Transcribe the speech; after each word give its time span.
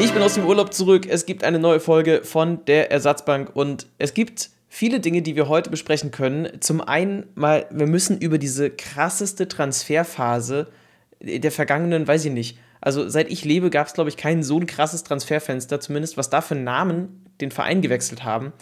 Ich 0.00 0.12
bin 0.12 0.22
aus 0.22 0.34
dem 0.34 0.46
Urlaub 0.46 0.72
zurück. 0.72 1.06
Es 1.08 1.26
gibt 1.26 1.42
eine 1.42 1.58
neue 1.58 1.80
Folge 1.80 2.22
von 2.22 2.64
der 2.66 2.92
Ersatzbank 2.92 3.50
und 3.54 3.86
es 3.98 4.14
gibt 4.14 4.50
viele 4.68 5.00
Dinge, 5.00 5.22
die 5.22 5.34
wir 5.34 5.48
heute 5.48 5.70
besprechen 5.70 6.12
können. 6.12 6.60
Zum 6.60 6.80
einen 6.80 7.26
mal, 7.34 7.66
wir 7.70 7.86
müssen 7.88 8.18
über 8.18 8.38
diese 8.38 8.70
krasseste 8.70 9.48
Transferphase 9.48 10.68
der 11.20 11.50
vergangenen, 11.50 12.06
weiß 12.06 12.26
ich 12.26 12.32
nicht. 12.32 12.58
Also 12.80 13.08
seit 13.08 13.28
ich 13.28 13.44
lebe, 13.44 13.70
gab 13.70 13.88
es, 13.88 13.92
glaube 13.92 14.08
ich, 14.08 14.16
kein 14.16 14.44
so 14.44 14.58
ein 14.58 14.66
krasses 14.66 15.02
Transferfenster, 15.02 15.80
zumindest 15.80 16.16
was 16.16 16.30
da 16.30 16.42
für 16.42 16.54
Namen 16.54 17.24
den 17.40 17.50
Verein 17.50 17.82
gewechselt 17.82 18.22
haben. 18.22 18.52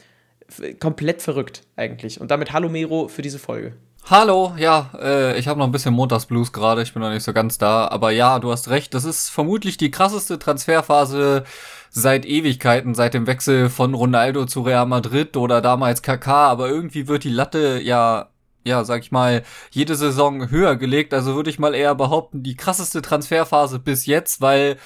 Komplett 0.80 1.21
verrückt 1.21 1.62
eigentlich. 1.77 2.18
Und 2.18 2.30
damit 2.30 2.55
hallo 2.55 2.71
Mero 2.71 3.09
für 3.09 3.21
diese 3.21 3.39
Folge. 3.39 3.75
Hallo, 4.09 4.54
ja, 4.57 4.91
äh, 5.00 5.36
ich 5.36 5.48
habe 5.48 5.59
noch 5.59 5.66
ein 5.66 5.73
bisschen 5.73 5.93
Montagsblues 5.93 6.52
gerade, 6.52 6.80
ich 6.80 6.93
bin 6.93 7.02
noch 7.02 7.11
nicht 7.11 7.24
so 7.24 7.33
ganz 7.33 7.59
da, 7.59 7.88
aber 7.88 8.12
ja, 8.12 8.38
du 8.38 8.52
hast 8.52 8.69
recht, 8.69 8.95
das 8.95 9.05
ist 9.05 9.30
vermutlich 9.30 9.78
die 9.78 9.91
krasseste 9.91 10.38
Transferphase 10.38 11.42
seit 11.91 12.24
Ewigkeiten, 12.24 12.95
seit 12.95 13.14
dem 13.14 13.27
Wechsel 13.27 13.69
von 13.69 13.95
Ronaldo 13.95 14.47
zu 14.47 14.62
Real 14.62 14.87
Madrid 14.87 15.37
oder 15.37 15.61
damals 15.61 16.02
KK, 16.02 16.50
aber 16.50 16.69
irgendwie 16.69 17.09
wird 17.09 17.24
die 17.24 17.30
Latte 17.30 17.80
ja 17.83 18.28
ja, 18.64 18.84
sag 18.84 19.02
ich 19.02 19.12
mal, 19.12 19.45
jede 19.70 19.95
Saison 19.95 20.50
höher 20.50 20.75
gelegt. 20.77 21.14
Also 21.14 21.36
würde 21.36 21.50
ich 21.50 21.61
mal 21.61 21.75
eher 21.75 21.95
behaupten, 21.95 22.42
die 22.42 22.56
krasseste 22.56 23.00
Transferphase 23.00 23.78
bis 23.78 24.06
jetzt, 24.06 24.41
weil 24.41 24.77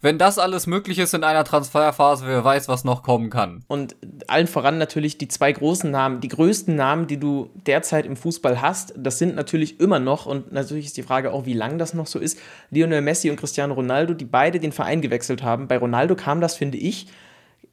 wenn 0.00 0.18
das 0.18 0.38
alles 0.38 0.66
möglich 0.66 0.98
ist 0.98 1.12
in 1.14 1.24
einer 1.24 1.44
Transferphase, 1.44 2.26
wer 2.26 2.42
weiß, 2.42 2.68
was 2.68 2.84
noch 2.84 3.02
kommen 3.02 3.28
kann. 3.28 3.62
Und 3.68 3.96
allen 4.28 4.46
voran 4.46 4.78
natürlich 4.78 5.18
die 5.18 5.28
zwei 5.28 5.52
großen 5.52 5.90
Namen, 5.90 6.20
die 6.20 6.28
größten 6.28 6.74
Namen, 6.74 7.06
die 7.06 7.18
du 7.18 7.50
derzeit 7.66 8.06
im 8.06 8.16
Fußball 8.16 8.62
hast, 8.62 8.94
das 8.96 9.18
sind 9.18 9.34
natürlich 9.34 9.78
immer 9.78 9.98
noch, 9.98 10.26
und 10.26 10.52
natürlich 10.52 10.86
ist 10.86 10.96
die 10.96 11.02
Frage 11.02 11.32
auch, 11.32 11.44
wie 11.44 11.52
lang 11.52 11.78
das 11.78 11.92
noch 11.92 12.06
so 12.06 12.18
ist, 12.18 12.38
Lionel 12.70 13.02
Messi 13.02 13.30
und 13.30 13.36
Cristiano 13.36 13.74
Ronaldo, 13.74 14.14
die 14.14 14.24
beide 14.24 14.58
den 14.58 14.72
Verein 14.72 15.02
gewechselt 15.02 15.42
haben. 15.42 15.68
Bei 15.68 15.76
Ronaldo 15.76 16.16
kam 16.16 16.40
das, 16.40 16.56
finde 16.56 16.78
ich, 16.78 17.08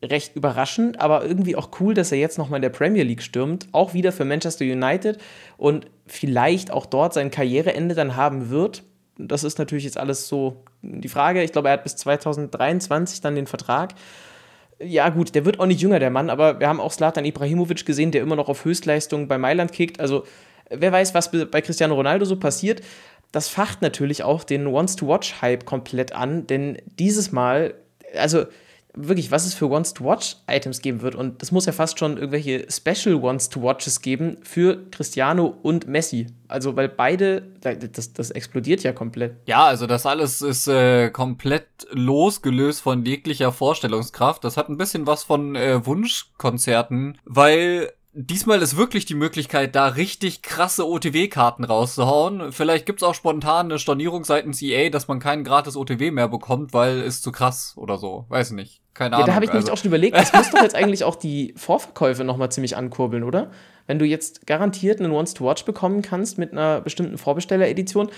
recht 0.03 0.35
überraschend, 0.35 0.99
aber 0.99 1.25
irgendwie 1.25 1.55
auch 1.55 1.69
cool, 1.79 1.93
dass 1.93 2.11
er 2.11 2.19
jetzt 2.19 2.37
nochmal 2.37 2.57
in 2.57 2.61
der 2.61 2.69
Premier 2.69 3.03
League 3.03 3.23
stürmt, 3.23 3.67
auch 3.71 3.93
wieder 3.93 4.11
für 4.11 4.25
Manchester 4.25 4.65
United 4.65 5.17
und 5.57 5.87
vielleicht 6.05 6.71
auch 6.71 6.85
dort 6.85 7.13
sein 7.13 7.31
Karriereende 7.31 7.95
dann 7.95 8.15
haben 8.15 8.49
wird 8.49 8.83
das 9.17 9.43
ist 9.43 9.59
natürlich 9.59 9.83
jetzt 9.83 9.97
alles 9.97 10.27
so 10.27 10.63
die 10.81 11.09
Frage. 11.09 11.43
Ich 11.43 11.51
glaube, 11.51 11.69
er 11.69 11.73
hat 11.73 11.83
bis 11.83 11.95
2023 11.95 13.21
dann 13.21 13.35
den 13.35 13.47
Vertrag. 13.47 13.93
Ja, 14.79 15.09
gut, 15.09 15.33
der 15.33 15.45
wird 15.45 15.59
auch 15.59 15.65
nicht 15.65 15.81
jünger, 15.81 15.99
der 15.99 16.11
Mann, 16.11 16.29
aber 16.29 16.59
wir 16.59 16.67
haben 16.67 16.79
auch 16.79 16.91
Slatan 16.91 17.25
Ibrahimovic 17.25 17.85
gesehen, 17.85 18.11
der 18.11 18.21
immer 18.21 18.35
noch 18.35 18.47
auf 18.47 18.63
Höchstleistung 18.63 19.27
bei 19.27 19.37
Mailand 19.37 19.71
kickt. 19.71 19.99
Also, 19.99 20.25
wer 20.69 20.91
weiß, 20.91 21.15
was 21.15 21.31
bei 21.31 21.61
Cristiano 21.61 21.95
Ronaldo 21.95 22.25
so 22.25 22.37
passiert. 22.37 22.81
Das 23.31 23.49
facht 23.49 23.81
natürlich 23.81 24.23
auch 24.23 24.43
den 24.43 24.71
Wants-to-Watch-Hype 24.71 25.65
komplett 25.65 26.13
an, 26.13 26.47
denn 26.47 26.77
dieses 26.85 27.31
Mal, 27.31 27.73
also 28.15 28.45
wirklich, 28.97 29.31
was 29.31 29.45
es 29.45 29.53
für 29.53 29.69
Wants-to-Watch-Items 29.69 30.81
geben 30.81 31.01
wird. 31.01 31.15
Und 31.15 31.41
das 31.41 31.51
muss 31.51 31.65
ja 31.65 31.71
fast 31.71 31.99
schon 31.99 32.17
irgendwelche 32.17 32.65
Special 32.69 33.21
Wants-to-Watches 33.21 34.01
geben 34.01 34.37
für 34.43 34.89
Cristiano 34.91 35.57
und 35.61 35.87
Messi. 35.87 36.27
Also, 36.47 36.75
weil 36.75 36.89
beide, 36.89 37.43
das, 37.61 38.13
das 38.13 38.31
explodiert 38.31 38.83
ja 38.83 38.93
komplett. 38.93 39.35
Ja, 39.45 39.65
also 39.65 39.85
das 39.85 40.05
alles 40.05 40.41
ist 40.41 40.67
äh, 40.67 41.09
komplett 41.09 41.67
losgelöst 41.91 42.81
von 42.81 43.05
jeglicher 43.05 43.51
Vorstellungskraft. 43.51 44.43
Das 44.43 44.57
hat 44.57 44.69
ein 44.69 44.77
bisschen 44.77 45.07
was 45.07 45.23
von 45.23 45.55
äh, 45.55 45.85
Wunschkonzerten, 45.85 47.17
weil 47.25 47.91
diesmal 48.19 48.61
ist 48.61 48.75
wirklich 48.77 49.05
die 49.05 49.13
Möglichkeit, 49.13 49.75
da 49.75 49.87
richtig 49.87 50.41
krasse 50.41 50.87
OTW-Karten 50.87 51.63
rauszuhauen. 51.63 52.51
Vielleicht 52.51 52.87
gibt's 52.87 53.03
auch 53.03 53.13
spontan 53.13 53.67
eine 53.67 53.77
Stornierung 53.77 54.23
seitens 54.23 54.61
EA, 54.61 54.89
dass 54.89 55.07
man 55.07 55.19
keinen 55.19 55.43
gratis 55.43 55.77
OTW 55.77 56.09
mehr 56.11 56.27
bekommt, 56.27 56.73
weil 56.73 57.01
ist 57.01 57.21
zu 57.21 57.31
krass 57.31 57.73
oder 57.77 57.97
so. 57.97 58.25
Weiß 58.29 58.51
nicht. 58.51 58.81
Keine 58.95 59.11
ja, 59.11 59.15
Ahnung. 59.17 59.27
Da 59.27 59.35
habe 59.35 59.45
ich 59.45 59.51
also. 59.51 59.63
mich 59.63 59.71
auch 59.71 59.77
schon 59.77 59.89
überlegt, 59.89 60.17
das 60.17 60.33
muss 60.33 60.49
doch 60.49 60.63
jetzt 60.63 60.75
eigentlich 60.75 61.03
auch 61.03 61.15
die 61.15 61.53
Vorverkäufe 61.55 62.23
nochmal 62.23 62.51
ziemlich 62.51 62.75
ankurbeln, 62.75 63.23
oder? 63.23 63.51
Wenn 63.85 63.99
du 63.99 64.05
jetzt 64.05 64.47
garantiert 64.47 64.99
einen 64.99 65.11
Once 65.11 65.35
to 65.35 65.45
Watch 65.45 65.63
bekommen 65.63 66.01
kannst 66.01 66.39
mit 66.39 66.51
einer 66.51 66.81
bestimmten 66.81 67.19
Vorbesteller-Edition, 67.19 68.09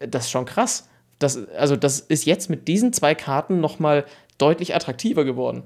das 0.00 0.24
ist 0.24 0.30
schon 0.32 0.46
krass. 0.46 0.88
Das, 1.20 1.48
also, 1.50 1.76
das 1.76 2.00
ist 2.00 2.24
jetzt 2.24 2.50
mit 2.50 2.66
diesen 2.66 2.92
zwei 2.92 3.14
Karten 3.14 3.60
nochmal 3.60 4.04
deutlich 4.36 4.74
attraktiver 4.74 5.24
geworden. 5.24 5.62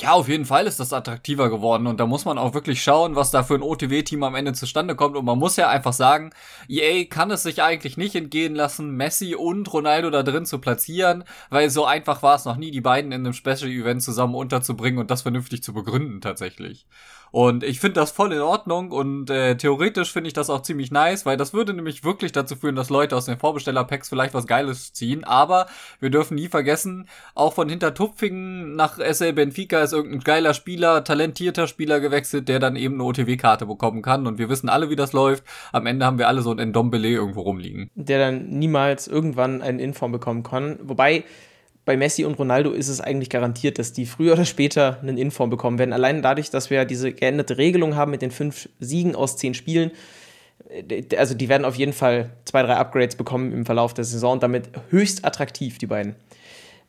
Ja, 0.00 0.12
auf 0.12 0.28
jeden 0.28 0.44
Fall 0.44 0.66
ist 0.66 0.80
das 0.80 0.92
attraktiver 0.92 1.50
geworden 1.50 1.86
und 1.86 2.00
da 2.00 2.06
muss 2.06 2.24
man 2.24 2.36
auch 2.36 2.52
wirklich 2.52 2.82
schauen, 2.82 3.14
was 3.14 3.30
da 3.30 3.44
für 3.44 3.54
ein 3.54 3.62
OTW-Team 3.62 4.24
am 4.24 4.34
Ende 4.34 4.52
zustande 4.52 4.96
kommt 4.96 5.16
und 5.16 5.24
man 5.24 5.38
muss 5.38 5.54
ja 5.54 5.68
einfach 5.68 5.92
sagen, 5.92 6.30
EA 6.68 7.04
kann 7.04 7.30
es 7.30 7.44
sich 7.44 7.62
eigentlich 7.62 7.96
nicht 7.96 8.16
entgehen 8.16 8.56
lassen, 8.56 8.90
Messi 8.96 9.36
und 9.36 9.72
Ronaldo 9.72 10.10
da 10.10 10.24
drin 10.24 10.46
zu 10.46 10.58
platzieren, 10.58 11.22
weil 11.48 11.70
so 11.70 11.84
einfach 11.84 12.24
war 12.24 12.34
es 12.34 12.44
noch 12.44 12.56
nie, 12.56 12.72
die 12.72 12.80
beiden 12.80 13.12
in 13.12 13.20
einem 13.20 13.34
Special-Event 13.34 14.02
zusammen 14.02 14.34
unterzubringen 14.34 14.98
und 14.98 15.12
das 15.12 15.22
vernünftig 15.22 15.62
zu 15.62 15.72
begründen 15.72 16.20
tatsächlich. 16.20 16.86
Und 17.34 17.64
ich 17.64 17.80
finde 17.80 17.98
das 17.98 18.12
voll 18.12 18.32
in 18.32 18.40
Ordnung 18.40 18.92
und 18.92 19.28
äh, 19.28 19.56
theoretisch 19.56 20.12
finde 20.12 20.28
ich 20.28 20.34
das 20.34 20.50
auch 20.50 20.62
ziemlich 20.62 20.92
nice, 20.92 21.26
weil 21.26 21.36
das 21.36 21.52
würde 21.52 21.74
nämlich 21.74 22.04
wirklich 22.04 22.30
dazu 22.30 22.54
führen, 22.54 22.76
dass 22.76 22.90
Leute 22.90 23.16
aus 23.16 23.24
den 23.24 23.38
Vorbesteller-Packs 23.38 24.08
vielleicht 24.08 24.34
was 24.34 24.46
Geiles 24.46 24.92
ziehen. 24.92 25.24
Aber 25.24 25.66
wir 25.98 26.10
dürfen 26.10 26.36
nie 26.36 26.46
vergessen, 26.46 27.08
auch 27.34 27.52
von 27.52 27.68
Hintertupfingen 27.68 28.76
nach 28.76 29.00
SL 29.00 29.32
Benfica 29.32 29.80
ist 29.80 29.92
irgendein 29.92 30.20
geiler 30.20 30.54
Spieler, 30.54 31.02
talentierter 31.02 31.66
Spieler 31.66 31.98
gewechselt, 31.98 32.48
der 32.48 32.60
dann 32.60 32.76
eben 32.76 32.94
eine 32.94 33.02
OTW-Karte 33.02 33.66
bekommen 33.66 34.02
kann. 34.02 34.28
Und 34.28 34.38
wir 34.38 34.48
wissen 34.48 34.68
alle, 34.68 34.88
wie 34.88 34.94
das 34.94 35.12
läuft. 35.12 35.42
Am 35.72 35.86
Ende 35.86 36.06
haben 36.06 36.18
wir 36.18 36.28
alle 36.28 36.40
so 36.40 36.52
ein 36.52 36.60
Endombele 36.60 37.08
irgendwo 37.08 37.40
rumliegen. 37.40 37.90
Der 37.96 38.20
dann 38.20 38.48
niemals 38.48 39.08
irgendwann 39.08 39.60
einen 39.60 39.80
Inform 39.80 40.12
bekommen 40.12 40.44
kann. 40.44 40.78
Wobei 40.84 41.24
bei 41.84 41.96
Messi 41.96 42.24
und 42.24 42.38
Ronaldo 42.38 42.70
ist 42.72 42.88
es 42.88 43.00
eigentlich 43.00 43.28
garantiert, 43.28 43.78
dass 43.78 43.92
die 43.92 44.06
früher 44.06 44.34
oder 44.34 44.44
später 44.44 44.98
einen 45.02 45.18
Inform 45.18 45.50
bekommen 45.50 45.78
werden. 45.78 45.92
Allein 45.92 46.22
dadurch, 46.22 46.50
dass 46.50 46.70
wir 46.70 46.84
diese 46.84 47.12
geänderte 47.12 47.58
Regelung 47.58 47.94
haben 47.94 48.10
mit 48.10 48.22
den 48.22 48.30
fünf 48.30 48.68
Siegen 48.80 49.14
aus 49.14 49.36
zehn 49.36 49.54
Spielen. 49.54 49.90
Äh, 50.68 51.04
also 51.16 51.34
die 51.34 51.48
werden 51.48 51.64
auf 51.64 51.74
jeden 51.74 51.92
Fall 51.92 52.30
zwei, 52.44 52.62
drei 52.62 52.76
Upgrades 52.76 53.16
bekommen 53.16 53.52
im 53.52 53.66
Verlauf 53.66 53.92
der 53.92 54.04
Saison 54.04 54.32
und 54.34 54.42
damit 54.42 54.70
höchst 54.90 55.24
attraktiv, 55.24 55.78
die 55.78 55.86
beiden. 55.86 56.14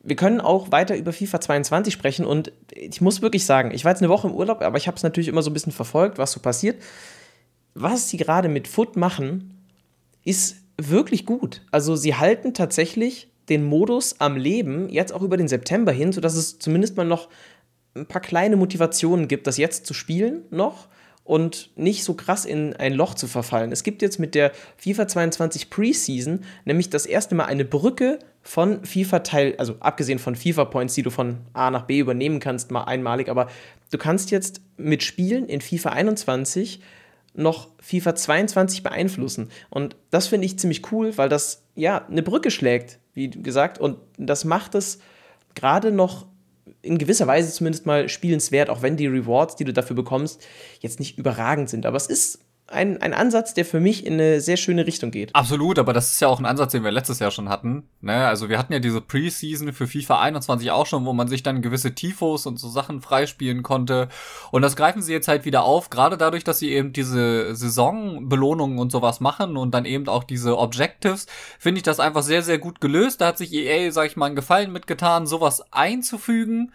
Wir 0.02 0.16
können 0.16 0.40
auch 0.40 0.70
weiter 0.70 0.96
über 0.96 1.12
FIFA 1.12 1.40
22 1.40 1.92
sprechen 1.92 2.24
und 2.24 2.52
ich 2.72 3.00
muss 3.00 3.22
wirklich 3.22 3.44
sagen, 3.44 3.72
ich 3.74 3.84
war 3.84 3.90
jetzt 3.90 4.02
eine 4.02 4.08
Woche 4.08 4.28
im 4.28 4.34
Urlaub, 4.34 4.62
aber 4.62 4.78
ich 4.78 4.86
habe 4.86 4.96
es 4.96 5.02
natürlich 5.02 5.28
immer 5.28 5.42
so 5.42 5.50
ein 5.50 5.52
bisschen 5.52 5.72
verfolgt, 5.72 6.18
was 6.18 6.32
so 6.32 6.40
passiert. 6.40 6.80
Was 7.74 8.08
sie 8.08 8.16
gerade 8.16 8.48
mit 8.48 8.68
Foot 8.68 8.96
machen, 8.96 9.66
ist 10.24 10.58
wirklich 10.78 11.26
gut. 11.26 11.62
Also 11.72 11.96
sie 11.96 12.14
halten 12.14 12.54
tatsächlich 12.54 13.28
den 13.48 13.64
Modus 13.64 14.20
am 14.20 14.36
Leben, 14.36 14.88
jetzt 14.88 15.12
auch 15.12 15.22
über 15.22 15.36
den 15.36 15.48
September 15.48 15.92
hin, 15.92 16.12
sodass 16.12 16.34
es 16.34 16.58
zumindest 16.58 16.96
mal 16.96 17.04
noch 17.04 17.28
ein 17.94 18.06
paar 18.06 18.20
kleine 18.20 18.56
Motivationen 18.56 19.28
gibt, 19.28 19.46
das 19.46 19.56
jetzt 19.56 19.86
zu 19.86 19.94
spielen 19.94 20.42
noch 20.50 20.88
und 21.24 21.70
nicht 21.76 22.04
so 22.04 22.14
krass 22.14 22.44
in 22.44 22.74
ein 22.74 22.92
Loch 22.94 23.14
zu 23.14 23.26
verfallen. 23.26 23.72
Es 23.72 23.82
gibt 23.82 24.00
jetzt 24.00 24.18
mit 24.18 24.34
der 24.34 24.52
FIFA 24.76 25.08
22 25.08 25.70
Preseason 25.70 26.44
nämlich 26.64 26.88
das 26.88 27.04
erste 27.04 27.34
Mal 27.34 27.46
eine 27.46 27.64
Brücke 27.64 28.20
von 28.42 28.84
FIFA 28.84 29.18
Teil, 29.20 29.54
also 29.58 29.76
abgesehen 29.80 30.20
von 30.20 30.36
FIFA 30.36 30.66
Points, 30.66 30.94
die 30.94 31.02
du 31.02 31.10
von 31.10 31.38
A 31.52 31.70
nach 31.70 31.82
B 31.82 31.98
übernehmen 31.98 32.38
kannst, 32.38 32.70
mal 32.70 32.84
einmalig, 32.84 33.28
aber 33.28 33.48
du 33.90 33.98
kannst 33.98 34.30
jetzt 34.30 34.60
mit 34.76 35.02
Spielen 35.02 35.46
in 35.46 35.60
FIFA 35.60 35.90
21 35.90 36.80
noch 37.34 37.68
FIFA 37.80 38.14
22 38.14 38.82
beeinflussen. 38.82 39.50
Und 39.68 39.96
das 40.10 40.28
finde 40.28 40.46
ich 40.46 40.58
ziemlich 40.58 40.90
cool, 40.92 41.16
weil 41.18 41.28
das 41.28 41.64
ja 41.74 42.06
eine 42.06 42.22
Brücke 42.22 42.50
schlägt 42.50 42.98
wie 43.16 43.28
gesagt. 43.30 43.78
Und 43.78 43.98
das 44.16 44.44
macht 44.44 44.76
es 44.76 45.00
gerade 45.54 45.90
noch 45.90 46.26
in 46.82 46.98
gewisser 46.98 47.26
Weise 47.26 47.52
zumindest 47.52 47.86
mal 47.86 48.08
spielenswert, 48.08 48.70
auch 48.70 48.82
wenn 48.82 48.96
die 48.96 49.06
Rewards, 49.06 49.56
die 49.56 49.64
du 49.64 49.72
dafür 49.72 49.96
bekommst, 49.96 50.46
jetzt 50.80 51.00
nicht 51.00 51.18
überragend 51.18 51.68
sind. 51.68 51.86
Aber 51.86 51.96
es 51.96 52.06
ist 52.06 52.40
ein, 52.68 53.00
ein 53.00 53.14
Ansatz, 53.14 53.54
der 53.54 53.64
für 53.64 53.78
mich 53.78 54.04
in 54.04 54.14
eine 54.14 54.40
sehr 54.40 54.56
schöne 54.56 54.86
Richtung 54.86 55.12
geht. 55.12 55.34
Absolut, 55.34 55.78
aber 55.78 55.92
das 55.92 56.12
ist 56.12 56.20
ja 56.20 56.26
auch 56.26 56.40
ein 56.40 56.46
Ansatz, 56.46 56.72
den 56.72 56.82
wir 56.82 56.90
letztes 56.90 57.20
Jahr 57.20 57.30
schon 57.30 57.48
hatten. 57.48 57.88
Ne? 58.00 58.26
Also 58.26 58.48
wir 58.48 58.58
hatten 58.58 58.72
ja 58.72 58.80
diese 58.80 59.00
Preseason 59.00 59.72
für 59.72 59.86
FIFA 59.86 60.20
21 60.20 60.72
auch 60.72 60.86
schon, 60.86 61.04
wo 61.04 61.12
man 61.12 61.28
sich 61.28 61.44
dann 61.44 61.62
gewisse 61.62 61.94
Tifos 61.94 62.44
und 62.44 62.58
so 62.58 62.68
Sachen 62.68 63.00
freispielen 63.00 63.62
konnte. 63.62 64.08
Und 64.50 64.62
das 64.62 64.74
greifen 64.74 65.00
sie 65.00 65.12
jetzt 65.12 65.28
halt 65.28 65.44
wieder 65.44 65.62
auf, 65.62 65.90
gerade 65.90 66.16
dadurch, 66.16 66.42
dass 66.42 66.58
sie 66.58 66.72
eben 66.72 66.92
diese 66.92 67.54
Saisonbelohnungen 67.54 68.78
und 68.78 68.90
sowas 68.90 69.20
machen 69.20 69.56
und 69.56 69.72
dann 69.72 69.84
eben 69.84 70.08
auch 70.08 70.24
diese 70.24 70.58
Objectives, 70.58 71.26
finde 71.60 71.78
ich 71.78 71.84
das 71.84 72.00
einfach 72.00 72.22
sehr, 72.22 72.42
sehr 72.42 72.58
gut 72.58 72.80
gelöst. 72.80 73.20
Da 73.20 73.28
hat 73.28 73.38
sich 73.38 73.52
EA, 73.52 73.92
sag 73.92 74.06
ich 74.06 74.16
mal, 74.16 74.26
einen 74.26 74.36
Gefallen 74.36 74.72
mitgetan, 74.72 75.26
sowas 75.26 75.72
einzufügen 75.72 76.72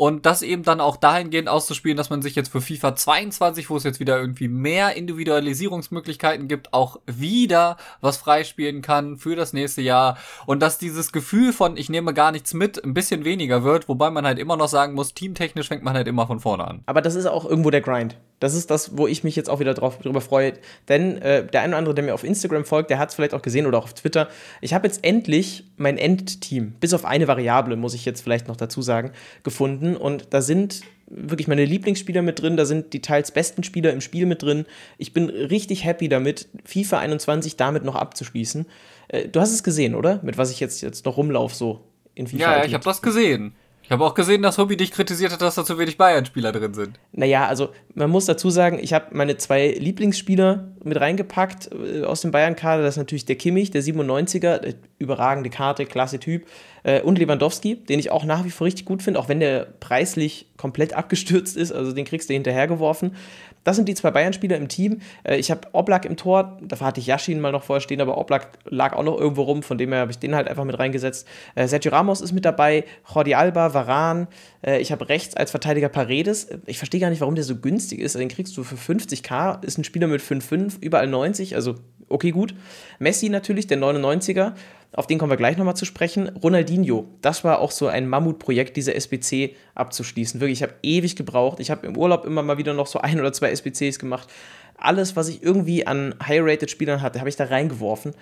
und 0.00 0.24
das 0.24 0.40
eben 0.40 0.62
dann 0.62 0.80
auch 0.80 0.96
dahingehend 0.96 1.46
auszuspielen, 1.46 1.98
dass 1.98 2.08
man 2.08 2.22
sich 2.22 2.34
jetzt 2.34 2.50
für 2.50 2.62
FIFA 2.62 2.96
22, 2.96 3.68
wo 3.68 3.76
es 3.76 3.84
jetzt 3.84 4.00
wieder 4.00 4.18
irgendwie 4.18 4.48
mehr 4.48 4.96
Individualisierungsmöglichkeiten 4.96 6.48
gibt, 6.48 6.72
auch 6.72 7.00
wieder 7.04 7.76
was 8.00 8.16
freispielen 8.16 8.80
kann 8.80 9.18
für 9.18 9.36
das 9.36 9.52
nächste 9.52 9.82
Jahr 9.82 10.16
und 10.46 10.62
dass 10.62 10.78
dieses 10.78 11.12
Gefühl 11.12 11.52
von 11.52 11.76
ich 11.76 11.90
nehme 11.90 12.14
gar 12.14 12.32
nichts 12.32 12.54
mit 12.54 12.82
ein 12.82 12.94
bisschen 12.94 13.26
weniger 13.26 13.62
wird, 13.62 13.90
wobei 13.90 14.10
man 14.10 14.24
halt 14.24 14.38
immer 14.38 14.56
noch 14.56 14.68
sagen 14.68 14.94
muss, 14.94 15.12
teamtechnisch 15.12 15.68
fängt 15.68 15.84
man 15.84 15.92
halt 15.92 16.08
immer 16.08 16.26
von 16.26 16.40
vorne 16.40 16.66
an. 16.66 16.82
Aber 16.86 17.02
das 17.02 17.14
ist 17.14 17.26
auch 17.26 17.44
irgendwo 17.44 17.68
der 17.68 17.82
Grind. 17.82 18.16
Das 18.40 18.54
ist 18.54 18.70
das, 18.70 18.96
wo 18.96 19.06
ich 19.06 19.22
mich 19.22 19.36
jetzt 19.36 19.48
auch 19.48 19.60
wieder 19.60 19.74
drauf, 19.74 19.98
drüber 19.98 20.20
freue. 20.20 20.54
Denn 20.88 21.18
äh, 21.22 21.46
der 21.46 21.60
eine 21.60 21.70
oder 21.70 21.78
andere, 21.78 21.94
der 21.94 22.04
mir 22.04 22.14
auf 22.14 22.24
Instagram 22.24 22.64
folgt, 22.64 22.90
der 22.90 22.98
hat 22.98 23.10
es 23.10 23.14
vielleicht 23.14 23.34
auch 23.34 23.42
gesehen 23.42 23.66
oder 23.66 23.78
auch 23.78 23.84
auf 23.84 23.94
Twitter. 23.94 24.28
Ich 24.60 24.74
habe 24.74 24.86
jetzt 24.86 25.04
endlich 25.04 25.64
mein 25.76 25.98
Endteam, 25.98 26.72
bis 26.80 26.94
auf 26.94 27.04
eine 27.04 27.28
Variable, 27.28 27.76
muss 27.76 27.94
ich 27.94 28.04
jetzt 28.04 28.22
vielleicht 28.22 28.48
noch 28.48 28.56
dazu 28.56 28.82
sagen, 28.82 29.12
gefunden. 29.42 29.96
Und 29.96 30.28
da 30.30 30.40
sind 30.40 30.80
wirklich 31.10 31.48
meine 31.48 31.64
Lieblingsspieler 31.64 32.22
mit 32.22 32.40
drin, 32.40 32.56
da 32.56 32.64
sind 32.64 32.92
die 32.92 33.02
teils 33.02 33.32
besten 33.32 33.62
Spieler 33.62 33.92
im 33.92 34.00
Spiel 34.00 34.26
mit 34.26 34.42
drin. 34.42 34.64
Ich 34.96 35.12
bin 35.12 35.28
richtig 35.28 35.84
happy 35.84 36.08
damit, 36.08 36.48
FIFA 36.64 37.00
21 37.00 37.56
damit 37.56 37.84
noch 37.84 37.96
abzuschließen. 37.96 38.66
Äh, 39.08 39.28
du 39.28 39.40
hast 39.40 39.52
es 39.52 39.62
gesehen, 39.62 39.94
oder? 39.94 40.20
Mit 40.22 40.38
was 40.38 40.50
ich 40.50 40.60
jetzt, 40.60 40.80
jetzt 40.80 41.04
noch 41.04 41.16
rumlaufe, 41.16 41.54
so 41.54 41.84
in 42.14 42.26
FIFA. 42.26 42.58
Ja, 42.58 42.64
ich 42.64 42.74
habe 42.74 42.84
das 42.84 43.02
gesehen. 43.02 43.54
Ich 43.90 43.92
habe 43.92 44.04
auch 44.04 44.14
gesehen, 44.14 44.40
dass 44.40 44.56
Hobby 44.56 44.76
dich 44.76 44.92
kritisiert 44.92 45.32
hat, 45.32 45.42
dass 45.42 45.56
da 45.56 45.64
zu 45.64 45.76
wenig 45.76 45.98
Bayern-Spieler 45.98 46.52
drin 46.52 46.74
sind. 46.74 47.00
Naja, 47.10 47.48
also 47.48 47.70
man 47.96 48.08
muss 48.08 48.24
dazu 48.24 48.48
sagen, 48.48 48.78
ich 48.80 48.92
habe 48.92 49.06
meine 49.10 49.36
zwei 49.36 49.74
Lieblingsspieler 49.76 50.68
mit 50.84 51.00
reingepackt 51.00 51.70
äh, 51.72 52.04
aus 52.04 52.20
dem 52.20 52.30
Bayern-Kader. 52.30 52.84
Das 52.84 52.94
ist 52.94 52.98
natürlich 52.98 53.24
der 53.24 53.34
Kimmich, 53.34 53.72
der 53.72 53.82
97er, 53.82 54.62
äh, 54.62 54.74
überragende 55.00 55.50
Karte, 55.50 55.86
klasse 55.86 56.20
Typ. 56.20 56.46
Äh, 56.82 57.02
und 57.02 57.18
Lewandowski, 57.18 57.76
den 57.76 57.98
ich 57.98 58.10
auch 58.10 58.24
nach 58.24 58.44
wie 58.44 58.50
vor 58.50 58.66
richtig 58.66 58.84
gut 58.84 59.02
finde, 59.02 59.20
auch 59.20 59.28
wenn 59.28 59.40
der 59.40 59.66
preislich 59.80 60.46
komplett 60.56 60.92
abgestürzt 60.92 61.56
ist. 61.56 61.72
Also 61.72 61.92
den 61.92 62.04
kriegst 62.04 62.28
du 62.28 62.34
hinterhergeworfen. 62.34 63.16
Das 63.64 63.76
sind 63.76 63.88
die 63.88 63.94
zwei 63.94 64.10
Bayern-Spieler 64.10 64.56
im 64.56 64.68
Team. 64.68 65.00
Äh, 65.22 65.36
ich 65.36 65.50
habe 65.50 65.68
Oblak 65.72 66.04
im 66.04 66.16
Tor, 66.16 66.58
dafür 66.62 66.86
hatte 66.86 67.00
ich 67.00 67.06
Yashin 67.06 67.40
mal 67.40 67.52
noch 67.52 67.62
vorher 67.62 67.80
stehen, 67.80 68.00
aber 68.00 68.16
Oblak 68.16 68.48
lag 68.64 68.94
auch 68.94 69.04
noch 69.04 69.18
irgendwo 69.18 69.42
rum, 69.42 69.62
von 69.62 69.78
dem 69.78 69.92
her 69.92 70.00
habe 70.00 70.10
ich 70.10 70.18
den 70.18 70.34
halt 70.34 70.48
einfach 70.48 70.64
mit 70.64 70.78
reingesetzt. 70.78 71.26
Äh, 71.54 71.68
Sergio 71.68 71.92
Ramos 71.92 72.20
ist 72.20 72.32
mit 72.32 72.44
dabei, 72.44 72.84
Jordi 73.12 73.34
Alba, 73.34 73.74
Varan. 73.74 74.28
Äh, 74.62 74.80
ich 74.80 74.92
habe 74.92 75.08
rechts 75.08 75.36
als 75.36 75.50
Verteidiger 75.50 75.88
Paredes. 75.88 76.48
Ich 76.66 76.78
verstehe 76.78 77.00
gar 77.00 77.10
nicht, 77.10 77.20
warum 77.20 77.34
der 77.34 77.44
so 77.44 77.56
günstig 77.56 78.00
ist. 78.00 78.14
Den 78.14 78.28
kriegst 78.28 78.56
du 78.56 78.64
für 78.64 78.76
50k, 78.76 79.64
ist 79.64 79.78
ein 79.78 79.84
Spieler 79.84 80.06
mit 80.06 80.22
5,5, 80.22 80.78
überall 80.80 81.06
90, 81.06 81.54
also 81.54 81.74
okay, 82.10 82.30
gut. 82.30 82.54
Messi 82.98 83.28
natürlich, 83.28 83.66
der 83.66 83.78
99er 83.78 84.52
auf 84.92 85.06
den 85.06 85.18
kommen 85.18 85.30
wir 85.30 85.36
gleich 85.36 85.56
nochmal 85.56 85.76
zu 85.76 85.84
sprechen. 85.84 86.28
Ronaldinho, 86.28 87.06
das 87.22 87.44
war 87.44 87.60
auch 87.60 87.70
so 87.70 87.86
ein 87.86 88.08
Mammutprojekt, 88.08 88.76
diese 88.76 88.94
SBC 88.94 89.54
abzuschließen. 89.76 90.40
Wirklich, 90.40 90.58
ich 90.58 90.62
habe 90.64 90.74
ewig 90.82 91.14
gebraucht. 91.14 91.60
Ich 91.60 91.70
habe 91.70 91.86
im 91.86 91.96
Urlaub 91.96 92.24
immer 92.24 92.42
mal 92.42 92.58
wieder 92.58 92.74
noch 92.74 92.88
so 92.88 93.00
ein 93.00 93.20
oder 93.20 93.32
zwei 93.32 93.50
SBCs 93.50 94.00
gemacht. 94.00 94.28
Alles, 94.76 95.14
was 95.14 95.28
ich 95.28 95.42
irgendwie 95.42 95.86
an 95.86 96.14
High-Rated-Spielern 96.26 97.02
hatte, 97.02 97.20
habe 97.20 97.28
ich 97.28 97.36
da 97.36 97.44
reingeworfen. 97.44 98.14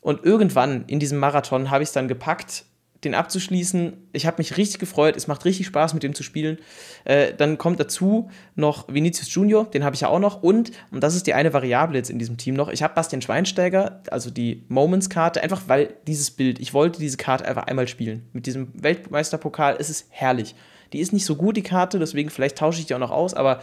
Und 0.00 0.24
irgendwann 0.24 0.84
in 0.86 0.98
diesem 0.98 1.18
Marathon 1.18 1.70
habe 1.70 1.82
ich 1.82 1.88
es 1.90 1.92
dann 1.92 2.08
gepackt, 2.08 2.64
den 3.04 3.14
abzuschließen. 3.14 4.08
Ich 4.12 4.26
habe 4.26 4.38
mich 4.38 4.56
richtig 4.56 4.78
gefreut. 4.78 5.16
Es 5.16 5.26
macht 5.26 5.44
richtig 5.44 5.66
Spaß, 5.66 5.94
mit 5.94 6.02
dem 6.02 6.14
zu 6.14 6.22
spielen. 6.22 6.58
Äh, 7.04 7.34
dann 7.34 7.58
kommt 7.58 7.80
dazu 7.80 8.30
noch 8.54 8.88
Vinicius 8.88 9.32
Junior, 9.32 9.64
den 9.64 9.84
habe 9.84 9.94
ich 9.94 10.00
ja 10.00 10.08
auch 10.08 10.18
noch. 10.18 10.42
Und, 10.42 10.72
und 10.90 11.02
das 11.02 11.14
ist 11.14 11.26
die 11.26 11.34
eine 11.34 11.52
Variable 11.52 11.96
jetzt 11.96 12.10
in 12.10 12.18
diesem 12.18 12.36
Team 12.36 12.54
noch, 12.54 12.68
ich 12.68 12.82
habe 12.82 12.94
Bastian 12.94 13.22
Schweinsteiger, 13.22 14.02
also 14.10 14.30
die 14.30 14.64
Moments-Karte, 14.68 15.42
einfach 15.42 15.62
weil 15.66 15.94
dieses 16.06 16.30
Bild, 16.30 16.58
ich 16.58 16.74
wollte 16.74 16.98
diese 16.98 17.16
Karte 17.16 17.44
einfach 17.44 17.64
einmal 17.64 17.88
spielen. 17.88 18.28
Mit 18.32 18.46
diesem 18.46 18.68
Weltmeisterpokal 18.74 19.76
ist 19.76 19.90
es 19.90 20.06
herrlich. 20.10 20.54
Die 20.92 21.00
ist 21.00 21.12
nicht 21.12 21.24
so 21.24 21.34
gut, 21.34 21.56
die 21.56 21.62
Karte, 21.62 21.98
deswegen 21.98 22.30
vielleicht 22.30 22.56
tausche 22.56 22.80
ich 22.80 22.86
die 22.86 22.94
auch 22.94 23.00
noch 23.00 23.10
aus, 23.10 23.34
aber 23.34 23.60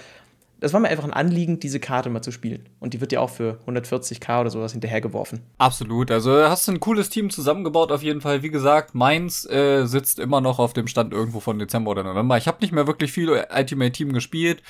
das 0.62 0.74
war 0.74 0.80
mir 0.80 0.90
einfach 0.90 1.04
ein 1.04 1.14
Anliegen, 1.14 1.60
diese 1.60 1.80
Karte 1.80 2.10
mal 2.12 2.22
zu 2.22 2.32
spielen. 2.32 2.70
Und 2.80 2.94
die 2.94 3.02
wird 3.02 3.12
ja 3.12 3.20
auch 3.20 3.32
für 3.32 3.58
140k 3.68 4.42
oder 4.42 4.52
sowas 4.52 4.74
hinterhergeworfen. 4.74 5.42
Absolut. 5.58 6.12
Also 6.12 6.32
hast 6.32 6.68
du 6.68 6.74
ein 6.74 6.80
cooles 6.80 7.10
Team 7.10 7.32
zusammengebaut 7.32 7.92
auf 7.92 8.04
jeden 8.04 8.22
Fall. 8.22 8.44
Wie 8.44 8.52
gesagt, 8.52 8.94
meins 8.94 9.44
äh, 9.50 9.86
sitzt 9.86 10.20
immer 10.20 10.40
noch 10.40 10.60
auf 10.60 10.74
dem 10.74 10.88
Stand 10.88 11.14
irgendwo 11.14 11.40
von 11.40 11.58
Dezember 11.58 11.90
oder 11.90 12.04
November. 12.04 12.38
Ich 12.38 12.48
habe 12.48 12.60
nicht 12.62 12.72
mehr 12.72 12.86
wirklich 12.86 13.12
viel 13.12 13.30
Ultimate 13.30 13.92
Team 13.92 14.14
gespielt. 14.14 14.62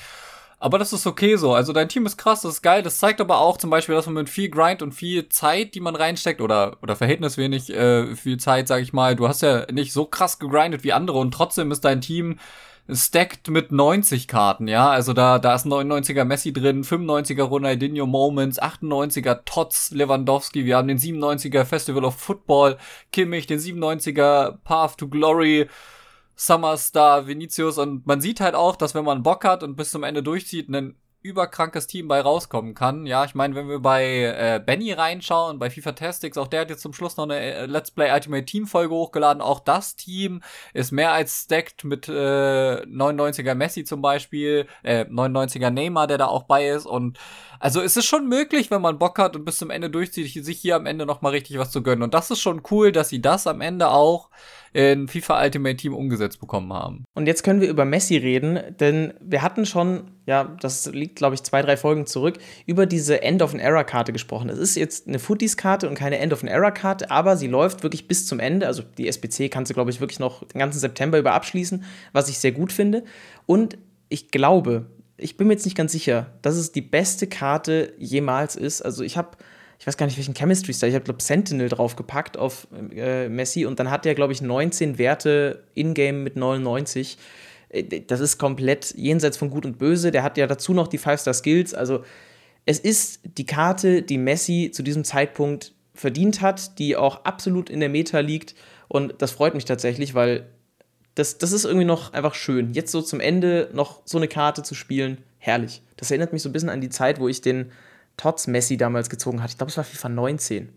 Aber 0.58 0.78
das 0.78 0.94
ist 0.94 1.06
okay 1.06 1.36
so. 1.36 1.52
Also 1.52 1.74
dein 1.74 1.90
Team 1.90 2.06
ist 2.06 2.16
krass, 2.16 2.40
das 2.40 2.54
ist 2.54 2.62
geil. 2.62 2.82
Das 2.82 2.98
zeigt 2.98 3.20
aber 3.20 3.38
auch 3.40 3.58
zum 3.58 3.68
Beispiel, 3.68 3.94
dass 3.94 4.06
man 4.06 4.14
mit 4.14 4.30
viel 4.30 4.48
Grind 4.48 4.80
und 4.80 4.92
viel 4.92 5.28
Zeit, 5.28 5.74
die 5.74 5.80
man 5.80 5.94
reinsteckt, 5.94 6.40
oder, 6.40 6.78
oder 6.80 6.96
verhältniswenig 6.96 7.68
äh, 7.68 8.16
viel 8.16 8.38
Zeit, 8.38 8.66
sag 8.66 8.80
ich 8.80 8.94
mal, 8.94 9.14
du 9.14 9.28
hast 9.28 9.42
ja 9.42 9.66
nicht 9.70 9.92
so 9.92 10.06
krass 10.06 10.38
gegrindet 10.38 10.84
wie 10.84 10.94
andere 10.94 11.18
und 11.18 11.34
trotzdem 11.34 11.70
ist 11.70 11.84
dein 11.84 12.00
Team 12.00 12.38
stacked 12.88 13.48
mit 13.48 13.72
90 13.72 14.28
Karten, 14.28 14.68
ja. 14.68 14.90
Also 14.90 15.12
da, 15.12 15.38
da 15.38 15.54
ist 15.54 15.64
ein 15.64 15.72
99er 15.72 16.24
Messi 16.24 16.52
drin, 16.52 16.84
95er 16.84 17.42
Ronaldinho 17.42 18.06
Moments, 18.06 18.60
98er 18.60 19.40
Tots 19.44 19.90
Lewandowski, 19.92 20.64
wir 20.64 20.76
haben 20.76 20.88
den 20.88 20.98
97er 20.98 21.64
Festival 21.64 22.04
of 22.04 22.16
Football, 22.16 22.78
Kimmich, 23.12 23.46
den 23.46 23.58
97er 23.58 24.58
Path 24.64 24.98
to 24.98 25.08
Glory, 25.08 25.68
Summerstar, 26.34 27.26
Vinicius 27.26 27.78
und 27.78 28.06
man 28.06 28.20
sieht 28.20 28.40
halt 28.40 28.54
auch, 28.54 28.76
dass 28.76 28.94
wenn 28.94 29.04
man 29.04 29.22
Bock 29.22 29.44
hat 29.44 29.62
und 29.62 29.76
bis 29.76 29.90
zum 29.90 30.02
Ende 30.02 30.22
durchzieht, 30.22 30.68
einen 30.68 30.96
überkrankes 31.22 31.86
Team 31.86 32.08
bei 32.08 32.20
rauskommen 32.20 32.74
kann. 32.74 33.06
Ja, 33.06 33.24
ich 33.24 33.34
meine, 33.34 33.54
wenn 33.54 33.68
wir 33.68 33.80
bei 33.80 34.04
äh, 34.04 34.60
Benny 34.64 34.92
reinschauen, 34.92 35.58
bei 35.58 35.70
FIFA 35.70 35.92
Tactics, 35.92 36.36
auch 36.36 36.48
der 36.48 36.62
hat 36.62 36.70
jetzt 36.70 36.82
zum 36.82 36.92
Schluss 36.92 37.16
noch 37.16 37.24
eine 37.24 37.38
äh, 37.38 37.66
Let's 37.66 37.90
Play 37.90 38.12
Ultimate 38.12 38.44
Team 38.44 38.66
Folge 38.66 38.94
hochgeladen. 38.94 39.42
Auch 39.42 39.60
das 39.60 39.96
Team 39.96 40.42
ist 40.74 40.92
mehr 40.92 41.12
als 41.12 41.44
stacked 41.44 41.84
mit 41.84 42.08
äh, 42.08 42.12
99er 42.12 43.54
Messi 43.54 43.84
zum 43.84 44.02
Beispiel, 44.02 44.66
äh, 44.82 45.04
99er 45.04 45.70
Neymar, 45.70 46.06
der 46.06 46.18
da 46.18 46.26
auch 46.26 46.44
bei 46.44 46.68
ist. 46.68 46.86
Und 46.86 47.18
also 47.60 47.80
es 47.80 47.96
ist 47.96 48.06
schon 48.06 48.28
möglich, 48.28 48.70
wenn 48.70 48.82
man 48.82 48.98
Bock 48.98 49.18
hat 49.18 49.36
und 49.36 49.44
bis 49.44 49.58
zum 49.58 49.70
Ende 49.70 49.88
durchzieht, 49.88 50.44
sich 50.44 50.58
hier 50.58 50.76
am 50.76 50.86
Ende 50.86 51.06
noch 51.06 51.22
mal 51.22 51.30
richtig 51.30 51.58
was 51.58 51.70
zu 51.70 51.82
gönnen. 51.82 52.02
Und 52.02 52.14
das 52.14 52.30
ist 52.30 52.40
schon 52.40 52.62
cool, 52.70 52.90
dass 52.90 53.08
sie 53.08 53.22
das 53.22 53.46
am 53.46 53.60
Ende 53.60 53.88
auch 53.88 54.30
in 54.72 55.08
FIFA 55.08 55.44
Ultimate 55.44 55.76
Team 55.76 55.94
umgesetzt 55.94 56.40
bekommen 56.40 56.72
haben. 56.72 57.04
Und 57.14 57.26
jetzt 57.26 57.42
können 57.42 57.60
wir 57.60 57.68
über 57.68 57.84
Messi 57.84 58.16
reden, 58.16 58.58
denn 58.80 59.12
wir 59.20 59.42
hatten 59.42 59.66
schon, 59.66 60.10
ja, 60.26 60.56
das 60.60 60.86
liegt, 60.86 61.16
glaube 61.16 61.34
ich, 61.34 61.42
zwei, 61.42 61.62
drei 61.62 61.76
Folgen 61.76 62.06
zurück, 62.06 62.38
über 62.66 62.86
diese 62.86 63.22
End 63.22 63.42
of 63.42 63.52
an 63.52 63.60
Era 63.60 63.84
Karte 63.84 64.12
gesprochen. 64.12 64.48
Es 64.48 64.58
ist 64.58 64.76
jetzt 64.76 65.08
eine 65.08 65.18
Footies-Karte 65.18 65.88
und 65.88 65.94
keine 65.94 66.18
End 66.18 66.32
of 66.32 66.42
an 66.42 66.48
Era 66.48 66.70
Karte, 66.70 67.10
aber 67.10 67.36
sie 67.36 67.48
läuft 67.48 67.82
wirklich 67.82 68.08
bis 68.08 68.26
zum 68.26 68.40
Ende. 68.40 68.66
Also 68.66 68.82
die 68.96 69.08
SBC 69.08 69.50
kannst 69.50 69.70
du, 69.70 69.74
glaube 69.74 69.90
ich, 69.90 70.00
wirklich 70.00 70.20
noch 70.20 70.42
den 70.44 70.58
ganzen 70.58 70.78
September 70.78 71.18
über 71.18 71.32
abschließen, 71.32 71.84
was 72.12 72.28
ich 72.28 72.38
sehr 72.38 72.52
gut 72.52 72.72
finde. 72.72 73.04
Und 73.44 73.76
ich 74.08 74.30
glaube, 74.30 74.86
ich 75.18 75.36
bin 75.36 75.46
mir 75.46 75.54
jetzt 75.54 75.64
nicht 75.66 75.76
ganz 75.76 75.92
sicher, 75.92 76.32
dass 76.42 76.56
es 76.56 76.72
die 76.72 76.82
beste 76.82 77.26
Karte 77.26 77.92
jemals 77.98 78.56
ist. 78.56 78.82
Also 78.82 79.04
ich 79.04 79.16
habe 79.16 79.36
ich 79.82 79.86
weiß 79.88 79.96
gar 79.96 80.06
nicht, 80.06 80.16
welchen 80.16 80.34
Chemistry 80.34 80.72
Star, 80.72 80.88
ich 80.88 80.94
habe, 80.94 81.04
glaube 81.04 81.20
Sentinel 81.20 81.68
draufgepackt 81.68 82.36
auf 82.36 82.68
äh, 82.94 83.28
Messi 83.28 83.66
und 83.66 83.80
dann 83.80 83.90
hat 83.90 84.04
der, 84.04 84.14
glaube 84.14 84.32
ich, 84.32 84.40
19 84.40 84.96
Werte 84.96 85.64
in-game 85.74 86.22
mit 86.22 86.36
99. 86.36 87.18
Äh, 87.68 88.02
das 88.06 88.20
ist 88.20 88.38
komplett 88.38 88.94
jenseits 88.96 89.36
von 89.36 89.50
Gut 89.50 89.66
und 89.66 89.78
Böse. 89.78 90.12
Der 90.12 90.22
hat 90.22 90.38
ja 90.38 90.46
dazu 90.46 90.72
noch 90.72 90.86
die 90.86 91.00
5-Star-Skills. 91.00 91.74
Also, 91.74 92.04
es 92.64 92.78
ist 92.78 93.22
die 93.24 93.44
Karte, 93.44 94.02
die 94.02 94.18
Messi 94.18 94.70
zu 94.72 94.84
diesem 94.84 95.02
Zeitpunkt 95.02 95.72
verdient 95.94 96.42
hat, 96.42 96.78
die 96.78 96.94
auch 96.94 97.24
absolut 97.24 97.68
in 97.68 97.80
der 97.80 97.88
Meta 97.88 98.20
liegt. 98.20 98.54
Und 98.86 99.14
das 99.18 99.32
freut 99.32 99.54
mich 99.54 99.64
tatsächlich, 99.64 100.14
weil 100.14 100.46
das, 101.16 101.38
das 101.38 101.50
ist 101.50 101.64
irgendwie 101.64 101.86
noch 101.86 102.12
einfach 102.12 102.36
schön. 102.36 102.72
Jetzt 102.72 102.92
so 102.92 103.02
zum 103.02 103.18
Ende 103.18 103.68
noch 103.72 104.02
so 104.04 104.18
eine 104.18 104.28
Karte 104.28 104.62
zu 104.62 104.76
spielen, 104.76 105.18
herrlich. 105.38 105.82
Das 105.96 106.12
erinnert 106.12 106.32
mich 106.32 106.42
so 106.42 106.48
ein 106.48 106.52
bisschen 106.52 106.68
an 106.68 106.80
die 106.80 106.88
Zeit, 106.88 107.18
wo 107.18 107.26
ich 107.26 107.40
den 107.40 107.72
Tots 108.16 108.46
Messi 108.46 108.76
damals 108.76 109.10
gezogen 109.10 109.42
hat. 109.42 109.50
Ich 109.50 109.58
glaube, 109.58 109.70
es 109.70 109.76
war 109.76 109.84
FIFA 109.84 110.08
19. 110.10 110.72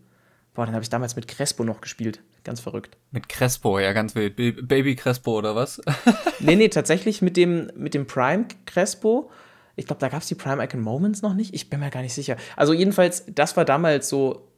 Boah, 0.54 0.64
dann 0.64 0.74
habe 0.74 0.82
ich 0.82 0.88
damals 0.88 1.16
mit 1.16 1.28
Crespo 1.28 1.64
noch 1.64 1.80
gespielt. 1.80 2.22
Ganz 2.42 2.60
verrückt. 2.60 2.96
Mit 3.10 3.28
Crespo, 3.28 3.78
ja, 3.78 3.92
ganz 3.92 4.14
wild. 4.14 4.36
Baby 4.36 4.96
Crespo 4.96 5.36
oder 5.36 5.54
was? 5.54 5.80
nee, 6.40 6.56
nee, 6.56 6.68
tatsächlich 6.68 7.20
mit 7.20 7.36
dem, 7.36 7.70
mit 7.76 7.92
dem 7.92 8.06
Prime 8.06 8.46
Crespo. 8.64 9.30
Ich 9.74 9.86
glaube, 9.86 10.00
da 10.00 10.08
gab 10.08 10.22
es 10.22 10.28
die 10.28 10.34
Prime 10.34 10.64
Icon 10.64 10.80
Moments 10.80 11.20
noch 11.20 11.34
nicht. 11.34 11.52
Ich 11.54 11.68
bin 11.68 11.80
mir 11.80 11.90
gar 11.90 12.02
nicht 12.02 12.14
sicher. 12.14 12.36
Also, 12.56 12.72
jedenfalls, 12.72 13.24
das 13.28 13.56
war 13.56 13.66
damals 13.66 14.08
so 14.08 14.48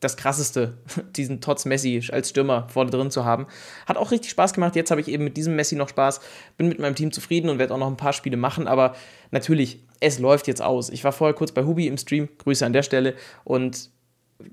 das 0.00 0.16
Krasseste, 0.16 0.78
diesen 1.16 1.40
Tots 1.40 1.64
Messi 1.64 2.02
als 2.12 2.30
Stürmer 2.30 2.68
vorne 2.68 2.90
drin 2.90 3.10
zu 3.10 3.24
haben. 3.24 3.46
Hat 3.86 3.96
auch 3.96 4.10
richtig 4.10 4.30
Spaß 4.30 4.52
gemacht. 4.52 4.76
Jetzt 4.76 4.90
habe 4.90 5.00
ich 5.00 5.08
eben 5.08 5.24
mit 5.24 5.36
diesem 5.36 5.56
Messi 5.56 5.76
noch 5.76 5.88
Spaß. 5.88 6.20
Bin 6.56 6.68
mit 6.68 6.78
meinem 6.78 6.94
Team 6.94 7.12
zufrieden 7.12 7.48
und 7.48 7.58
werde 7.58 7.74
auch 7.74 7.78
noch 7.78 7.88
ein 7.88 7.96
paar 7.96 8.12
Spiele 8.12 8.36
machen. 8.36 8.68
Aber 8.68 8.94
natürlich, 9.30 9.82
es 10.00 10.18
läuft 10.18 10.46
jetzt 10.46 10.62
aus. 10.62 10.90
Ich 10.90 11.04
war 11.04 11.12
vorher 11.12 11.34
kurz 11.34 11.52
bei 11.52 11.64
Hubi 11.64 11.86
im 11.86 11.98
Stream, 11.98 12.28
Grüße 12.38 12.64
an 12.64 12.72
der 12.72 12.82
Stelle, 12.82 13.14
und 13.44 13.90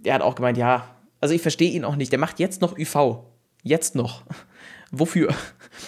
er 0.03 0.15
hat 0.15 0.21
auch 0.21 0.35
gemeint, 0.35 0.57
ja, 0.57 0.95
also 1.21 1.33
ich 1.33 1.41
verstehe 1.41 1.71
ihn 1.71 1.85
auch 1.85 1.95
nicht. 1.95 2.11
Der 2.11 2.19
macht 2.19 2.39
jetzt 2.39 2.61
noch 2.61 2.77
UV. 2.77 3.23
Jetzt 3.63 3.95
noch. 3.95 4.23
Wofür? 4.91 5.33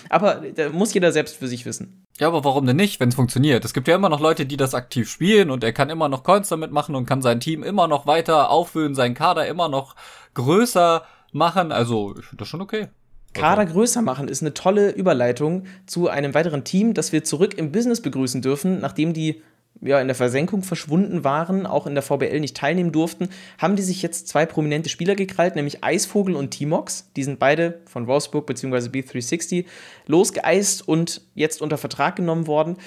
Aber 0.09 0.43
da 0.55 0.69
muss 0.69 0.93
jeder 0.93 1.11
selbst 1.11 1.37
für 1.37 1.47
sich 1.47 1.65
wissen. 1.65 2.03
Ja, 2.19 2.27
aber 2.27 2.43
warum 2.43 2.65
denn 2.65 2.77
nicht, 2.77 2.99
wenn 2.99 3.09
es 3.09 3.15
funktioniert? 3.15 3.63
Es 3.63 3.73
gibt 3.73 3.87
ja 3.87 3.95
immer 3.95 4.09
noch 4.09 4.19
Leute, 4.19 4.45
die 4.45 4.57
das 4.57 4.73
aktiv 4.73 5.09
spielen 5.09 5.51
und 5.51 5.63
er 5.63 5.71
kann 5.71 5.89
immer 5.89 6.09
noch 6.09 6.23
Coins 6.23 6.49
damit 6.49 6.71
machen 6.71 6.95
und 6.95 7.05
kann 7.05 7.21
sein 7.21 7.39
Team 7.39 7.63
immer 7.63 7.87
noch 7.87 8.07
weiter 8.07 8.49
auffüllen, 8.49 8.95
seinen 8.95 9.13
Kader 9.13 9.47
immer 9.47 9.69
noch 9.69 9.95
größer 10.33 11.03
machen. 11.31 11.71
Also, 11.71 12.15
ich 12.17 12.25
finde 12.25 12.41
das 12.41 12.47
schon 12.47 12.61
okay. 12.61 12.87
Kader 13.33 13.65
größer 13.67 14.01
machen 14.01 14.27
ist 14.29 14.41
eine 14.41 14.55
tolle 14.55 14.89
Überleitung 14.89 15.65
zu 15.85 16.07
einem 16.09 16.33
weiteren 16.33 16.63
Team, 16.63 16.95
das 16.95 17.11
wir 17.11 17.23
zurück 17.23 17.53
im 17.55 17.71
Business 17.71 18.01
begrüßen 18.01 18.41
dürfen, 18.41 18.79
nachdem 18.79 19.13
die 19.13 19.43
ja, 19.81 20.01
in 20.01 20.07
der 20.07 20.15
Versenkung 20.15 20.63
verschwunden 20.63 21.23
waren, 21.23 21.65
auch 21.65 21.87
in 21.87 21.93
der 21.93 22.01
VBL 22.01 22.39
nicht 22.39 22.57
teilnehmen 22.57 22.91
durften, 22.91 23.29
haben 23.57 23.75
die 23.75 23.83
sich 23.83 24.01
jetzt 24.01 24.27
zwei 24.27 24.45
prominente 24.45 24.89
Spieler 24.89 25.15
gekrallt, 25.15 25.55
nämlich 25.55 25.83
Eisvogel 25.83 26.35
und 26.35 26.51
Timox. 26.51 27.09
Die 27.15 27.23
sind 27.23 27.39
beide 27.39 27.79
von 27.85 28.07
Wolfsburg 28.07 28.45
bzw. 28.45 28.89
B360 28.89 29.65
losgeeist 30.07 30.87
und 30.87 31.21
jetzt 31.35 31.61
unter 31.61 31.77
Vertrag 31.77 32.15
genommen 32.15 32.47
worden. 32.47 32.77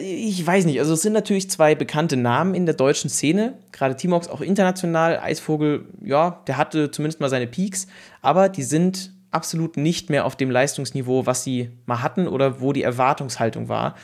ich 0.00 0.44
weiß 0.44 0.64
nicht, 0.64 0.78
also 0.80 0.94
es 0.94 1.02
sind 1.02 1.12
natürlich 1.12 1.50
zwei 1.50 1.74
bekannte 1.74 2.16
Namen 2.16 2.54
in 2.54 2.66
der 2.66 2.74
deutschen 2.74 3.10
Szene, 3.10 3.54
gerade 3.72 3.96
Timox 3.96 4.28
auch 4.28 4.40
international, 4.40 5.18
Eisvogel, 5.18 5.86
ja, 6.02 6.42
der 6.46 6.56
hatte 6.56 6.90
zumindest 6.90 7.20
mal 7.20 7.28
seine 7.28 7.46
Peaks, 7.46 7.86
aber 8.22 8.48
die 8.48 8.62
sind 8.62 9.12
absolut 9.30 9.76
nicht 9.76 10.10
mehr 10.10 10.24
auf 10.24 10.36
dem 10.36 10.50
Leistungsniveau, 10.50 11.26
was 11.26 11.44
sie 11.44 11.70
mal 11.86 12.02
hatten 12.02 12.28
oder 12.28 12.60
wo 12.60 12.72
die 12.72 12.84
Erwartungshaltung 12.84 13.68
war. 13.68 13.96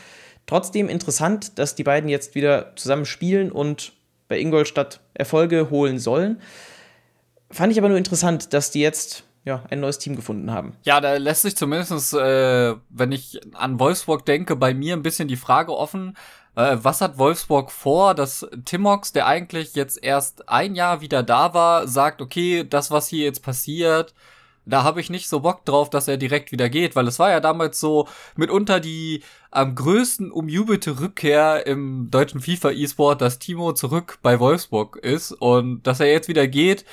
Trotzdem 0.50 0.88
interessant, 0.88 1.60
dass 1.60 1.76
die 1.76 1.84
beiden 1.84 2.10
jetzt 2.10 2.34
wieder 2.34 2.74
zusammen 2.74 3.04
spielen 3.04 3.52
und 3.52 3.92
bei 4.26 4.40
Ingolstadt 4.40 4.98
Erfolge 5.14 5.70
holen 5.70 6.00
sollen. 6.00 6.42
Fand 7.52 7.70
ich 7.70 7.78
aber 7.78 7.88
nur 7.88 7.96
interessant, 7.96 8.52
dass 8.52 8.72
die 8.72 8.80
jetzt 8.80 9.22
ja, 9.44 9.62
ein 9.70 9.78
neues 9.78 9.98
Team 9.98 10.16
gefunden 10.16 10.50
haben. 10.50 10.76
Ja, 10.82 11.00
da 11.00 11.18
lässt 11.18 11.42
sich 11.42 11.56
zumindest, 11.56 12.14
äh, 12.14 12.74
wenn 12.88 13.12
ich 13.12 13.40
an 13.54 13.78
Wolfsburg 13.78 14.26
denke, 14.26 14.56
bei 14.56 14.74
mir 14.74 14.94
ein 14.94 15.04
bisschen 15.04 15.28
die 15.28 15.36
Frage 15.36 15.72
offen, 15.72 16.16
äh, 16.56 16.78
was 16.82 17.00
hat 17.00 17.16
Wolfsburg 17.16 17.70
vor, 17.70 18.14
dass 18.16 18.44
Timox, 18.64 19.12
der 19.12 19.28
eigentlich 19.28 19.76
jetzt 19.76 20.02
erst 20.02 20.48
ein 20.48 20.74
Jahr 20.74 21.00
wieder 21.00 21.22
da 21.22 21.54
war, 21.54 21.86
sagt, 21.86 22.20
okay, 22.20 22.66
das, 22.68 22.90
was 22.90 23.06
hier 23.06 23.24
jetzt 23.24 23.44
passiert, 23.44 24.14
da 24.66 24.82
habe 24.84 25.00
ich 25.00 25.10
nicht 25.10 25.28
so 25.28 25.40
Bock 25.40 25.64
drauf, 25.64 25.90
dass 25.90 26.08
er 26.08 26.16
direkt 26.16 26.52
wieder 26.52 26.68
geht, 26.68 26.96
weil 26.96 27.08
es 27.08 27.18
war 27.18 27.30
ja 27.30 27.40
damals 27.40 27.80
so 27.80 28.08
mitunter 28.36 28.80
die 28.80 29.22
am 29.50 29.74
größten 29.74 30.30
umjubelte 30.30 31.00
Rückkehr 31.00 31.66
im 31.66 32.10
deutschen 32.10 32.40
FIFA 32.40 32.70
E-Sport, 32.70 33.20
dass 33.20 33.38
Timo 33.38 33.72
zurück 33.72 34.18
bei 34.22 34.38
Wolfsburg 34.38 34.96
ist 34.96 35.32
und 35.32 35.82
dass 35.86 36.00
er 36.00 36.10
jetzt 36.10 36.28
wieder 36.28 36.46
geht, 36.46 36.84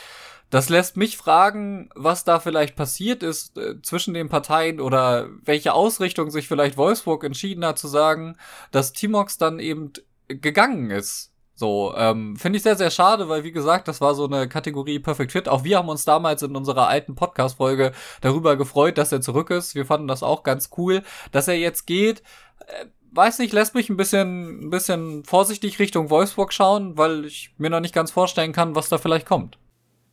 das 0.50 0.70
lässt 0.70 0.96
mich 0.96 1.18
fragen, 1.18 1.90
was 1.94 2.24
da 2.24 2.40
vielleicht 2.40 2.76
passiert 2.76 3.22
ist 3.22 3.58
äh, 3.58 3.82
zwischen 3.82 4.14
den 4.14 4.30
Parteien 4.30 4.80
oder 4.80 5.28
welche 5.44 5.74
Ausrichtung 5.74 6.32
sich 6.32 6.48
vielleicht 6.48 6.78
Wolfsburg 6.78 7.24
entschieden 7.26 7.66
hat 7.66 7.78
zu 7.78 7.88
sagen, 7.88 8.38
dass 8.72 8.94
Timox 8.94 9.38
dann 9.38 9.60
eben 9.60 9.92
gegangen 10.28 10.90
ist. 10.90 11.32
So, 11.60 11.92
ähm, 11.98 12.36
finde 12.36 12.58
ich 12.58 12.64
sehr, 12.64 12.76
sehr 12.76 12.92
schade, 12.92 13.30
weil 13.30 13.44
wie 13.44 13.52
gesagt, 13.52 13.88
das 13.88 14.00
war 14.00 14.14
so 14.14 14.26
eine 14.26 14.48
Kategorie 14.48 15.00
Perfect 15.00 15.32
Fit. 15.32 15.50
Auch 15.50 15.64
wir 15.64 15.80
haben 15.80 15.90
uns 15.90 16.06
damals 16.06 16.44
in 16.44 16.56
unserer 16.56 16.88
alten 16.88 17.16
Podcast-Folge 17.16 17.94
darüber 18.22 18.56
gefreut, 18.58 19.00
dass 19.00 19.12
er 19.12 19.22
zurück 19.22 19.50
ist. 19.50 19.74
Wir 19.74 19.88
fanden 19.88 20.08
das 20.08 20.22
auch 20.22 20.44
ganz 20.44 20.70
cool, 20.78 21.02
dass 21.32 21.48
er 21.48 21.56
jetzt 21.56 21.88
geht. 21.88 22.22
Äh, 22.68 22.86
weiß 23.12 23.40
nicht, 23.40 23.54
lässt 23.54 23.74
mich 23.74 23.90
ein 23.90 23.98
bisschen, 23.98 24.68
ein 24.68 24.70
bisschen 24.70 25.24
vorsichtig 25.24 25.80
Richtung 25.80 26.12
Wolfsburg 26.12 26.54
schauen, 26.54 26.96
weil 26.96 27.26
ich 27.26 27.52
mir 27.58 27.72
noch 27.72 27.80
nicht 27.80 27.96
ganz 27.96 28.12
vorstellen 28.12 28.54
kann, 28.54 28.76
was 28.76 28.90
da 28.90 29.00
vielleicht 29.00 29.26
kommt. 29.26 29.58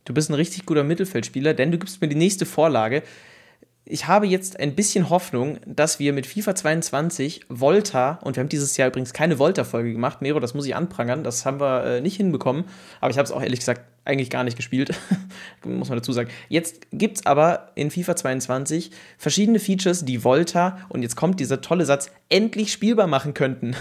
Du 0.05 0.15
bist 0.15 0.31
ein 0.31 0.35
richtig 0.35 0.65
guter 0.65 0.83
Mittelfeldspieler, 0.83 1.53
denn 1.53 1.71
du 1.71 1.77
gibst 1.77 2.01
mir 2.01 2.07
die 2.07 2.15
nächste 2.15 2.47
Vorlage. 2.47 3.03
Ich 3.87 4.07
habe 4.07 4.25
jetzt 4.25 4.59
ein 4.59 4.73
bisschen 4.73 5.11
Hoffnung, 5.11 5.59
dass 5.67 5.99
wir 5.99 6.11
mit 6.11 6.25
FIFA 6.25 6.55
22 6.55 7.41
Volta, 7.49 8.17
und 8.23 8.35
wir 8.35 8.41
haben 8.41 8.49
dieses 8.49 8.75
Jahr 8.77 8.87
übrigens 8.87 9.13
keine 9.13 9.37
Volta-Folge 9.37 9.93
gemacht, 9.93 10.23
Mero, 10.23 10.39
das 10.39 10.55
muss 10.55 10.65
ich 10.65 10.75
anprangern, 10.75 11.23
das 11.23 11.45
haben 11.45 11.59
wir 11.59 11.85
äh, 11.85 12.01
nicht 12.01 12.17
hinbekommen, 12.17 12.63
aber 12.99 13.11
ich 13.11 13.19
habe 13.19 13.27
es 13.27 13.31
auch 13.31 13.43
ehrlich 13.43 13.59
gesagt 13.59 13.81
eigentlich 14.03 14.31
gar 14.31 14.43
nicht 14.43 14.57
gespielt, 14.57 14.89
muss 15.63 15.89
man 15.89 15.99
dazu 15.99 16.13
sagen. 16.13 16.29
Jetzt 16.49 16.87
gibt 16.93 17.17
es 17.17 17.25
aber 17.27 17.69
in 17.75 17.91
FIFA 17.91 18.15
22 18.15 18.89
verschiedene 19.19 19.59
Features, 19.59 20.03
die 20.03 20.23
Volta, 20.23 20.79
und 20.89 21.03
jetzt 21.03 21.15
kommt 21.15 21.39
dieser 21.39 21.61
tolle 21.61 21.85
Satz, 21.85 22.09
endlich 22.27 22.71
spielbar 22.71 23.05
machen 23.05 23.35
könnten. 23.35 23.75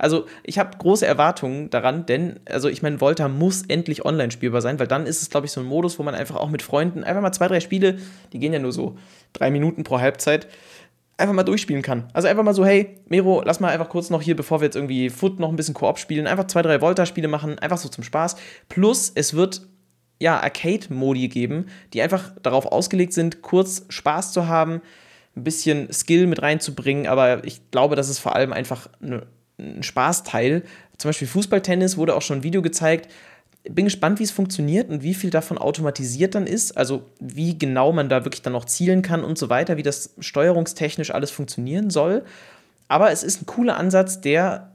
Also 0.00 0.24
ich 0.44 0.58
habe 0.58 0.78
große 0.78 1.04
Erwartungen 1.06 1.68
daran, 1.68 2.06
denn, 2.06 2.40
also 2.46 2.68
ich 2.68 2.80
meine, 2.80 3.02
Volta 3.02 3.28
muss 3.28 3.64
endlich 3.68 4.06
online 4.06 4.30
spielbar 4.30 4.62
sein, 4.62 4.78
weil 4.78 4.86
dann 4.86 5.04
ist 5.04 5.20
es, 5.20 5.28
glaube 5.28 5.44
ich, 5.44 5.52
so 5.52 5.60
ein 5.60 5.66
Modus, 5.66 5.98
wo 5.98 6.02
man 6.02 6.14
einfach 6.14 6.36
auch 6.36 6.48
mit 6.48 6.62
Freunden 6.62 7.04
einfach 7.04 7.20
mal 7.20 7.32
zwei, 7.32 7.48
drei 7.48 7.60
Spiele, 7.60 7.98
die 8.32 8.38
gehen 8.38 8.54
ja 8.54 8.58
nur 8.58 8.72
so 8.72 8.96
drei 9.34 9.50
Minuten 9.50 9.84
pro 9.84 10.00
Halbzeit, 10.00 10.48
einfach 11.18 11.34
mal 11.34 11.42
durchspielen 11.42 11.82
kann. 11.82 12.08
Also 12.14 12.28
einfach 12.28 12.42
mal 12.42 12.54
so, 12.54 12.64
hey, 12.64 12.96
Mero, 13.10 13.42
lass 13.44 13.60
mal 13.60 13.68
einfach 13.68 13.90
kurz 13.90 14.08
noch 14.08 14.22
hier, 14.22 14.34
bevor 14.34 14.62
wir 14.62 14.64
jetzt 14.64 14.74
irgendwie 14.74 15.10
Foot 15.10 15.38
noch 15.38 15.50
ein 15.50 15.56
bisschen 15.56 15.74
Koop 15.74 15.98
spielen, 15.98 16.26
einfach 16.26 16.46
zwei, 16.46 16.62
drei 16.62 16.80
Volta-Spiele 16.80 17.28
machen, 17.28 17.58
einfach 17.58 17.76
so 17.76 17.90
zum 17.90 18.02
Spaß. 18.02 18.36
Plus, 18.70 19.12
es 19.14 19.34
wird 19.34 19.66
ja 20.18 20.40
Arcade-Modi 20.40 21.28
geben, 21.28 21.66
die 21.92 22.00
einfach 22.00 22.32
darauf 22.42 22.64
ausgelegt 22.64 23.12
sind, 23.12 23.42
kurz 23.42 23.84
Spaß 23.90 24.32
zu 24.32 24.48
haben, 24.48 24.80
ein 25.36 25.44
bisschen 25.44 25.92
Skill 25.92 26.26
mit 26.26 26.40
reinzubringen, 26.40 27.06
aber 27.06 27.44
ich 27.44 27.70
glaube, 27.70 27.96
das 27.96 28.08
ist 28.08 28.18
vor 28.18 28.34
allem 28.34 28.54
einfach 28.54 28.88
eine 29.02 29.26
ein 29.60 29.82
Spaßteil. 29.82 30.62
Zum 30.98 31.08
Beispiel 31.10 31.28
Fußballtennis 31.28 31.96
wurde 31.96 32.14
auch 32.14 32.22
schon 32.22 32.38
ein 32.38 32.42
Video 32.42 32.62
gezeigt. 32.62 33.10
Bin 33.68 33.84
gespannt, 33.84 34.18
wie 34.18 34.24
es 34.24 34.30
funktioniert 34.30 34.88
und 34.90 35.02
wie 35.02 35.14
viel 35.14 35.30
davon 35.30 35.58
automatisiert 35.58 36.34
dann 36.34 36.46
ist. 36.46 36.76
Also 36.76 37.02
wie 37.20 37.58
genau 37.58 37.92
man 37.92 38.08
da 38.08 38.24
wirklich 38.24 38.42
dann 38.42 38.54
noch 38.54 38.64
zielen 38.64 39.02
kann 39.02 39.22
und 39.22 39.38
so 39.38 39.50
weiter, 39.50 39.76
wie 39.76 39.82
das 39.82 40.14
steuerungstechnisch 40.18 41.12
alles 41.12 41.30
funktionieren 41.30 41.90
soll. 41.90 42.24
Aber 42.88 43.12
es 43.12 43.22
ist 43.22 43.42
ein 43.42 43.46
cooler 43.46 43.76
Ansatz, 43.76 44.20
der, 44.20 44.72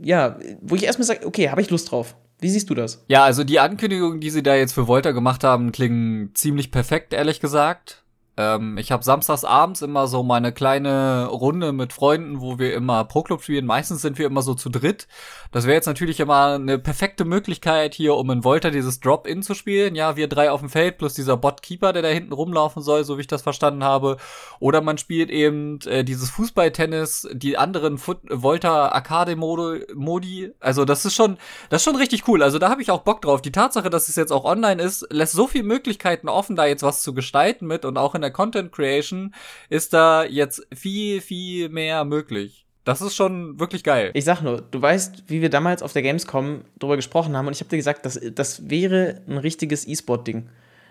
ja, 0.00 0.38
wo 0.60 0.76
ich 0.76 0.84
erstmal 0.84 1.06
sage, 1.06 1.26
okay, 1.26 1.50
habe 1.50 1.60
ich 1.60 1.70
Lust 1.70 1.90
drauf. 1.90 2.16
Wie 2.40 2.48
siehst 2.48 2.70
du 2.70 2.74
das? 2.74 3.04
Ja, 3.08 3.24
also 3.24 3.44
die 3.44 3.60
Ankündigungen, 3.60 4.20
die 4.20 4.30
sie 4.30 4.42
da 4.42 4.54
jetzt 4.54 4.72
für 4.72 4.88
Volta 4.88 5.10
gemacht 5.10 5.44
haben, 5.44 5.72
klingen 5.72 6.30
ziemlich 6.34 6.70
perfekt, 6.70 7.12
ehrlich 7.12 7.40
gesagt. 7.40 8.02
Ähm, 8.40 8.78
ich 8.78 8.90
habe 8.90 9.04
samstags 9.04 9.44
abends 9.44 9.82
immer 9.82 10.06
so 10.06 10.22
meine 10.22 10.52
kleine 10.52 11.26
Runde 11.26 11.72
mit 11.72 11.92
Freunden, 11.92 12.40
wo 12.40 12.58
wir 12.58 12.72
immer 12.74 13.04
Pro-Club 13.04 13.42
spielen. 13.42 13.66
Meistens 13.66 14.00
sind 14.00 14.18
wir 14.18 14.26
immer 14.26 14.40
so 14.40 14.54
zu 14.54 14.70
dritt. 14.70 15.06
Das 15.52 15.66
wäre 15.66 15.74
jetzt 15.74 15.86
natürlich 15.86 16.20
immer 16.20 16.54
eine 16.54 16.78
perfekte 16.78 17.26
Möglichkeit 17.26 17.92
hier, 17.92 18.14
um 18.14 18.30
in 18.30 18.42
Volta 18.42 18.70
dieses 18.70 19.00
Drop-In 19.00 19.42
zu 19.42 19.54
spielen. 19.54 19.94
Ja, 19.94 20.16
wir 20.16 20.26
drei 20.26 20.50
auf 20.50 20.60
dem 20.60 20.70
Feld 20.70 20.96
plus 20.96 21.12
dieser 21.12 21.36
Bot-Keeper, 21.36 21.92
der 21.92 22.00
da 22.00 22.08
hinten 22.08 22.32
rumlaufen 22.32 22.82
soll, 22.82 23.04
so 23.04 23.18
wie 23.18 23.22
ich 23.22 23.26
das 23.26 23.42
verstanden 23.42 23.84
habe. 23.84 24.16
Oder 24.58 24.80
man 24.80 24.96
spielt 24.96 25.28
eben 25.28 25.78
äh, 25.82 26.02
dieses 26.02 26.30
Fußballtennis, 26.30 27.28
die 27.32 27.58
anderen 27.58 27.98
Foot 27.98 28.20
Volta 28.30 28.88
Arcade-Modi. 28.88 30.52
Also 30.60 30.86
das 30.86 31.04
ist 31.04 31.14
schon, 31.14 31.36
das 31.68 31.82
ist 31.82 31.84
schon 31.84 31.96
richtig 31.96 32.26
cool. 32.26 32.42
Also 32.42 32.58
da 32.58 32.70
habe 32.70 32.80
ich 32.80 32.90
auch 32.90 33.02
Bock 33.02 33.20
drauf. 33.20 33.42
Die 33.42 33.52
Tatsache, 33.52 33.90
dass 33.90 34.08
es 34.08 34.16
jetzt 34.16 34.32
auch 34.32 34.44
online 34.44 34.80
ist, 34.80 35.06
lässt 35.10 35.32
so 35.34 35.46
viele 35.46 35.64
Möglichkeiten 35.64 36.28
offen, 36.30 36.56
da 36.56 36.64
jetzt 36.64 36.82
was 36.82 37.02
zu 37.02 37.12
gestalten 37.12 37.66
mit 37.66 37.84
und 37.84 37.98
auch 37.98 38.14
in 38.14 38.22
der 38.22 38.29
Content 38.32 38.72
Creation 38.72 39.34
ist 39.68 39.92
da 39.92 40.24
jetzt 40.24 40.66
viel, 40.74 41.20
viel 41.20 41.68
mehr 41.68 42.04
möglich. 42.04 42.66
Das 42.84 43.02
ist 43.02 43.14
schon 43.14 43.60
wirklich 43.60 43.84
geil. 43.84 44.10
Ich 44.14 44.24
sag 44.24 44.40
nur, 44.42 44.62
du 44.62 44.80
weißt, 44.80 45.24
wie 45.28 45.42
wir 45.42 45.50
damals 45.50 45.82
auf 45.82 45.92
der 45.92 46.02
Gamescom 46.02 46.64
drüber 46.78 46.96
gesprochen 46.96 47.36
haben 47.36 47.46
und 47.46 47.52
ich 47.52 47.60
habe 47.60 47.70
dir 47.70 47.76
gesagt, 47.76 48.06
das, 48.06 48.18
das 48.34 48.70
wäre 48.70 49.20
ein 49.28 49.38
richtiges 49.38 49.86
E-Sport-Ding. 49.86 50.48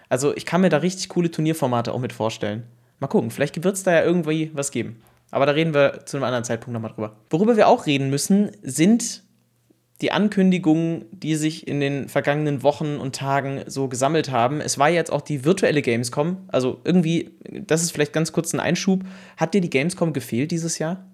Also 0.07 0.35
ich 0.35 0.45
kann 0.45 0.61
mir 0.61 0.69
da 0.69 0.77
richtig 0.77 1.09
coole 1.09 1.31
Turnierformate 1.31 1.93
auch 1.93 1.99
mit 1.99 2.13
vorstellen. 2.13 2.63
Mal 2.99 3.07
gucken, 3.07 3.31
vielleicht 3.31 3.63
wird 3.63 3.75
es 3.75 3.83
da 3.83 3.91
ja 3.93 4.03
irgendwie 4.03 4.51
was 4.53 4.71
geben. 4.71 5.01
Aber 5.31 5.45
da 5.45 5.51
reden 5.51 5.73
wir 5.73 6.05
zu 6.05 6.17
einem 6.17 6.23
anderen 6.23 6.43
Zeitpunkt 6.43 6.73
nochmal 6.73 6.91
drüber. 6.91 7.15
Worüber 7.29 7.55
wir 7.55 7.67
auch 7.67 7.85
reden 7.85 8.09
müssen, 8.09 8.51
sind 8.61 9.23
die 10.01 10.11
Ankündigungen, 10.11 11.05
die 11.11 11.35
sich 11.35 11.67
in 11.67 11.79
den 11.79 12.07
vergangenen 12.07 12.63
Wochen 12.63 12.97
und 12.97 13.15
Tagen 13.15 13.63
so 13.67 13.87
gesammelt 13.87 14.31
haben. 14.31 14.61
Es 14.61 14.77
war 14.77 14.89
jetzt 14.89 15.11
auch 15.11 15.21
die 15.21 15.43
virtuelle 15.43 15.81
Gamescom. 15.81 16.37
Also 16.47 16.79
irgendwie, 16.85 17.31
das 17.43 17.83
ist 17.83 17.91
vielleicht 17.91 18.13
ganz 18.13 18.31
kurz 18.31 18.53
ein 18.53 18.59
Einschub. 18.59 19.03
Hat 19.35 19.53
dir 19.53 19.61
die 19.61 19.69
Gamescom 19.69 20.13
gefehlt 20.13 20.51
dieses 20.51 20.79
Jahr? 20.79 21.05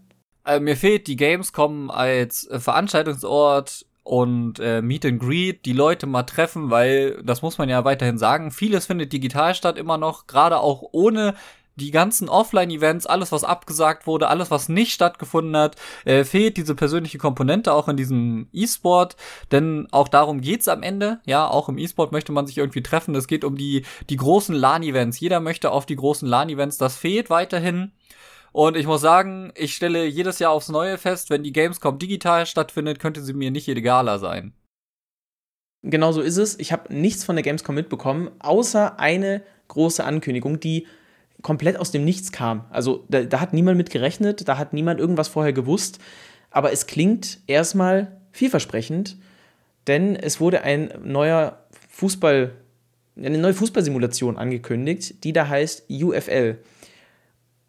Äh, 0.45 0.59
mir 0.59 0.77
fehlt 0.77 1.07
die 1.07 1.15
Gamescom 1.15 1.89
als 1.89 2.47
äh, 2.47 2.59
Veranstaltungsort 2.59 3.85
und 4.03 4.59
äh, 4.59 4.83
Meet 4.83 5.05
and 5.05 5.19
Greet, 5.19 5.65
die 5.65 5.73
Leute 5.73 6.05
mal 6.05 6.23
treffen, 6.23 6.69
weil, 6.69 7.23
das 7.23 7.41
muss 7.41 7.57
man 7.57 7.69
ja 7.69 7.83
weiterhin 7.85 8.19
sagen, 8.19 8.51
vieles 8.51 8.85
findet 8.85 9.11
digital 9.11 9.55
statt 9.55 9.79
immer 9.79 9.97
noch, 9.97 10.27
gerade 10.27 10.59
auch 10.59 10.83
ohne 10.91 11.33
die 11.75 11.91
ganzen 11.91 12.29
Offline-Events, 12.29 13.05
alles, 13.05 13.31
was 13.31 13.43
abgesagt 13.43 14.07
wurde, 14.07 14.27
alles, 14.27 14.51
was 14.51 14.69
nicht 14.69 14.93
stattgefunden 14.93 15.55
hat, 15.57 15.75
äh, 16.05 16.23
fehlt 16.23 16.57
diese 16.57 16.75
persönliche 16.75 17.17
Komponente 17.17 17.73
auch 17.73 17.87
in 17.87 17.97
diesem 17.97 18.47
E-Sport, 18.53 19.17
denn 19.51 19.87
auch 19.91 20.07
darum 20.07 20.41
geht's 20.41 20.67
am 20.67 20.83
Ende. 20.83 21.19
Ja, 21.25 21.47
auch 21.47 21.67
im 21.69 21.77
E-Sport 21.77 22.11
möchte 22.11 22.31
man 22.31 22.47
sich 22.47 22.57
irgendwie 22.57 22.83
treffen. 22.83 23.13
Es 23.15 23.27
geht 23.27 23.43
um 23.43 23.57
die, 23.57 23.85
die 24.09 24.17
großen 24.17 24.55
LAN-Events. 24.55 25.19
Jeder 25.19 25.39
möchte 25.39 25.71
auf 25.71 25.85
die 25.85 25.97
großen 25.97 26.27
LAN-Events. 26.27 26.77
Das 26.77 26.95
fehlt 26.95 27.29
weiterhin. 27.29 27.91
Und 28.53 28.77
ich 28.77 28.87
muss 28.87 29.01
sagen, 29.01 29.51
ich 29.55 29.75
stelle 29.75 30.05
jedes 30.05 30.39
Jahr 30.39 30.51
aufs 30.51 30.69
Neue 30.69 30.97
fest, 30.97 31.29
wenn 31.29 31.43
die 31.43 31.51
Gamescom 31.51 31.99
digital 31.99 32.45
stattfindet, 32.45 32.99
könnte 32.99 33.21
sie 33.21 33.33
mir 33.33 33.51
nicht 33.51 33.67
egaler 33.67 34.17
sein. 34.17 34.53
Genau 35.83 36.13
so 36.13 36.21
ist 36.21 36.37
es. 36.37 36.57
Ich 36.57 36.71
habe 36.71 36.93
nichts 36.93 37.25
von 37.25 37.35
der 37.35 37.43
Gamescom 37.43 37.75
mitbekommen, 37.75 38.31
außer 38.39 38.97
eine 38.97 39.43
große 39.67 40.03
Ankündigung, 40.03 40.59
die 40.59 40.87
komplett 41.41 41.77
aus 41.77 41.91
dem 41.91 42.05
Nichts 42.05 42.31
kam. 42.31 42.65
Also 42.69 43.05
da, 43.09 43.23
da 43.23 43.39
hat 43.39 43.53
niemand 43.53 43.77
mit 43.77 43.89
gerechnet, 43.89 44.47
da 44.47 44.57
hat 44.57 44.73
niemand 44.73 44.99
irgendwas 44.99 45.27
vorher 45.27 45.53
gewusst. 45.53 45.99
Aber 46.49 46.71
es 46.71 46.87
klingt 46.87 47.39
erstmal 47.47 48.19
vielversprechend, 48.31 49.17
denn 49.87 50.15
es 50.15 50.39
wurde 50.39 50.61
ein 50.63 50.89
neuer 51.03 51.59
Fußball, 51.89 52.51
eine 53.17 53.37
neue 53.37 53.53
Fußballsimulation 53.53 54.37
angekündigt, 54.37 55.23
die 55.23 55.33
da 55.33 55.47
heißt 55.47 55.85
UFL. 55.89 56.57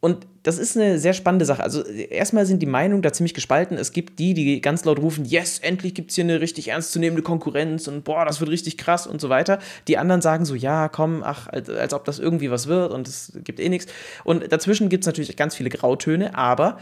Und 0.00 0.26
das 0.46 0.58
ist 0.58 0.76
eine 0.76 1.00
sehr 1.00 1.12
spannende 1.12 1.44
Sache. 1.44 1.60
Also 1.60 1.82
erstmal 1.82 2.46
sind 2.46 2.62
die 2.62 2.66
Meinungen 2.66 3.02
da 3.02 3.12
ziemlich 3.12 3.34
gespalten. 3.34 3.76
Es 3.76 3.90
gibt 3.90 4.20
die, 4.20 4.32
die 4.32 4.60
ganz 4.60 4.84
laut 4.84 5.00
rufen, 5.00 5.24
yes, 5.24 5.58
endlich 5.58 5.92
gibt 5.92 6.10
es 6.10 6.14
hier 6.14 6.22
eine 6.22 6.40
richtig 6.40 6.68
ernstzunehmende 6.68 7.24
Konkurrenz 7.24 7.88
und 7.88 8.04
boah, 8.04 8.24
das 8.24 8.38
wird 8.38 8.52
richtig 8.52 8.78
krass 8.78 9.08
und 9.08 9.20
so 9.20 9.28
weiter. 9.28 9.58
Die 9.88 9.98
anderen 9.98 10.22
sagen 10.22 10.44
so, 10.44 10.54
ja, 10.54 10.88
komm, 10.88 11.24
ach, 11.24 11.48
als, 11.48 11.68
als 11.68 11.92
ob 11.92 12.04
das 12.04 12.20
irgendwie 12.20 12.48
was 12.52 12.68
wird 12.68 12.92
und 12.92 13.08
es 13.08 13.32
gibt 13.42 13.58
eh 13.58 13.68
nichts. 13.68 13.90
Und 14.22 14.52
dazwischen 14.52 14.88
gibt 14.88 15.02
es 15.02 15.06
natürlich 15.06 15.36
ganz 15.36 15.56
viele 15.56 15.68
Grautöne, 15.68 16.36
aber 16.36 16.78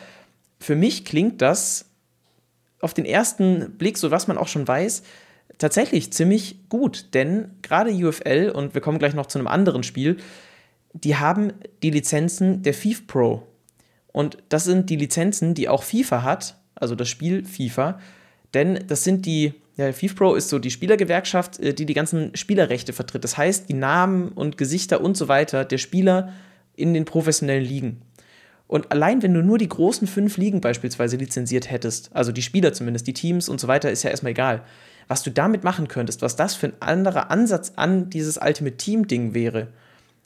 für 0.61 0.77
mich 0.77 1.07
klingt 1.07 1.41
das 1.41 1.87
auf 2.81 2.93
den 2.93 3.07
ersten 3.07 3.79
Blick, 3.79 3.97
so 3.97 4.11
was 4.11 4.29
man 4.29 4.37
auch 4.37 4.49
schon 4.49 4.69
weiß, 4.69 5.05
tatsächlich 5.57 6.13
ziemlich 6.13 6.69
gut. 6.69 7.15
Denn 7.15 7.53
gerade 7.63 7.93
UFL, 7.93 8.53
und 8.55 8.75
wir 8.75 8.83
kommen 8.83 8.99
gleich 8.99 9.15
noch 9.15 9.25
zu 9.25 9.39
einem 9.39 9.47
anderen 9.49 9.85
Spiel, 9.85 10.19
die 10.93 11.17
haben 11.17 11.55
die 11.83 11.91
Lizenzen 11.91 12.63
der 12.63 12.75
FIFA 12.75 13.03
Pro. 13.07 13.54
Und 14.15 14.39
das 14.49 14.63
sind 14.63 14.91
die 14.91 14.97
Lizenzen, 14.97 15.55
die 15.55 15.69
auch 15.69 15.83
FIFA 15.83 16.23
hat, 16.23 16.57
also 16.77 16.95
das 16.95 17.09
Spiel 17.09 17.45
FIFA. 17.45 17.99
Denn 18.55 18.85
das 18.87 19.03
sind 19.03 19.27
die, 19.27 19.55
ja, 19.77 19.93
FIFA 19.93 20.15
Pro 20.15 20.35
ist 20.37 20.51
so 20.51 20.61
die 20.61 20.71
Spielergewerkschaft, 20.71 21.59
äh, 21.59 21.75
die 21.75 21.85
die 21.85 21.95
ganzen 21.95 22.31
Spielerrechte 22.37 22.93
vertritt. 22.93 23.25
Das 23.25 23.37
heißt, 23.37 23.69
die 23.69 23.75
Namen 23.75 24.29
und 24.29 24.57
Gesichter 24.57 25.01
und 25.01 25.17
so 25.17 25.27
weiter 25.27 25.65
der 25.65 25.79
Spieler 25.79 26.33
in 26.77 26.95
den 26.95 27.07
professionellen 27.07 27.65
Ligen. 27.65 28.03
Und 28.69 28.93
allein 28.93 29.21
wenn 29.21 29.35
du 29.35 29.43
nur 29.43 29.59
die 29.59 29.69
großen 29.69 30.07
fünf 30.07 30.37
Ligen 30.37 30.61
beispielsweise 30.61 31.17
lizenziert 31.17 31.69
hättest, 31.69 32.15
also 32.15 32.31
die 32.31 32.43
Spieler 32.43 32.73
zumindest, 32.73 33.09
die 33.09 33.15
Teams 33.15 33.49
und 33.49 33.61
so 33.61 33.67
weiter, 33.67 33.91
ist 33.91 34.05
ja 34.05 34.11
erstmal 34.11 34.31
egal. 34.31 34.63
Was 35.09 35.25
du 35.25 35.33
damit 35.33 35.65
machen 35.65 35.89
könntest, 35.89 36.23
was 36.23 36.37
das 36.37 36.55
für 36.55 36.69
ein 36.69 36.81
anderer 36.81 37.33
Ansatz 37.33 37.73
an 37.75 38.11
dieses 38.11 38.39
Ultimate 38.39 38.77
Team-Ding 38.77 39.35
wäre. 39.35 39.73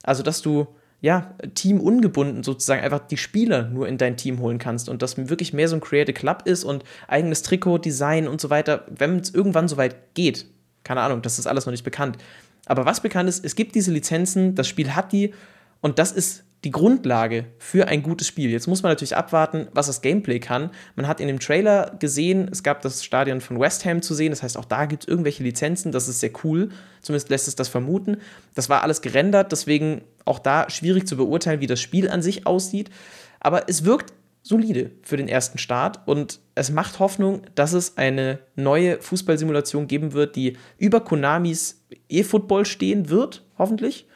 Also, 0.03 0.23
dass 0.23 0.43
du 0.43 0.67
ja, 1.01 1.35
Team 1.55 1.81
ungebunden 1.81 2.43
sozusagen 2.43 2.83
einfach 2.83 3.01
die 3.01 3.17
Spieler 3.17 3.69
nur 3.69 3.87
in 3.87 3.99
dein 3.99 4.17
Team 4.17 4.41
holen 4.41 4.59
kannst 4.59 4.89
und 4.89 5.01
das 5.03 5.17
wirklich 5.17 5.53
mehr 5.53 5.69
so 5.69 5.77
ein 5.77 5.81
Creative 5.81 6.13
Club 6.13 6.43
ist 6.45 6.65
und 6.65 6.85
eigenes 7.07 7.43
Trikot, 7.43 7.79
Design 7.79 8.27
und 8.27 8.41
so 8.41 8.51
weiter, 8.51 8.85
wenn 8.89 9.19
es 9.19 9.33
irgendwann 9.33 9.69
soweit 9.69 10.15
geht. 10.15 10.47
Keine 10.83 11.03
Ahnung, 11.03 11.23
das 11.23 11.39
ist 11.39 11.47
alles 11.47 11.67
noch 11.67 11.71
nicht 11.71 11.85
bekannt. 11.85 12.19
Aber 12.67 12.85
was 12.85 13.01
bekannt 13.01 13.29
ist, 13.29 13.45
es 13.45 13.55
gibt 13.55 13.75
diese 13.75 13.93
Lizenzen, 13.93 14.55
das 14.55 14.67
Spiel 14.67 14.95
hat 14.95 15.13
die 15.13 15.35
und 15.81 15.99
das 15.99 16.11
ist 16.11 16.45
die 16.65 16.73
Grundlage 16.73 17.47
für 17.59 17.87
ein 17.87 18.03
gutes 18.03 18.27
Spiel. 18.27 18.51
Jetzt 18.51 18.67
muss 18.67 18.83
man 18.83 18.91
natürlich 18.91 19.17
abwarten, 19.17 19.69
was 19.73 19.87
das 19.87 20.01
Gameplay 20.01 20.41
kann. 20.41 20.71
Man 20.97 21.07
hat 21.07 21.21
in 21.21 21.29
dem 21.29 21.39
Trailer 21.39 21.95
gesehen, 22.01 22.49
es 22.51 22.65
gab 22.65 22.83
das 22.83 23.05
Stadion 23.05 23.41
von 23.41 23.61
West 23.61 23.85
Ham 23.85 24.03
zu 24.03 24.13
sehen, 24.15 24.31
das 24.31 24.43
heißt, 24.43 24.59
auch 24.59 24.65
da 24.65 24.87
gibt 24.87 25.05
es 25.05 25.09
irgendwelche 25.09 25.45
Lizenzen, 25.45 25.93
das 25.93 26.09
ist 26.09 26.19
sehr 26.19 26.33
cool, 26.43 26.71
zumindest 27.01 27.31
lässt 27.31 27.47
es 27.47 27.55
das 27.55 27.69
vermuten. 27.69 28.17
Das 28.55 28.69
war 28.69 28.83
alles 28.83 29.03
gerendert, 29.03 29.53
deswegen 29.53 30.03
auch 30.25 30.41
da 30.41 30.69
schwierig 30.69 31.07
zu 31.07 31.17
beurteilen, 31.17 31.61
wie 31.61 31.69
das 31.69 31.81
Spiel 31.81 32.11
an 32.11 32.23
sich 32.23 32.47
aussieht. 32.47 32.91
Aber 33.39 33.69
es 33.69 33.85
wirkt 33.85 34.13
solide 34.43 34.91
für 35.03 35.17
den 35.17 35.29
ersten 35.29 35.59
Start 35.59 36.01
und 36.07 36.41
es 36.57 36.71
macht 36.71 36.99
Hoffnung, 36.99 37.43
dass 37.55 37.73
es 37.73 37.99
eine 37.99 38.41
neue 38.57 39.01
Fußballsimulation 39.01 39.87
geben 39.87 40.13
wird, 40.13 40.35
die 40.35 40.57
über 40.77 41.01
Konamis 41.01 41.85
E-Football 42.09 42.65
stehen 42.65 43.11
wird, 43.11 43.45
hoffentlich 43.59 44.08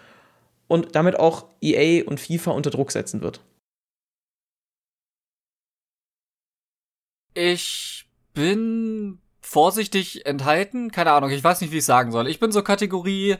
und 0.73 0.97
damit 0.97 1.19
auch 1.19 1.50
EA 1.61 2.02
und 2.07 2.19
FIFA 2.19 2.52
unter 2.52 2.71
Druck 2.71 2.93
setzen 2.93 3.21
wird. 3.21 3.45
Ich 7.35 8.07
bin 8.33 9.19
vorsichtig 9.43 10.25
enthalten. 10.25 10.91
Keine 10.91 11.12
Ahnung, 11.12 11.29
ich 11.29 11.45
weiß 11.45 11.61
nicht, 11.61 11.73
wie 11.73 11.79
ich 11.79 11.85
sagen 11.85 12.11
soll. 12.11 12.26
Ich 12.26 12.41
bin 12.41 12.52
so 12.52 12.62
Kategorie 12.62 13.37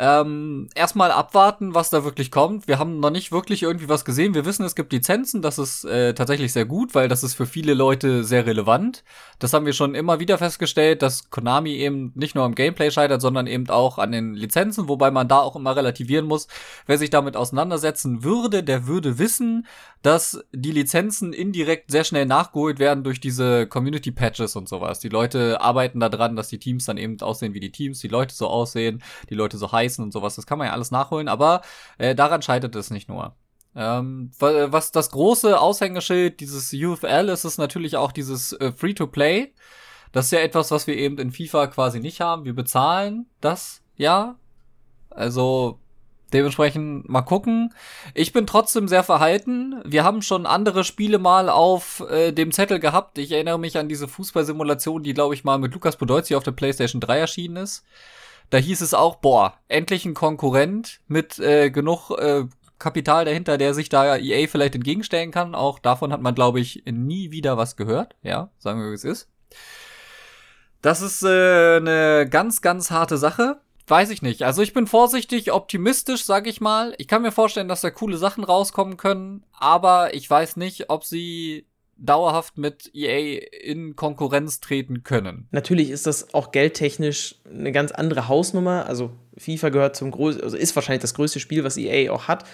ähm, 0.00 0.68
erstmal 0.76 1.10
abwarten, 1.10 1.74
was 1.74 1.90
da 1.90 2.04
wirklich 2.04 2.30
kommt. 2.30 2.68
Wir 2.68 2.78
haben 2.78 3.00
noch 3.00 3.10
nicht 3.10 3.32
wirklich 3.32 3.64
irgendwie 3.64 3.88
was 3.88 4.04
gesehen. 4.04 4.32
Wir 4.32 4.44
wissen, 4.44 4.64
es 4.64 4.76
gibt 4.76 4.92
Lizenzen. 4.92 5.42
Das 5.42 5.58
ist 5.58 5.84
äh, 5.84 6.14
tatsächlich 6.14 6.52
sehr 6.52 6.66
gut, 6.66 6.94
weil 6.94 7.08
das 7.08 7.24
ist 7.24 7.34
für 7.34 7.46
viele 7.46 7.74
Leute 7.74 8.22
sehr 8.22 8.46
relevant. 8.46 9.02
Das 9.40 9.52
haben 9.52 9.66
wir 9.66 9.72
schon 9.72 9.96
immer 9.96 10.20
wieder 10.20 10.38
festgestellt, 10.38 11.02
dass 11.02 11.30
Konami 11.30 11.72
eben 11.72 12.12
nicht 12.14 12.36
nur 12.36 12.44
am 12.44 12.54
Gameplay 12.54 12.92
scheitert, 12.92 13.20
sondern 13.20 13.48
eben 13.48 13.68
auch 13.70 13.98
an 13.98 14.12
den 14.12 14.34
Lizenzen, 14.34 14.88
wobei 14.88 15.10
man 15.10 15.26
da 15.26 15.40
auch 15.40 15.56
immer 15.56 15.74
relativieren 15.74 16.26
muss. 16.26 16.46
Wer 16.86 16.98
sich 16.98 17.10
damit 17.10 17.36
auseinandersetzen 17.36 18.22
würde, 18.22 18.62
der 18.62 18.86
würde 18.86 19.18
wissen, 19.18 19.66
dass 20.02 20.44
die 20.52 20.70
Lizenzen 20.70 21.32
indirekt 21.32 21.90
sehr 21.90 22.04
schnell 22.04 22.24
nachgeholt 22.24 22.78
werden 22.78 23.02
durch 23.02 23.18
diese 23.18 23.66
Community 23.66 24.12
Patches 24.12 24.54
und 24.54 24.68
sowas. 24.68 25.00
Die 25.00 25.08
Leute 25.08 25.60
arbeiten 25.60 25.98
daran, 25.98 26.36
dass 26.36 26.48
die 26.48 26.58
Teams 26.58 26.84
dann 26.84 26.98
eben 26.98 27.20
aussehen 27.20 27.52
wie 27.52 27.60
die 27.60 27.72
Teams, 27.72 27.98
die 27.98 28.08
Leute 28.08 28.32
so 28.32 28.46
aussehen, 28.46 29.02
die 29.28 29.34
Leute 29.34 29.58
so 29.58 29.72
heißen 29.88 30.04
und 30.04 30.12
sowas. 30.12 30.36
Das 30.36 30.46
kann 30.46 30.58
man 30.58 30.68
ja 30.68 30.72
alles 30.72 30.90
nachholen, 30.90 31.28
aber 31.28 31.62
äh, 31.98 32.14
daran 32.14 32.42
scheitert 32.42 32.76
es 32.76 32.90
nicht 32.90 33.08
nur. 33.08 33.34
Ähm, 33.74 34.30
was 34.38 34.92
das 34.92 35.10
große 35.10 35.58
Aushängeschild 35.60 36.40
dieses 36.40 36.72
UFL 36.72 37.28
ist, 37.28 37.44
ist 37.44 37.58
natürlich 37.58 37.96
auch 37.96 38.12
dieses 38.12 38.52
äh, 38.54 38.72
Free-to-Play. 38.72 39.52
Das 40.12 40.26
ist 40.26 40.30
ja 40.32 40.40
etwas, 40.40 40.70
was 40.70 40.86
wir 40.86 40.96
eben 40.96 41.18
in 41.18 41.32
FIFA 41.32 41.68
quasi 41.68 42.00
nicht 42.00 42.20
haben. 42.20 42.44
Wir 42.44 42.54
bezahlen 42.54 43.26
das, 43.40 43.82
ja. 43.96 44.36
Also 45.10 45.80
Dementsprechend 46.32 47.08
mal 47.08 47.22
gucken. 47.22 47.72
Ich 48.12 48.34
bin 48.34 48.46
trotzdem 48.46 48.86
sehr 48.86 49.02
verhalten. 49.02 49.80
Wir 49.86 50.04
haben 50.04 50.20
schon 50.20 50.44
andere 50.44 50.84
Spiele 50.84 51.18
mal 51.18 51.48
auf 51.48 52.04
äh, 52.10 52.32
dem 52.32 52.52
Zettel 52.52 52.80
gehabt. 52.80 53.16
Ich 53.16 53.32
erinnere 53.32 53.58
mich 53.58 53.78
an 53.78 53.88
diese 53.88 54.08
Fußballsimulation, 54.08 55.02
die, 55.02 55.14
glaube 55.14 55.32
ich, 55.32 55.44
mal 55.44 55.58
mit 55.58 55.72
Lukas 55.72 55.96
Podolski 55.96 56.34
auf 56.34 56.42
der 56.42 56.52
PlayStation 56.52 57.00
3 57.00 57.18
erschienen 57.18 57.56
ist. 57.56 57.82
Da 58.50 58.58
hieß 58.58 58.80
es 58.80 58.94
auch, 58.94 59.16
boah, 59.16 59.54
endlich 59.68 60.04
ein 60.04 60.14
Konkurrent 60.14 61.00
mit 61.06 61.38
äh, 61.38 61.70
genug 61.70 62.10
äh, 62.10 62.44
Kapital 62.78 63.24
dahinter, 63.24 63.58
der 63.58 63.74
sich 63.74 63.88
da 63.88 64.16
EA 64.16 64.46
vielleicht 64.46 64.74
entgegenstellen 64.74 65.30
kann. 65.30 65.54
Auch 65.54 65.78
davon 65.78 66.12
hat 66.12 66.22
man, 66.22 66.34
glaube 66.34 66.60
ich, 66.60 66.84
nie 66.86 67.30
wieder 67.30 67.56
was 67.56 67.76
gehört. 67.76 68.14
Ja, 68.22 68.50
sagen 68.58 68.80
wir, 68.80 68.90
wie 68.90 68.94
es 68.94 69.04
ist. 69.04 69.28
Das 70.80 71.02
ist 71.02 71.22
äh, 71.24 71.76
eine 71.76 72.26
ganz, 72.30 72.62
ganz 72.62 72.90
harte 72.90 73.18
Sache. 73.18 73.60
Weiß 73.88 74.10
ich 74.10 74.22
nicht. 74.22 74.42
Also 74.42 74.62
ich 74.62 74.74
bin 74.74 74.86
vorsichtig 74.86 75.50
optimistisch, 75.50 76.24
sag 76.24 76.46
ich 76.46 76.60
mal. 76.60 76.94
Ich 76.98 77.08
kann 77.08 77.22
mir 77.22 77.32
vorstellen, 77.32 77.68
dass 77.68 77.80
da 77.80 77.90
coole 77.90 78.18
Sachen 78.18 78.44
rauskommen 78.44 78.98
können, 78.98 79.44
aber 79.52 80.14
ich 80.14 80.28
weiß 80.28 80.56
nicht, 80.56 80.90
ob 80.90 81.04
sie 81.04 81.66
dauerhaft 81.98 82.58
mit 82.58 82.90
EA 82.94 83.40
in 83.62 83.96
Konkurrenz 83.96 84.60
treten 84.60 85.02
können. 85.02 85.48
Natürlich 85.50 85.90
ist 85.90 86.06
das 86.06 86.32
auch 86.32 86.52
geldtechnisch 86.52 87.36
eine 87.50 87.72
ganz 87.72 87.92
andere 87.92 88.28
Hausnummer. 88.28 88.86
Also 88.86 89.10
FIFA 89.36 89.68
gehört 89.70 89.96
zum 89.96 90.10
größten, 90.10 90.44
also 90.44 90.56
ist 90.56 90.74
wahrscheinlich 90.76 91.02
das 91.02 91.14
größte 91.14 91.40
Spiel, 91.40 91.64
was 91.64 91.76
EA 91.76 92.12
auch 92.12 92.28
hat. 92.28 92.44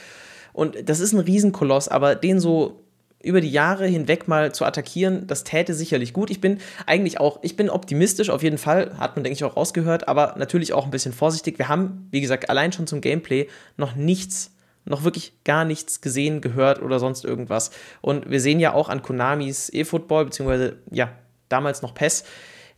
Und 0.52 0.88
das 0.88 1.00
ist 1.00 1.12
ein 1.12 1.20
Riesenkoloss, 1.20 1.88
aber 1.88 2.14
den 2.14 2.40
so 2.40 2.84
über 3.22 3.40
die 3.40 3.50
Jahre 3.50 3.86
hinweg 3.86 4.28
mal 4.28 4.54
zu 4.54 4.64
attackieren, 4.64 5.26
das 5.26 5.44
täte 5.44 5.74
sicherlich 5.74 6.12
gut. 6.12 6.30
Ich 6.30 6.40
bin 6.40 6.58
eigentlich 6.86 7.20
auch, 7.20 7.38
ich 7.42 7.56
bin 7.56 7.70
optimistisch 7.70 8.30
auf 8.30 8.42
jeden 8.42 8.58
Fall, 8.58 8.98
hat 8.98 9.16
man 9.16 9.24
denke 9.24 9.34
ich 9.34 9.44
auch 9.44 9.56
rausgehört, 9.56 10.08
aber 10.08 10.34
natürlich 10.38 10.72
auch 10.72 10.84
ein 10.84 10.90
bisschen 10.90 11.14
vorsichtig. 11.14 11.58
Wir 11.58 11.68
haben, 11.68 12.08
wie 12.10 12.20
gesagt, 12.20 12.50
allein 12.50 12.72
schon 12.72 12.86
zum 12.86 13.00
Gameplay 13.00 13.48
noch 13.76 13.96
nichts, 13.96 14.53
noch 14.84 15.04
wirklich 15.04 15.32
gar 15.44 15.64
nichts 15.64 16.00
gesehen, 16.00 16.40
gehört 16.40 16.82
oder 16.82 16.98
sonst 16.98 17.24
irgendwas. 17.24 17.70
Und 18.00 18.30
wir 18.30 18.40
sehen 18.40 18.60
ja 18.60 18.74
auch 18.74 18.88
an 18.88 19.02
Konamis 19.02 19.70
E-Football, 19.72 20.26
beziehungsweise 20.26 20.78
ja, 20.90 21.12
damals 21.48 21.82
noch 21.82 21.94
PES, 21.94 22.24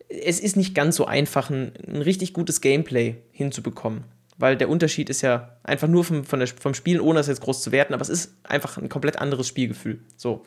es 0.08 0.38
ist 0.38 0.56
nicht 0.56 0.74
ganz 0.74 0.96
so 0.96 1.06
einfach, 1.06 1.50
ein, 1.50 1.72
ein 1.86 2.02
richtig 2.02 2.32
gutes 2.32 2.60
Gameplay 2.60 3.16
hinzubekommen 3.32 4.04
weil 4.38 4.56
der 4.56 4.68
Unterschied 4.68 5.10
ist 5.10 5.22
ja 5.22 5.56
einfach 5.62 5.88
nur 5.88 6.04
vom, 6.04 6.22
der, 6.38 6.48
vom 6.48 6.74
Spielen, 6.74 7.00
ohne 7.00 7.18
das 7.18 7.26
jetzt 7.26 7.40
groß 7.40 7.62
zu 7.62 7.72
werten, 7.72 7.94
aber 7.94 8.02
es 8.02 8.08
ist 8.08 8.34
einfach 8.44 8.76
ein 8.76 8.88
komplett 8.88 9.18
anderes 9.18 9.48
Spielgefühl. 9.48 10.00
So. 10.16 10.44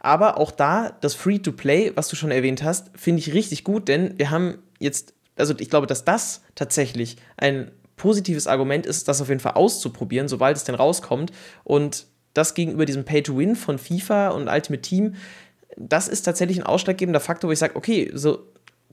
Aber 0.00 0.38
auch 0.38 0.50
da, 0.50 0.96
das 1.00 1.14
Free-to-Play, 1.14 1.92
was 1.94 2.08
du 2.08 2.16
schon 2.16 2.30
erwähnt 2.30 2.62
hast, 2.62 2.90
finde 2.96 3.20
ich 3.20 3.34
richtig 3.34 3.64
gut, 3.64 3.88
denn 3.88 4.18
wir 4.18 4.30
haben 4.30 4.58
jetzt, 4.78 5.12
also 5.36 5.54
ich 5.58 5.68
glaube, 5.68 5.86
dass 5.86 6.04
das 6.04 6.42
tatsächlich 6.54 7.16
ein 7.36 7.70
positives 8.00 8.46
Argument 8.46 8.86
ist, 8.86 9.08
das 9.08 9.20
auf 9.20 9.28
jeden 9.28 9.40
Fall 9.40 9.52
auszuprobieren, 9.52 10.26
sobald 10.26 10.56
es 10.56 10.64
denn 10.64 10.74
rauskommt. 10.74 11.32
Und 11.64 12.06
das 12.32 12.54
gegenüber 12.54 12.86
diesem 12.86 13.04
Pay-to-Win 13.04 13.56
von 13.56 13.78
FIFA 13.78 14.30
und 14.30 14.48
Ultimate 14.48 14.80
Team, 14.80 15.16
das 15.76 16.08
ist 16.08 16.22
tatsächlich 16.22 16.58
ein 16.58 16.66
ausschlaggebender 16.66 17.20
Faktor, 17.20 17.48
wo 17.48 17.52
ich 17.52 17.58
sage, 17.58 17.76
okay, 17.76 18.10
so 18.14 18.46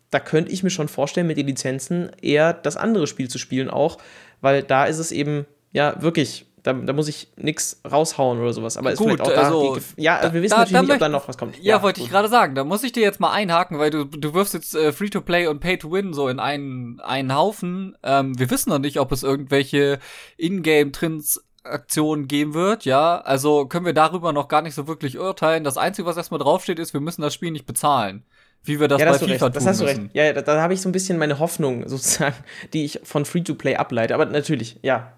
da 0.10 0.20
könnte 0.20 0.52
ich 0.52 0.64
mir 0.64 0.70
schon 0.70 0.90
vorstellen, 0.90 1.28
mit 1.28 1.38
den 1.38 1.48
Lizenzen 1.48 2.12
eher 2.22 2.54
das 2.54 2.78
andere 2.78 3.08
Spiel 3.08 3.30
zu 3.30 3.38
spielen 3.38 3.70
auch, 3.70 3.98
weil 4.42 4.64
da 4.64 4.86
ist 4.86 5.00
es 5.00 5.12
eben, 5.12 5.46
ja, 5.72 6.02
wirklich, 6.02 6.47
da, 6.68 6.74
da 6.74 6.94
muss 6.94 7.08
ich 7.08 7.30
nichts 7.38 7.82
raushauen 7.90 8.40
oder 8.40 8.52
sowas. 8.52 8.76
Aber 8.76 8.94
Gut, 8.94 9.00
ist 9.00 9.04
vielleicht 9.04 9.22
auch 9.22 9.44
also, 9.44 9.76
da 9.76 9.80
die, 9.80 10.02
Ja, 10.02 10.22
da, 10.22 10.34
wir 10.34 10.42
wissen 10.42 10.56
da, 10.56 10.60
natürlich 10.60 10.82
nicht, 10.82 10.92
ob 10.92 11.00
da 11.00 11.10
noch 11.10 11.28
was 11.28 11.38
kommt. 11.38 11.58
Ja, 11.58 11.78
ja 11.78 11.82
wollte 11.82 12.02
ich 12.02 12.10
gerade 12.10 12.28
sagen, 12.28 12.56
da 12.56 12.66
muss 12.66 12.84
ich 12.84 12.92
dir 12.92 13.04
jetzt 13.04 13.22
mal 13.22 13.32
einhaken, 13.32 13.80
weil 13.80 13.90
du, 13.90 14.04
du 14.04 14.34
wirfst 14.34 14.54
jetzt 14.54 14.76
äh, 14.76 14.92
Free-to-Play 14.92 15.48
und 15.48 15.62
Pay-to-Win 15.62 16.14
so 16.14 16.28
in 16.28 16.40
einen, 16.40 17.00
einen 17.00 17.34
Haufen. 17.34 17.98
Ähm, 18.04 18.38
wir 18.38 18.50
wissen 18.50 18.70
noch 18.70 18.80
nicht, 18.80 19.00
ob 19.00 19.12
es 19.14 19.24
irgendwelche 19.24 20.00
Ingame-Trends 20.38 21.44
Aktion 21.64 22.28
geben 22.28 22.54
wird, 22.54 22.86
ja. 22.86 23.20
Also 23.20 23.66
können 23.66 23.86
wir 23.86 23.94
darüber 23.94 24.32
noch 24.32 24.48
gar 24.48 24.62
nicht 24.62 24.74
so 24.74 24.88
wirklich 24.88 25.20
urteilen. 25.20 25.66
Das 25.66 25.78
Einzige, 25.78 26.06
was 26.06 26.16
erstmal 26.16 26.40
draufsteht, 26.40 26.80
ist, 26.80 26.94
wir 26.94 27.02
müssen 27.02 27.22
das 27.22 27.34
Spiel 27.34 27.52
nicht 27.52 27.66
bezahlen 27.66 28.24
wie 28.68 28.80
wir 28.80 28.88
das 28.88 29.02
ja, 29.02 29.12
bei 29.12 29.18
FIFA 29.18 29.46
recht. 29.46 29.56
das 29.56 29.66
hast 29.66 29.82
du 29.82 29.86
recht. 29.86 30.02
Ja, 30.14 30.34
da, 30.34 30.42
da 30.42 30.62
habe 30.62 30.74
ich 30.74 30.82
so 30.82 30.90
ein 30.90 30.92
bisschen 30.92 31.18
meine 31.18 31.40
Hoffnung 31.40 31.88
sozusagen, 31.88 32.36
die 32.74 32.86
ich 32.86 33.00
von 33.04 33.26
Free-to-Play 33.26 33.76
ableite. 33.76 34.14
Aber 34.14 34.26
natürlich, 34.26 34.78
ja, 34.82 35.14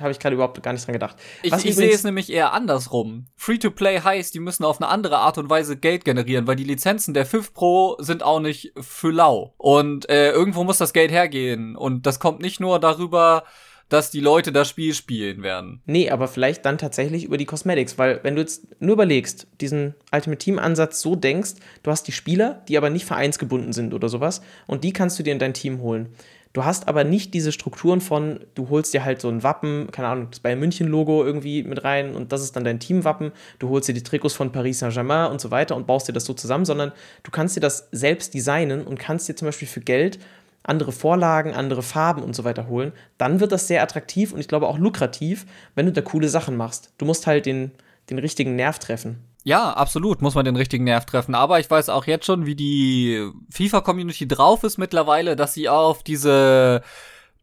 habe 0.00 0.10
ich 0.10 0.18
gerade 0.18 0.34
überhaupt 0.34 0.62
gar 0.62 0.72
nicht 0.72 0.86
dran 0.86 0.92
gedacht. 0.94 1.16
Ich, 1.42 1.52
ich 1.52 1.76
sehe 1.76 1.90
es 1.90 2.04
nämlich 2.04 2.32
eher 2.32 2.52
andersrum. 2.52 3.26
Free-to-Play 3.36 4.00
heißt, 4.00 4.34
die 4.34 4.40
müssen 4.40 4.64
auf 4.64 4.80
eine 4.80 4.88
andere 4.88 5.18
Art 5.18 5.38
und 5.38 5.50
Weise 5.50 5.76
Geld 5.76 6.04
generieren, 6.04 6.46
weil 6.46 6.56
die 6.56 6.64
Lizenzen 6.64 7.14
der 7.14 7.26
5 7.26 7.52
Pro 7.52 7.96
sind 7.98 8.22
auch 8.22 8.40
nicht 8.40 8.72
für 8.80 9.10
lau. 9.10 9.54
Und 9.58 10.08
äh, 10.08 10.30
irgendwo 10.30 10.64
muss 10.64 10.78
das 10.78 10.92
Geld 10.92 11.10
hergehen. 11.10 11.76
Und 11.76 12.06
das 12.06 12.20
kommt 12.20 12.40
nicht 12.40 12.60
nur 12.60 12.80
darüber, 12.80 13.44
dass 13.88 14.10
die 14.10 14.20
Leute 14.20 14.52
das 14.52 14.68
Spiel 14.68 14.94
spielen 14.94 15.42
werden. 15.42 15.80
Nee, 15.86 16.10
aber 16.10 16.28
vielleicht 16.28 16.64
dann 16.64 16.78
tatsächlich 16.78 17.24
über 17.24 17.36
die 17.36 17.44
Cosmetics, 17.44 17.98
weil 17.98 18.20
wenn 18.22 18.34
du 18.34 18.42
jetzt 18.42 18.66
nur 18.80 18.94
überlegst, 18.94 19.46
diesen 19.60 19.94
Ultimate 20.12 20.38
Team 20.38 20.58
Ansatz 20.58 21.00
so 21.00 21.14
denkst, 21.14 21.54
du 21.82 21.90
hast 21.90 22.04
die 22.04 22.12
Spieler, 22.12 22.62
die 22.68 22.76
aber 22.76 22.90
nicht 22.90 23.04
vereinsgebunden 23.04 23.72
sind 23.72 23.94
oder 23.94 24.08
sowas 24.08 24.42
und 24.66 24.84
die 24.84 24.92
kannst 24.92 25.18
du 25.18 25.22
dir 25.22 25.32
in 25.32 25.38
dein 25.38 25.54
Team 25.54 25.80
holen. 25.80 26.08
Du 26.56 26.64
hast 26.64 26.88
aber 26.88 27.04
nicht 27.04 27.34
diese 27.34 27.52
Strukturen 27.52 28.00
von, 28.00 28.40
du 28.54 28.70
holst 28.70 28.94
dir 28.94 29.04
halt 29.04 29.20
so 29.20 29.28
ein 29.28 29.42
Wappen, 29.42 29.90
keine 29.92 30.08
Ahnung, 30.08 30.28
das 30.30 30.40
Bayern 30.40 30.58
München 30.58 30.88
Logo 30.88 31.22
irgendwie 31.22 31.62
mit 31.62 31.84
rein 31.84 32.14
und 32.14 32.32
das 32.32 32.42
ist 32.42 32.56
dann 32.56 32.64
dein 32.64 32.80
Teamwappen. 32.80 33.32
Du 33.58 33.68
holst 33.68 33.90
dir 33.90 33.92
die 33.92 34.02
Trikots 34.02 34.32
von 34.32 34.52
Paris 34.52 34.78
Saint-Germain 34.78 35.30
und 35.30 35.38
so 35.38 35.50
weiter 35.50 35.76
und 35.76 35.86
baust 35.86 36.08
dir 36.08 36.14
das 36.14 36.24
so 36.24 36.32
zusammen, 36.32 36.64
sondern 36.64 36.92
du 37.24 37.30
kannst 37.30 37.56
dir 37.56 37.60
das 37.60 37.88
selbst 37.92 38.32
designen 38.32 38.86
und 38.86 38.98
kannst 38.98 39.28
dir 39.28 39.36
zum 39.36 39.44
Beispiel 39.44 39.68
für 39.68 39.80
Geld 39.82 40.18
andere 40.66 40.92
Vorlagen, 40.92 41.54
andere 41.54 41.82
Farben 41.82 42.22
und 42.22 42.34
so 42.34 42.44
weiter 42.44 42.66
holen. 42.66 42.92
Dann 43.18 43.40
wird 43.40 43.52
das 43.52 43.68
sehr 43.68 43.82
attraktiv 43.82 44.32
und 44.32 44.40
ich 44.40 44.48
glaube 44.48 44.66
auch 44.66 44.78
lukrativ, 44.78 45.46
wenn 45.74 45.86
du 45.86 45.92
da 45.92 46.02
coole 46.02 46.28
Sachen 46.28 46.56
machst. 46.56 46.92
Du 46.98 47.06
musst 47.06 47.26
halt 47.26 47.46
den, 47.46 47.70
den 48.10 48.18
richtigen 48.18 48.56
Nerv 48.56 48.78
treffen. 48.78 49.18
Ja, 49.44 49.72
absolut, 49.72 50.22
muss 50.22 50.34
man 50.34 50.44
den 50.44 50.56
richtigen 50.56 50.82
Nerv 50.82 51.06
treffen. 51.06 51.36
Aber 51.36 51.60
ich 51.60 51.70
weiß 51.70 51.88
auch 51.88 52.06
jetzt 52.06 52.26
schon, 52.26 52.46
wie 52.46 52.56
die 52.56 53.30
FIFA-Community 53.50 54.26
drauf 54.26 54.64
ist 54.64 54.76
mittlerweile, 54.76 55.36
dass 55.36 55.54
sie 55.54 55.68
auf 55.68 56.02
diese 56.02 56.82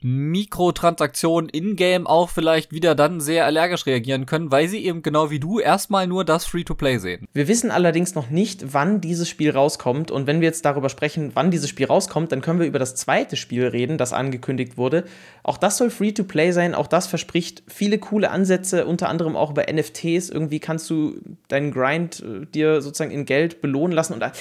Mikrotransaktionen 0.04 1.50
in-game 1.50 2.08
auch 2.08 2.30
vielleicht 2.30 2.72
wieder 2.72 2.96
dann 2.96 3.22
sehr 3.22 3.46
allergisch 3.46 3.86
reagieren 3.86 4.26
können, 4.26 4.52
weil 4.52 4.68
sie 4.68 4.86
eben 4.86 5.02
genau 5.02 5.30
wie 5.30 5.40
du 5.40 5.60
erstmal 5.60 6.08
nur 6.08 6.26
das 6.26 6.46
Free-to-Play 6.46 6.98
sehen. 6.98 7.28
Wir 7.34 7.48
wissen 7.48 7.72
allerdings 7.72 8.16
noch 8.16 8.30
nicht, 8.30 8.74
wann 8.74 9.02
dieses 9.02 9.30
Spiel 9.30 9.52
rauskommt. 9.52 10.12
Und 10.12 10.28
wenn 10.28 10.42
wir 10.42 10.48
jetzt 10.48 10.66
darüber 10.66 10.90
sprechen, 10.90 11.32
wann 11.34 11.52
dieses 11.52 11.70
Spiel 11.70 11.86
rauskommt, 11.86 12.32
dann 12.32 12.42
können 12.42 12.60
wir 12.60 12.68
über 12.68 12.80
das 12.80 12.96
zweite 12.96 13.36
Spiel 13.36 13.68
reden, 13.68 13.98
das 13.98 14.14
angekündigt 14.14 14.78
wurde. 14.78 15.06
Auch 15.44 15.58
das 15.58 15.78
soll 15.78 15.90
Free-to-Play 15.90 16.52
sein. 16.52 16.76
Auch 16.76 16.88
das 16.88 17.08
verspricht 17.08 17.64
viele 17.68 17.98
coole 17.98 18.30
Ansätze, 18.30 18.86
unter 18.86 19.10
anderem 19.10 19.36
auch 19.36 19.52
über 19.52 19.66
NFTs. 19.72 20.30
Irgendwie 20.30 20.60
kannst 20.60 20.90
du 20.90 21.16
deinen 21.48 21.72
Grind 21.72 22.22
äh, 22.22 22.46
dir 22.46 22.82
sozusagen 22.82 23.12
in 23.12 23.26
Geld 23.26 23.62
belohnen 23.62 23.96
lassen. 23.96 24.14
Und 24.14 24.22
äh, 24.22 24.32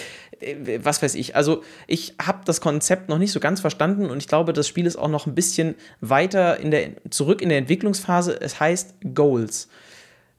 was 0.83 1.03
weiß 1.03 1.15
ich. 1.15 1.37
Also 1.37 1.63
ich 1.87 2.15
habe 2.21 2.41
das 2.45 2.61
Konzept 2.61 3.09
noch 3.09 3.19
nicht 3.19 3.33
so 3.33 3.41
ganz 3.41 3.61
verstanden 3.61 4.11
und 4.11 4.19
ich 4.19 4.29
glaube, 4.29 4.53
das 4.53 4.69
Spiel 4.69 4.87
ist 4.87 4.97
auch 4.97 5.09
noch 5.09 5.27
ein 5.27 5.35
bisschen 5.35 5.75
weiter 6.01 6.59
in 6.61 6.71
der, 6.71 6.91
zurück 7.11 7.43
in 7.43 7.49
der 7.49 7.59
Entwicklungsphase. 7.59 8.41
Es 8.41 8.61
heißt 8.61 8.95
Goals. 9.15 9.69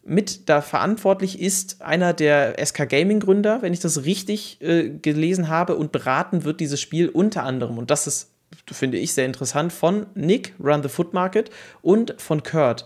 Mit 0.05 0.49
da 0.49 0.61
verantwortlich 0.61 1.39
ist 1.39 1.81
einer 1.81 2.13
der 2.13 2.55
SK 2.63 2.89
Gaming 2.89 3.21
Gründer, 3.21 3.61
wenn 3.61 3.71
ich 3.71 3.79
das 3.79 4.03
richtig 4.03 4.61
äh, 4.61 4.89
gelesen 4.89 5.47
habe, 5.47 5.77
und 5.77 5.93
beraten 5.93 6.43
wird 6.43 6.59
dieses 6.59 6.81
Spiel 6.81 7.07
unter 7.07 7.43
anderem, 7.43 7.77
und 7.77 7.89
das 7.89 8.05
ist, 8.05 8.29
finde 8.69 8.97
ich, 8.97 9.13
sehr 9.13 9.25
interessant, 9.25 9.71
von 9.71 10.07
Nick, 10.13 10.55
Run 10.61 10.83
the 10.83 10.89
Foot 10.89 11.13
Market, 11.13 11.51
und 11.81 12.15
von 12.17 12.43
Kurt. 12.43 12.85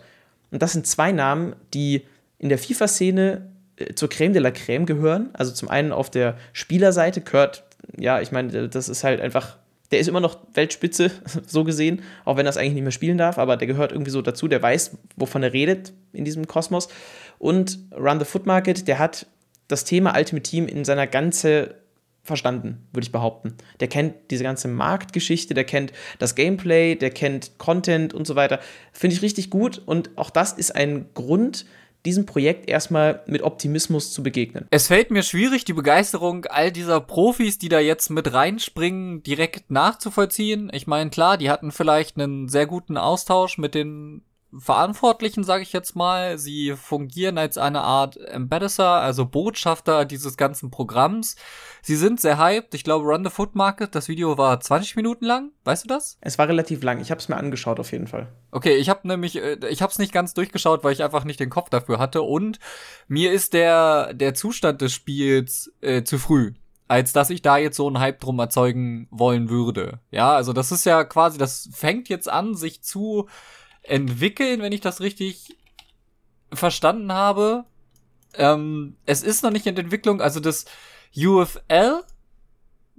Und 0.52 0.62
das 0.62 0.74
sind 0.74 0.86
zwei 0.86 1.12
Namen, 1.12 1.56
die 1.74 2.04
in 2.38 2.50
der 2.50 2.60
FIFA-Szene 2.60 3.42
äh, 3.42 3.57
zur 3.96 4.10
Creme 4.10 4.34
de 4.34 4.42
la 4.42 4.52
Creme 4.52 4.86
gehören. 4.86 5.30
Also 5.34 5.52
zum 5.52 5.70
einen 5.70 5.92
auf 5.92 6.10
der 6.10 6.38
Spielerseite, 6.54 7.22
Kurt, 7.22 7.64
ja, 7.98 8.22
ich 8.22 8.32
meine, 8.32 8.70
das 8.70 8.90
ist 8.90 9.04
halt 9.04 9.22
einfach 9.22 9.58
der 9.92 10.00
ist 10.00 10.08
immer 10.08 10.20
noch 10.20 10.40
Weltspitze, 10.54 11.12
so 11.48 11.64
gesehen, 11.64 12.02
auch 12.26 12.38
wenn 12.38 12.46
er 12.46 12.50
es 12.50 12.58
eigentlich 12.58 12.74
nicht 12.74 12.84
mehr 12.84 12.92
spielen 12.92 13.18
darf, 13.18 13.38
aber 13.38 13.58
der 13.58 13.68
gehört 13.68 13.92
irgendwie 13.92 14.12
so 14.12 14.22
dazu, 14.22 14.48
der 14.48 14.62
weiß, 14.62 14.98
wovon 15.16 15.44
er 15.44 15.54
redet 15.54 15.94
in 16.14 16.26
diesem 16.26 16.48
Kosmos. 16.48 16.90
Und 17.40 17.80
Run 17.96 18.20
the 18.20 18.26
Foot 18.26 18.46
Market, 18.46 18.88
der 18.88 19.00
hat 19.00 19.28
das 19.68 19.84
Thema 19.84 20.18
Ultimate 20.18 20.44
Team 20.44 20.68
in 20.68 20.86
seiner 20.86 21.08
Ganze 21.08 21.76
verstanden, 22.24 22.86
würde 22.92 23.06
ich 23.06 23.12
behaupten. 23.12 23.56
Der 23.80 23.88
kennt 23.88 24.16
diese 24.32 24.44
ganze 24.44 24.68
Marktgeschichte, 24.68 25.54
der 25.54 25.64
kennt 25.64 25.94
das 26.20 26.36
Gameplay, 26.36 26.96
der 26.96 27.10
kennt 27.10 27.58
Content 27.58 28.14
und 28.14 28.28
so 28.28 28.36
weiter. 28.36 28.60
Finde 28.92 29.16
ich 29.16 29.22
richtig 29.22 29.50
gut 29.50 29.82
und 29.86 30.18
auch 30.18 30.30
das 30.30 30.52
ist 30.52 30.76
ein 30.76 31.06
Grund, 31.14 31.66
diesem 32.06 32.26
Projekt 32.26 32.70
erstmal 32.70 33.24
mit 33.28 33.42
Optimismus 33.42 34.12
zu 34.12 34.24
begegnen. 34.24 34.68
Es 34.72 34.88
fällt 34.88 35.12
mir 35.12 35.24
schwierig, 35.24 35.66
die 35.66 35.74
Begeisterung 35.74 36.46
all 36.46 36.72
dieser 36.72 37.02
Profis, 37.02 37.58
die 37.58 37.70
da 37.70 37.80
jetzt 37.80 38.10
mit 38.10 38.34
reinspringen, 38.34 39.24
direkt 39.24 39.72
nachzuvollziehen. 39.72 40.70
Ich 40.74 40.88
meine, 40.88 41.10
klar, 41.10 41.38
die 41.38 41.50
hatten 41.50 41.72
vielleicht 41.72 42.18
einen 42.18 42.48
sehr 42.48 42.66
guten 42.66 42.98
Austausch 42.98 43.58
mit 43.58 43.76
den 43.76 44.22
Verantwortlichen, 44.60 45.44
sage 45.44 45.64
ich 45.64 45.74
jetzt 45.74 45.96
mal. 45.96 46.38
Sie 46.38 46.76
fungieren 46.76 47.38
als 47.38 47.58
eine 47.58 47.82
Art 47.82 48.18
Ambassador, 48.32 48.98
also 48.98 49.26
Botschafter 49.26 50.06
dieses 50.06 50.38
ganzen 50.38 50.72
Programms. 50.72 51.36
Sie 51.82 51.96
sind 51.96 52.20
sehr 52.20 52.38
hyped. 52.38 52.74
Ich 52.74 52.84
glaube, 52.84 53.06
Run 53.06 53.24
the 53.24 53.30
Foot 53.30 53.56
Market, 53.56 53.96
das 53.96 54.08
Video 54.08 54.38
war 54.38 54.60
20 54.60 54.96
Minuten 54.96 55.26
lang. 55.26 55.52
Weißt 55.64 55.84
du 55.84 55.88
das? 55.88 56.18
Es 56.22 56.38
war 56.38 56.48
relativ 56.48 56.84
lang. 56.84 57.00
Ich 57.00 57.12
habe 57.12 57.20
es 57.20 57.30
mir 57.30 57.38
angeschaut 57.38 57.80
auf 57.80 57.92
jeden 57.92 58.08
Fall. 58.08 58.28
Okay, 58.52 58.76
ich 58.76 58.90
habe 58.90 59.08
nämlich, 59.08 59.36
äh, 59.38 59.58
ich 59.70 59.82
habe 59.82 59.92
es 59.92 60.00
nicht 60.00 60.14
ganz 60.14 60.34
durchgeschaut, 60.34 60.84
weil 60.84 60.94
ich 60.94 61.04
einfach 61.04 61.24
nicht 61.24 61.40
den 61.40 61.50
Kopf 61.50 61.70
dafür 61.70 62.00
hatte. 62.00 62.22
Und 62.22 62.60
mir 63.08 63.32
ist 63.32 63.54
der 63.54 64.14
der 64.14 64.34
Zustand 64.34 64.82
des 64.82 64.94
Spiels 64.94 65.74
äh, 65.82 66.04
zu 66.04 66.18
früh 66.18 66.54
als 66.88 67.14
dass 67.14 67.30
ich 67.30 67.42
da 67.42 67.58
jetzt 67.58 67.76
so 67.76 67.88
einen 67.88 68.00
Hype 68.00 68.20
drum 68.20 68.40
erzeugen 68.40 69.08
wollen 69.12 69.50
würde. 69.50 70.00
Ja, 70.12 70.34
also 70.34 70.54
das 70.54 70.72
ist 70.72 70.86
ja 70.86 71.04
quasi, 71.04 71.38
das 71.38 71.70
fängt 71.74 72.10
jetzt 72.10 72.30
an, 72.30 72.56
sich 72.56 72.82
zu 72.82 73.28
entwickeln, 73.90 74.62
wenn 74.62 74.72
ich 74.72 74.82
das 74.82 75.02
richtig 75.02 75.58
verstanden 76.52 77.12
habe. 77.12 77.66
Ähm, 78.34 78.98
es 79.06 79.24
ist 79.24 79.44
noch 79.44 79.52
nicht 79.52 79.66
in 79.66 79.78
Entwicklung, 79.78 80.22
also 80.22 80.40
das 80.40 80.66
UFL, 81.16 82.04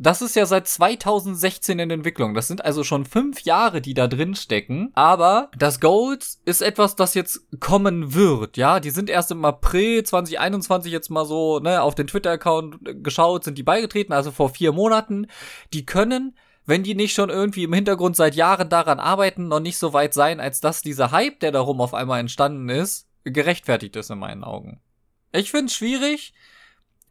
das 0.01 0.22
ist 0.22 0.37
ja 0.37 0.46
seit 0.46 0.68
2016 0.68 1.79
in 1.81 1.90
Entwicklung. 1.90 2.33
Das 2.33 2.46
sind 2.46 2.64
also 2.64 2.85
schon 2.85 3.05
fünf 3.05 3.40
Jahre, 3.40 3.81
die 3.81 3.94
da 3.94 4.07
drin 4.07 4.37
stecken. 4.37 4.90
Aber 4.94 5.51
das 5.59 5.81
Gold 5.81 6.24
ist 6.44 6.62
etwas, 6.62 6.94
das 6.94 7.14
jetzt 7.14 7.40
kommen 7.59 8.14
wird. 8.14 8.57
Ja, 8.57 8.79
die 8.79 8.90
sind 8.90 9.11
erst 9.11 9.33
im 9.33 9.44
April 9.44 10.05
2021 10.05 10.92
jetzt 10.92 11.11
mal 11.11 11.24
so 11.24 11.59
ne, 11.59 11.83
auf 11.83 11.96
den 11.96 12.07
Twitter-Account 12.07 13.03
geschaut, 13.03 13.42
sind 13.42 13.59
die 13.59 13.64
beigetreten, 13.64 14.12
also 14.12 14.31
vor 14.31 14.51
vier 14.51 14.70
Monaten. 14.70 15.27
Die 15.72 15.85
können 15.85 16.37
wenn 16.68 16.83
die 16.83 16.94
nicht 16.94 17.14
schon 17.14 17.31
irgendwie 17.31 17.64
im 17.64 17.72
Hintergrund 17.72 18.14
seit 18.14 18.35
Jahren 18.35 18.68
daran 18.68 19.00
arbeiten, 19.00 19.48
noch 19.48 19.59
nicht 19.59 19.78
so 19.78 19.94
weit 19.94 20.12
sein, 20.12 20.38
als 20.38 20.61
dass 20.61 20.83
dieser 20.83 21.12
Hype, 21.12 21.40
der 21.40 21.50
darum 21.50 21.81
auf 21.81 21.94
einmal 21.94 22.20
entstanden 22.20 22.68
ist, 22.68 23.09
gerechtfertigt 23.24 23.96
ist 23.96 24.11
in 24.11 24.18
meinen 24.18 24.44
Augen. 24.44 24.78
Ich 25.33 25.50
find's 25.50 25.74
schwierig. 25.74 26.35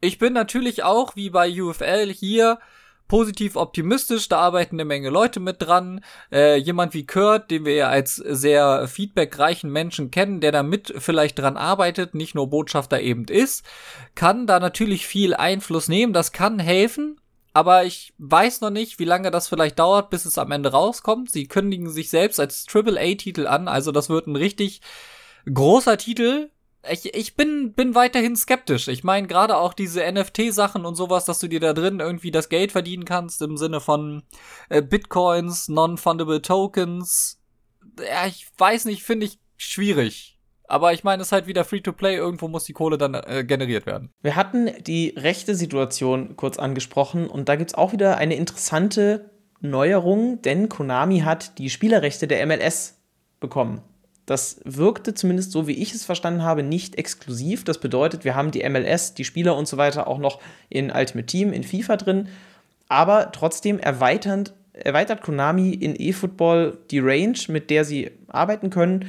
Ich 0.00 0.18
bin 0.18 0.32
natürlich 0.32 0.84
auch, 0.84 1.16
wie 1.16 1.30
bei 1.30 1.50
UFL 1.60 2.12
hier, 2.12 2.60
positiv 3.08 3.56
optimistisch, 3.56 4.28
da 4.28 4.38
arbeiten 4.38 4.76
eine 4.76 4.84
Menge 4.84 5.10
Leute 5.10 5.40
mit 5.40 5.60
dran. 5.60 6.04
Äh, 6.30 6.58
jemand 6.58 6.94
wie 6.94 7.06
Kurt, 7.06 7.50
den 7.50 7.64
wir 7.64 7.74
ja 7.74 7.88
als 7.88 8.14
sehr 8.14 8.86
feedbackreichen 8.86 9.72
Menschen 9.72 10.12
kennen, 10.12 10.40
der 10.40 10.52
da 10.52 10.62
mit 10.62 10.94
vielleicht 10.98 11.36
dran 11.36 11.56
arbeitet, 11.56 12.14
nicht 12.14 12.36
nur 12.36 12.48
Botschafter 12.48 13.00
eben 13.00 13.24
ist, 13.24 13.66
kann 14.14 14.46
da 14.46 14.60
natürlich 14.60 15.04
viel 15.04 15.34
Einfluss 15.34 15.88
nehmen, 15.88 16.12
das 16.12 16.30
kann 16.30 16.60
helfen 16.60 17.20
aber 17.58 17.84
ich 17.84 18.14
weiß 18.18 18.60
noch 18.60 18.70
nicht, 18.70 19.00
wie 19.00 19.04
lange 19.04 19.32
das 19.32 19.48
vielleicht 19.48 19.80
dauert, 19.80 20.10
bis 20.10 20.24
es 20.24 20.38
am 20.38 20.52
Ende 20.52 20.70
rauskommt. 20.70 21.28
Sie 21.28 21.48
kündigen 21.48 21.90
sich 21.90 22.08
selbst 22.08 22.38
als 22.38 22.66
Triple-A-Titel 22.66 23.48
an, 23.48 23.66
also 23.66 23.90
das 23.90 24.08
wird 24.08 24.28
ein 24.28 24.36
richtig 24.36 24.80
großer 25.52 25.98
Titel. 25.98 26.52
Ich, 26.88 27.12
ich 27.16 27.34
bin, 27.34 27.72
bin 27.72 27.96
weiterhin 27.96 28.36
skeptisch. 28.36 28.86
Ich 28.86 29.02
meine, 29.02 29.26
gerade 29.26 29.56
auch 29.56 29.74
diese 29.74 30.08
NFT-Sachen 30.08 30.86
und 30.86 30.94
sowas, 30.94 31.24
dass 31.24 31.40
du 31.40 31.48
dir 31.48 31.58
da 31.58 31.72
drin 31.72 31.98
irgendwie 31.98 32.30
das 32.30 32.48
Geld 32.48 32.70
verdienen 32.70 33.04
kannst 33.04 33.42
im 33.42 33.56
Sinne 33.56 33.80
von 33.80 34.22
äh, 34.68 34.80
Bitcoins, 34.80 35.66
Non-Fundable 35.66 36.42
Tokens. 36.42 37.40
Ja, 37.98 38.28
ich 38.28 38.46
weiß 38.56 38.84
nicht, 38.84 39.02
finde 39.02 39.26
ich 39.26 39.40
schwierig. 39.56 40.37
Aber 40.68 40.92
ich 40.92 41.02
meine, 41.02 41.22
es 41.22 41.28
ist 41.28 41.32
halt 41.32 41.46
wieder 41.46 41.64
Free-to-Play, 41.64 42.16
irgendwo 42.16 42.46
muss 42.46 42.64
die 42.64 42.74
Kohle 42.74 42.98
dann 42.98 43.14
äh, 43.14 43.42
generiert 43.42 43.86
werden. 43.86 44.10
Wir 44.20 44.36
hatten 44.36 44.70
die 44.86 45.14
rechte 45.16 45.54
Situation 45.54 46.36
kurz 46.36 46.58
angesprochen 46.58 47.26
und 47.26 47.48
da 47.48 47.56
gibt 47.56 47.70
es 47.70 47.74
auch 47.74 47.92
wieder 47.92 48.18
eine 48.18 48.36
interessante 48.36 49.30
Neuerung, 49.60 50.42
denn 50.42 50.68
Konami 50.68 51.20
hat 51.20 51.58
die 51.58 51.70
Spielerrechte 51.70 52.28
der 52.28 52.46
MLS 52.46 52.98
bekommen. 53.40 53.80
Das 54.26 54.60
wirkte 54.64 55.14
zumindest 55.14 55.52
so, 55.52 55.66
wie 55.66 55.72
ich 55.72 55.94
es 55.94 56.04
verstanden 56.04 56.42
habe, 56.42 56.62
nicht 56.62 56.98
exklusiv. 56.98 57.64
Das 57.64 57.80
bedeutet, 57.80 58.26
wir 58.26 58.34
haben 58.34 58.50
die 58.50 58.68
MLS, 58.68 59.14
die 59.14 59.24
Spieler 59.24 59.56
und 59.56 59.66
so 59.66 59.78
weiter 59.78 60.06
auch 60.06 60.18
noch 60.18 60.38
in 60.68 60.90
Ultimate 60.90 61.24
Team, 61.24 61.50
in 61.50 61.64
FIFA 61.64 61.96
drin. 61.96 62.28
Aber 62.88 63.32
trotzdem 63.32 63.78
erweiternd, 63.78 64.52
erweitert 64.74 65.22
Konami 65.22 65.70
in 65.70 65.96
eFootball 65.98 66.76
die 66.90 66.98
Range, 66.98 67.38
mit 67.48 67.70
der 67.70 67.86
sie 67.86 68.10
arbeiten 68.28 68.68
können, 68.68 69.08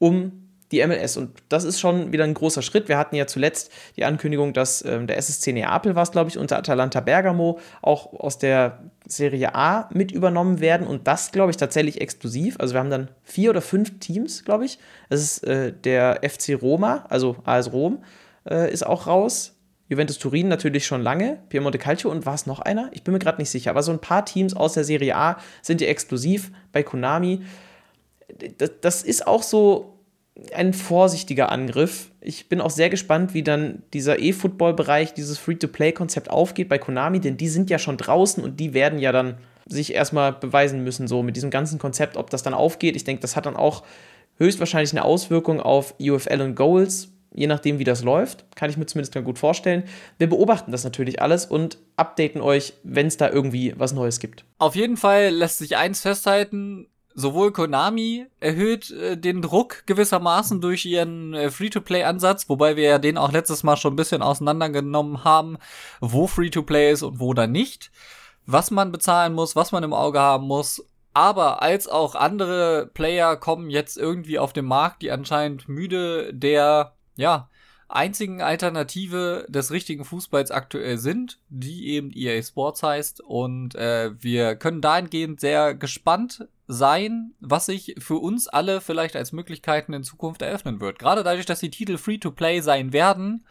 um 0.00 0.45
die 0.72 0.84
MLS. 0.86 1.16
Und 1.16 1.30
das 1.48 1.64
ist 1.64 1.80
schon 1.80 2.12
wieder 2.12 2.24
ein 2.24 2.34
großer 2.34 2.62
Schritt. 2.62 2.88
Wir 2.88 2.98
hatten 2.98 3.14
ja 3.16 3.26
zuletzt 3.26 3.70
die 3.96 4.04
Ankündigung, 4.04 4.52
dass 4.52 4.84
ähm, 4.84 5.06
der 5.06 5.16
SSC 5.18 5.52
Neapel 5.52 5.94
war 5.94 6.06
glaube 6.06 6.30
ich, 6.30 6.38
unter 6.38 6.56
Atalanta 6.58 7.00
Bergamo 7.00 7.58
auch 7.82 8.12
aus 8.12 8.38
der 8.38 8.80
Serie 9.06 9.54
A 9.54 9.88
mit 9.92 10.12
übernommen 10.12 10.60
werden. 10.60 10.86
Und 10.86 11.06
das, 11.06 11.32
glaube 11.32 11.50
ich, 11.50 11.56
tatsächlich 11.56 12.00
exklusiv. 12.00 12.56
Also 12.58 12.74
wir 12.74 12.80
haben 12.80 12.90
dann 12.90 13.08
vier 13.22 13.50
oder 13.50 13.60
fünf 13.60 13.98
Teams, 13.98 14.44
glaube 14.44 14.64
ich. 14.64 14.78
Es 15.08 15.22
ist 15.22 15.44
äh, 15.44 15.72
der 15.72 16.20
FC 16.22 16.60
Roma, 16.60 17.06
also 17.08 17.36
AS 17.44 17.72
Rom, 17.72 18.02
äh, 18.48 18.72
ist 18.72 18.86
auch 18.86 19.06
raus. 19.06 19.52
Juventus 19.88 20.18
Turin 20.18 20.48
natürlich 20.48 20.84
schon 20.84 21.02
lange, 21.02 21.38
Piemonte 21.48 21.78
Calcio 21.78 22.10
und 22.10 22.26
war 22.26 22.34
es 22.34 22.46
noch 22.46 22.58
einer? 22.58 22.90
Ich 22.92 23.04
bin 23.04 23.12
mir 23.12 23.20
gerade 23.20 23.38
nicht 23.38 23.50
sicher, 23.50 23.70
aber 23.70 23.84
so 23.84 23.92
ein 23.92 24.00
paar 24.00 24.24
Teams 24.24 24.52
aus 24.54 24.72
der 24.72 24.82
Serie 24.82 25.14
A 25.14 25.38
sind 25.62 25.80
ja 25.80 25.86
exklusiv 25.86 26.50
bei 26.72 26.82
Konami 26.82 27.42
das, 28.58 28.70
das 28.80 29.02
ist 29.02 29.26
auch 29.26 29.42
so 29.42 29.95
ein 30.54 30.74
vorsichtiger 30.74 31.50
Angriff. 31.50 32.10
Ich 32.20 32.48
bin 32.48 32.60
auch 32.60 32.70
sehr 32.70 32.90
gespannt, 32.90 33.34
wie 33.34 33.42
dann 33.42 33.82
dieser 33.92 34.18
E-Football-Bereich, 34.18 35.14
dieses 35.14 35.38
Free-to-Play-Konzept 35.38 36.30
aufgeht 36.30 36.68
bei 36.68 36.78
Konami, 36.78 37.20
denn 37.20 37.36
die 37.36 37.48
sind 37.48 37.70
ja 37.70 37.78
schon 37.78 37.96
draußen 37.96 38.42
und 38.42 38.60
die 38.60 38.74
werden 38.74 38.98
ja 38.98 39.12
dann 39.12 39.38
sich 39.66 39.94
erstmal 39.94 40.32
beweisen 40.32 40.84
müssen, 40.84 41.08
so 41.08 41.22
mit 41.22 41.36
diesem 41.36 41.50
ganzen 41.50 41.78
Konzept, 41.78 42.16
ob 42.16 42.30
das 42.30 42.42
dann 42.42 42.54
aufgeht. 42.54 42.96
Ich 42.96 43.04
denke, 43.04 43.22
das 43.22 43.34
hat 43.34 43.46
dann 43.46 43.56
auch 43.56 43.82
höchstwahrscheinlich 44.38 44.92
eine 44.92 45.04
Auswirkung 45.04 45.60
auf 45.60 45.94
UFL 46.00 46.40
und 46.42 46.54
Goals, 46.54 47.08
je 47.34 47.46
nachdem, 47.46 47.78
wie 47.78 47.84
das 47.84 48.04
läuft. 48.04 48.44
Kann 48.54 48.70
ich 48.70 48.76
mir 48.76 48.86
zumindest 48.86 49.14
ganz 49.14 49.24
gut 49.24 49.38
vorstellen. 49.38 49.84
Wir 50.18 50.28
beobachten 50.28 50.70
das 50.70 50.84
natürlich 50.84 51.20
alles 51.20 51.46
und 51.46 51.78
updaten 51.96 52.40
euch, 52.40 52.74
wenn 52.84 53.06
es 53.06 53.16
da 53.16 53.28
irgendwie 53.28 53.74
was 53.76 53.92
Neues 53.92 54.20
gibt. 54.20 54.44
Auf 54.58 54.76
jeden 54.76 54.96
Fall 54.96 55.30
lässt 55.30 55.58
sich 55.58 55.76
eins 55.76 56.02
festhalten, 56.02 56.86
sowohl 57.16 57.50
Konami 57.50 58.26
erhöht 58.40 58.90
äh, 58.90 59.16
den 59.16 59.42
Druck 59.42 59.84
gewissermaßen 59.86 60.60
durch 60.60 60.84
ihren 60.84 61.34
äh, 61.34 61.50
Free-to-Play-Ansatz, 61.50 62.48
wobei 62.48 62.76
wir 62.76 62.84
ja 62.84 62.98
den 62.98 63.18
auch 63.18 63.32
letztes 63.32 63.62
Mal 63.62 63.76
schon 63.76 63.94
ein 63.94 63.96
bisschen 63.96 64.22
auseinandergenommen 64.22 65.24
haben, 65.24 65.56
wo 66.00 66.26
Free-to-Play 66.26 66.92
ist 66.92 67.02
und 67.02 67.18
wo 67.18 67.32
da 67.32 67.46
nicht, 67.46 67.90
was 68.44 68.70
man 68.70 68.92
bezahlen 68.92 69.32
muss, 69.32 69.56
was 69.56 69.72
man 69.72 69.82
im 69.82 69.94
Auge 69.94 70.20
haben 70.20 70.46
muss. 70.46 70.86
Aber 71.14 71.62
als 71.62 71.88
auch 71.88 72.14
andere 72.14 72.90
Player 72.92 73.36
kommen 73.36 73.70
jetzt 73.70 73.96
irgendwie 73.96 74.38
auf 74.38 74.52
den 74.52 74.66
Markt, 74.66 75.00
die 75.00 75.10
anscheinend 75.10 75.66
müde 75.66 76.34
der, 76.34 76.92
ja, 77.16 77.48
einzigen 77.88 78.42
Alternative 78.42 79.46
des 79.48 79.70
richtigen 79.70 80.04
Fußballs 80.04 80.50
aktuell 80.50 80.98
sind, 80.98 81.38
die 81.48 81.88
eben 81.88 82.10
EA 82.14 82.42
Sports 82.42 82.82
heißt. 82.82 83.20
Und 83.20 83.74
äh, 83.74 84.10
wir 84.18 84.56
können 84.56 84.80
dahingehend 84.80 85.40
sehr 85.40 85.74
gespannt 85.74 86.48
sein, 86.68 87.32
was 87.40 87.66
sich 87.66 87.94
für 87.98 88.16
uns 88.16 88.48
alle 88.48 88.80
vielleicht 88.80 89.14
als 89.16 89.32
Möglichkeiten 89.32 89.92
in 89.92 90.02
Zukunft 90.02 90.42
eröffnen 90.42 90.80
wird. 90.80 90.98
Gerade 90.98 91.22
dadurch, 91.22 91.46
dass 91.46 91.60
die 91.60 91.70
Titel 91.70 91.96
Free-to-Play 91.96 92.60
sein 92.60 92.92
werden, 92.92 93.44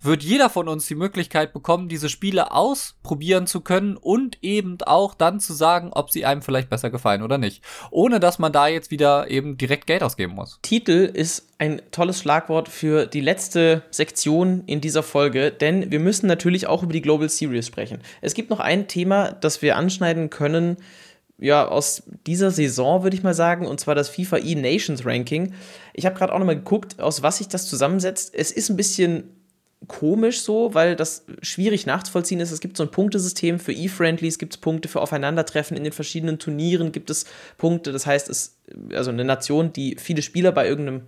wird 0.00 0.22
jeder 0.22 0.50
von 0.50 0.68
uns 0.68 0.86
die 0.86 0.94
Möglichkeit 0.94 1.52
bekommen, 1.52 1.88
diese 1.88 2.08
Spiele 2.08 2.52
ausprobieren 2.52 3.46
zu 3.46 3.60
können 3.60 3.96
und 3.96 4.38
eben 4.42 4.78
auch 4.82 5.14
dann 5.14 5.40
zu 5.40 5.52
sagen, 5.52 5.90
ob 5.92 6.10
sie 6.10 6.24
einem 6.24 6.42
vielleicht 6.42 6.70
besser 6.70 6.90
gefallen 6.90 7.22
oder 7.22 7.38
nicht. 7.38 7.62
Ohne 7.90 8.20
dass 8.20 8.38
man 8.38 8.52
da 8.52 8.68
jetzt 8.68 8.90
wieder 8.90 9.30
eben 9.30 9.56
direkt 9.56 9.86
Geld 9.86 10.02
ausgeben 10.02 10.34
muss. 10.34 10.58
Titel 10.62 11.10
ist 11.12 11.48
ein 11.58 11.80
tolles 11.90 12.20
Schlagwort 12.20 12.68
für 12.68 13.06
die 13.06 13.20
letzte 13.20 13.82
Sektion 13.90 14.62
in 14.66 14.80
dieser 14.80 15.02
Folge, 15.02 15.50
denn 15.50 15.90
wir 15.90 16.00
müssen 16.00 16.26
natürlich 16.26 16.66
auch 16.66 16.82
über 16.82 16.92
die 16.92 17.02
Global 17.02 17.28
Series 17.28 17.66
sprechen. 17.66 18.00
Es 18.20 18.34
gibt 18.34 18.50
noch 18.50 18.60
ein 18.60 18.88
Thema, 18.88 19.32
das 19.32 19.62
wir 19.62 19.76
anschneiden 19.76 20.30
können, 20.30 20.76
ja, 21.38 21.68
aus 21.68 22.02
dieser 22.26 22.50
Saison, 22.50 23.02
würde 23.02 23.16
ich 23.16 23.22
mal 23.22 23.34
sagen, 23.34 23.66
und 23.66 23.78
zwar 23.78 23.94
das 23.94 24.08
FIFA 24.08 24.38
E-Nations 24.38 25.04
Ranking. 25.04 25.52
Ich 25.92 26.06
habe 26.06 26.16
gerade 26.16 26.32
auch 26.32 26.38
nochmal 26.38 26.56
geguckt, 26.56 27.00
aus 27.00 27.22
was 27.22 27.38
sich 27.38 27.48
das 27.48 27.68
zusammensetzt. 27.68 28.34
Es 28.34 28.50
ist 28.50 28.70
ein 28.70 28.76
bisschen 28.76 29.35
komisch 29.88 30.40
so, 30.40 30.74
weil 30.74 30.96
das 30.96 31.26
schwierig 31.42 31.86
nachzuvollziehen 31.86 32.40
ist. 32.40 32.50
Es 32.50 32.60
gibt 32.60 32.76
so 32.76 32.82
ein 32.82 32.90
Punktesystem 32.90 33.58
für 33.58 33.72
E-Friendlies, 33.72 34.38
gibt 34.38 34.54
es 34.54 34.60
Punkte 34.60 34.88
für 34.88 35.00
Aufeinandertreffen 35.00 35.76
in 35.76 35.84
den 35.84 35.92
verschiedenen 35.92 36.38
Turnieren, 36.38 36.92
gibt 36.92 37.10
es 37.10 37.26
Punkte. 37.58 37.92
Das 37.92 38.06
heißt, 38.06 38.28
es 38.28 38.58
also 38.92 39.10
eine 39.10 39.24
Nation, 39.24 39.72
die 39.72 39.96
viele 39.98 40.22
Spieler 40.22 40.52
bei 40.52 40.66
irgendeinem 40.66 41.02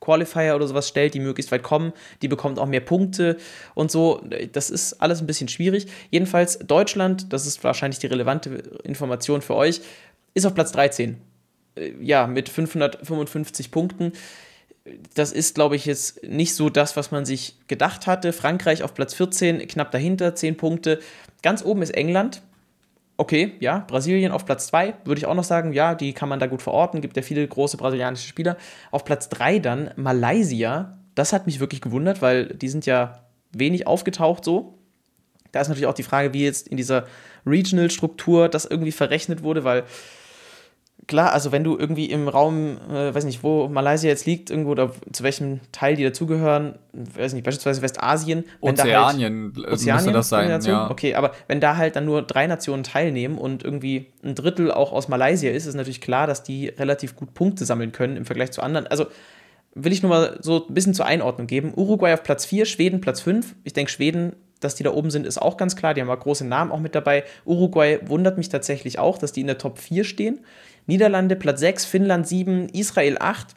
Qualifier 0.00 0.56
oder 0.56 0.66
sowas 0.66 0.88
stellt, 0.88 1.14
die 1.14 1.20
möglichst 1.20 1.52
weit 1.52 1.62
kommen, 1.62 1.92
die 2.22 2.28
bekommt 2.28 2.58
auch 2.58 2.66
mehr 2.66 2.80
Punkte 2.80 3.36
und 3.74 3.90
so. 3.90 4.20
Das 4.52 4.68
ist 4.70 4.94
alles 4.94 5.20
ein 5.20 5.26
bisschen 5.26 5.48
schwierig. 5.48 5.86
Jedenfalls 6.10 6.58
Deutschland, 6.58 7.32
das 7.32 7.46
ist 7.46 7.62
wahrscheinlich 7.62 8.00
die 8.00 8.08
relevante 8.08 8.50
Information 8.82 9.42
für 9.42 9.54
euch, 9.54 9.80
ist 10.34 10.44
auf 10.44 10.54
Platz 10.54 10.72
13. 10.72 11.18
Äh, 11.76 11.92
ja, 12.00 12.26
mit 12.26 12.48
555 12.48 13.70
Punkten 13.70 14.12
das 15.14 15.32
ist, 15.32 15.54
glaube 15.54 15.76
ich, 15.76 15.86
jetzt 15.86 16.22
nicht 16.24 16.54
so 16.54 16.68
das, 16.68 16.96
was 16.96 17.10
man 17.10 17.24
sich 17.24 17.56
gedacht 17.68 18.06
hatte. 18.06 18.32
Frankreich 18.32 18.82
auf 18.82 18.94
Platz 18.94 19.14
14, 19.14 19.66
knapp 19.68 19.92
dahinter, 19.92 20.34
10 20.34 20.56
Punkte. 20.56 21.00
Ganz 21.42 21.64
oben 21.64 21.82
ist 21.82 21.90
England. 21.90 22.42
Okay, 23.16 23.52
ja, 23.60 23.84
Brasilien 23.86 24.32
auf 24.32 24.46
Platz 24.46 24.66
2, 24.68 24.94
würde 25.04 25.18
ich 25.18 25.26
auch 25.26 25.34
noch 25.34 25.44
sagen, 25.44 25.72
ja, 25.72 25.94
die 25.94 26.12
kann 26.12 26.28
man 26.28 26.40
da 26.40 26.46
gut 26.46 26.62
verorten, 26.62 27.00
gibt 27.00 27.16
ja 27.16 27.22
viele 27.22 27.46
große 27.46 27.76
brasilianische 27.76 28.26
Spieler. 28.26 28.56
Auf 28.90 29.04
Platz 29.04 29.28
3 29.28 29.60
dann 29.60 29.90
Malaysia, 29.96 30.98
das 31.14 31.32
hat 31.32 31.46
mich 31.46 31.60
wirklich 31.60 31.82
gewundert, 31.82 32.22
weil 32.22 32.46
die 32.46 32.68
sind 32.68 32.86
ja 32.86 33.22
wenig 33.52 33.86
aufgetaucht 33.86 34.44
so. 34.44 34.78
Da 35.52 35.60
ist 35.60 35.68
natürlich 35.68 35.86
auch 35.86 35.94
die 35.94 36.02
Frage, 36.02 36.32
wie 36.32 36.42
jetzt 36.42 36.66
in 36.66 36.78
dieser 36.78 37.06
Regional-Struktur 37.46 38.48
das 38.48 38.64
irgendwie 38.64 38.92
verrechnet 38.92 39.42
wurde, 39.42 39.62
weil 39.62 39.84
klar, 41.06 41.32
also 41.32 41.52
wenn 41.52 41.64
du 41.64 41.76
irgendwie 41.76 42.06
im 42.06 42.28
Raum, 42.28 42.78
äh, 42.90 43.14
weiß 43.14 43.24
nicht, 43.24 43.42
wo 43.42 43.68
Malaysia 43.68 44.08
jetzt 44.08 44.26
liegt, 44.26 44.50
irgendwo 44.50 44.70
oder 44.70 44.92
zu 45.12 45.22
welchem 45.22 45.60
Teil 45.72 45.96
die 45.96 46.04
dazugehören, 46.04 46.78
weiß 46.92 47.32
nicht, 47.32 47.44
beispielsweise 47.44 47.82
Westasien. 47.82 48.44
Ozeanien, 48.60 49.52
da 49.54 49.62
halt, 49.62 49.72
Ozeanien 49.72 49.94
müsste 49.96 50.12
das 50.12 50.28
sein, 50.28 50.62
ja. 50.62 50.90
Okay, 50.90 51.14
aber 51.14 51.32
wenn 51.48 51.60
da 51.60 51.76
halt 51.76 51.96
dann 51.96 52.04
nur 52.04 52.22
drei 52.22 52.46
Nationen 52.46 52.84
teilnehmen 52.84 53.38
und 53.38 53.64
irgendwie 53.64 54.12
ein 54.22 54.34
Drittel 54.34 54.70
auch 54.70 54.92
aus 54.92 55.08
Malaysia 55.08 55.50
ist, 55.50 55.66
ist 55.66 55.74
natürlich 55.74 56.00
klar, 56.00 56.26
dass 56.26 56.42
die 56.42 56.68
relativ 56.68 57.16
gut 57.16 57.34
Punkte 57.34 57.64
sammeln 57.64 57.92
können 57.92 58.16
im 58.16 58.24
Vergleich 58.24 58.52
zu 58.52 58.62
anderen. 58.62 58.86
Also 58.86 59.06
will 59.74 59.92
ich 59.92 60.02
nur 60.02 60.10
mal 60.10 60.38
so 60.40 60.66
ein 60.68 60.74
bisschen 60.74 60.94
zur 60.94 61.06
Einordnung 61.06 61.46
geben. 61.46 61.72
Uruguay 61.74 62.12
auf 62.12 62.22
Platz 62.22 62.44
4, 62.44 62.66
Schweden 62.66 63.00
Platz 63.00 63.20
5. 63.20 63.54
Ich 63.64 63.72
denke, 63.72 63.90
Schweden 63.90 64.34
dass 64.62 64.74
die 64.74 64.82
da 64.82 64.92
oben 64.92 65.10
sind, 65.10 65.26
ist 65.26 65.40
auch 65.40 65.56
ganz 65.56 65.76
klar. 65.76 65.94
Die 65.94 66.00
haben 66.00 66.10
auch 66.10 66.18
große 66.18 66.46
Namen 66.46 66.70
auch 66.70 66.80
mit 66.80 66.94
dabei. 66.94 67.24
Uruguay 67.44 67.98
wundert 68.04 68.38
mich 68.38 68.48
tatsächlich 68.48 68.98
auch, 68.98 69.18
dass 69.18 69.32
die 69.32 69.40
in 69.40 69.46
der 69.46 69.58
Top 69.58 69.78
4 69.78 70.04
stehen. 70.04 70.40
Niederlande 70.86 71.36
Platz 71.36 71.60
6, 71.60 71.84
Finnland 71.84 72.26
7, 72.26 72.68
Israel 72.70 73.16
8. 73.18 73.48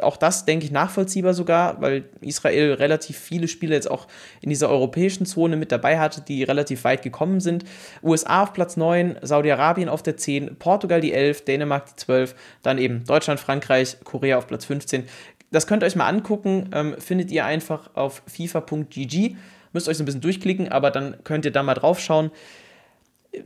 Auch 0.00 0.16
das 0.16 0.44
denke 0.44 0.64
ich 0.64 0.70
nachvollziehbar 0.70 1.34
sogar, 1.34 1.80
weil 1.80 2.04
Israel 2.20 2.74
relativ 2.74 3.18
viele 3.18 3.48
Spiele 3.48 3.74
jetzt 3.74 3.90
auch 3.90 4.06
in 4.40 4.48
dieser 4.48 4.68
europäischen 4.68 5.26
Zone 5.26 5.56
mit 5.56 5.72
dabei 5.72 5.98
hatte, 5.98 6.20
die 6.20 6.44
relativ 6.44 6.84
weit 6.84 7.02
gekommen 7.02 7.40
sind. 7.40 7.64
USA 8.02 8.44
auf 8.44 8.52
Platz 8.52 8.76
9, 8.76 9.16
Saudi-Arabien 9.22 9.88
auf 9.88 10.04
der 10.04 10.16
10, 10.16 10.56
Portugal 10.58 11.00
die 11.00 11.12
11, 11.12 11.44
Dänemark 11.44 11.86
die 11.86 11.96
12, 11.96 12.36
dann 12.62 12.78
eben 12.78 13.04
Deutschland, 13.04 13.40
Frankreich, 13.40 13.96
Korea 14.04 14.38
auf 14.38 14.46
Platz 14.46 14.66
15. 14.66 15.04
Das 15.50 15.66
könnt 15.66 15.82
ihr 15.82 15.86
euch 15.86 15.96
mal 15.96 16.06
angucken, 16.06 16.70
ähm, 16.72 16.94
findet 16.98 17.32
ihr 17.32 17.44
einfach 17.44 17.90
auf 17.94 18.22
fifa.gg. 18.26 19.36
Müsst 19.72 19.88
euch 19.88 19.96
so 19.96 20.02
ein 20.02 20.06
bisschen 20.06 20.20
durchklicken, 20.20 20.68
aber 20.68 20.90
dann 20.92 21.16
könnt 21.24 21.44
ihr 21.44 21.50
da 21.50 21.62
mal 21.62 21.74
drauf 21.74 21.98
schauen 21.98 22.30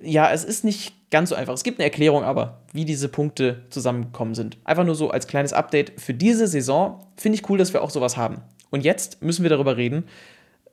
ja, 0.02 0.30
es 0.30 0.44
ist 0.44 0.64
nicht 0.64 1.10
ganz 1.10 1.28
so 1.28 1.34
einfach. 1.34 1.54
Es 1.54 1.64
gibt 1.64 1.78
eine 1.78 1.84
Erklärung 1.84 2.24
aber, 2.24 2.62
wie 2.72 2.84
diese 2.84 3.08
Punkte 3.08 3.64
zusammengekommen 3.70 4.34
sind. 4.34 4.58
Einfach 4.64 4.84
nur 4.84 4.94
so 4.94 5.10
als 5.10 5.26
kleines 5.26 5.52
Update 5.52 6.00
für 6.00 6.14
diese 6.14 6.46
Saison. 6.46 7.04
Finde 7.16 7.36
ich 7.36 7.48
cool, 7.48 7.58
dass 7.58 7.72
wir 7.72 7.82
auch 7.82 7.90
sowas 7.90 8.16
haben. 8.16 8.42
Und 8.70 8.84
jetzt 8.84 9.22
müssen 9.22 9.42
wir 9.42 9.50
darüber 9.50 9.76
reden, 9.76 10.04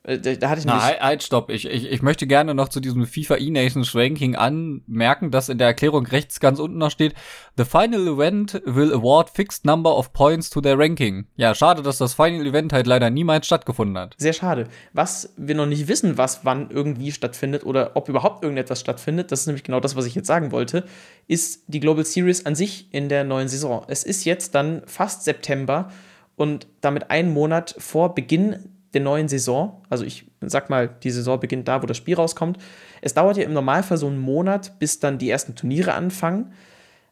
äh, 0.02 0.18
da 0.18 0.48
hatte 0.48 0.60
ich 0.60 0.66
Na, 0.66 0.82
halt, 0.82 1.00
halt, 1.00 1.22
stopp. 1.22 1.50
Ich, 1.50 1.66
ich, 1.66 1.90
ich 1.90 2.02
möchte 2.02 2.26
gerne 2.26 2.54
noch 2.54 2.68
zu 2.68 2.80
diesem 2.80 3.06
FIFA 3.06 3.36
E-Nations 3.36 3.94
Ranking 3.94 4.34
anmerken, 4.34 5.30
dass 5.30 5.48
in 5.48 5.58
der 5.58 5.66
Erklärung 5.66 6.06
rechts 6.06 6.40
ganz 6.40 6.58
unten 6.58 6.78
noch 6.78 6.90
steht, 6.90 7.14
The 7.56 7.64
final 7.64 8.08
event 8.08 8.62
will 8.64 8.92
award 8.92 9.28
fixed 9.28 9.66
number 9.66 9.96
of 9.96 10.12
points 10.12 10.48
to 10.50 10.60
their 10.62 10.78
ranking. 10.78 11.26
Ja, 11.36 11.54
schade, 11.54 11.82
dass 11.82 11.98
das 11.98 12.14
Final 12.14 12.46
Event 12.46 12.72
halt 12.72 12.86
leider 12.86 13.10
niemals 13.10 13.46
stattgefunden 13.46 13.98
hat. 13.98 14.14
Sehr 14.16 14.32
schade. 14.32 14.68
Was 14.94 15.34
wir 15.36 15.54
noch 15.54 15.66
nicht 15.66 15.86
wissen, 15.86 16.16
was 16.16 16.44
wann 16.44 16.70
irgendwie 16.70 17.12
stattfindet 17.12 17.66
oder 17.66 17.92
ob 17.94 18.08
überhaupt 18.08 18.42
irgendetwas 18.42 18.80
stattfindet, 18.80 19.30
das 19.30 19.40
ist 19.40 19.46
nämlich 19.46 19.64
genau 19.64 19.80
das, 19.80 19.96
was 19.96 20.06
ich 20.06 20.14
jetzt 20.14 20.26
sagen 20.26 20.52
wollte, 20.52 20.84
ist 21.26 21.64
die 21.66 21.80
Global 21.80 22.04
Series 22.04 22.46
an 22.46 22.54
sich 22.54 22.88
in 22.92 23.10
der 23.10 23.24
neuen 23.24 23.48
Saison. 23.48 23.84
Es 23.88 24.04
ist 24.04 24.24
jetzt 24.24 24.54
dann 24.54 24.82
fast 24.86 25.24
September 25.24 25.90
und 26.36 26.66
damit 26.80 27.10
einen 27.10 27.34
Monat 27.34 27.74
vor 27.78 28.14
Beginn 28.14 28.79
der 28.94 29.00
neuen 29.00 29.28
Saison, 29.28 29.82
also 29.88 30.04
ich 30.04 30.26
sag 30.40 30.70
mal, 30.70 30.88
die 30.88 31.10
Saison 31.10 31.38
beginnt 31.38 31.68
da, 31.68 31.82
wo 31.82 31.86
das 31.86 31.96
Spiel 31.96 32.16
rauskommt. 32.16 32.58
Es 33.00 33.14
dauert 33.14 33.36
ja 33.36 33.44
im 33.44 33.52
Normalfall 33.52 33.98
so 33.98 34.06
einen 34.06 34.18
Monat, 34.18 34.78
bis 34.78 35.00
dann 35.00 35.18
die 35.18 35.30
ersten 35.30 35.54
Turniere 35.54 35.94
anfangen, 35.94 36.52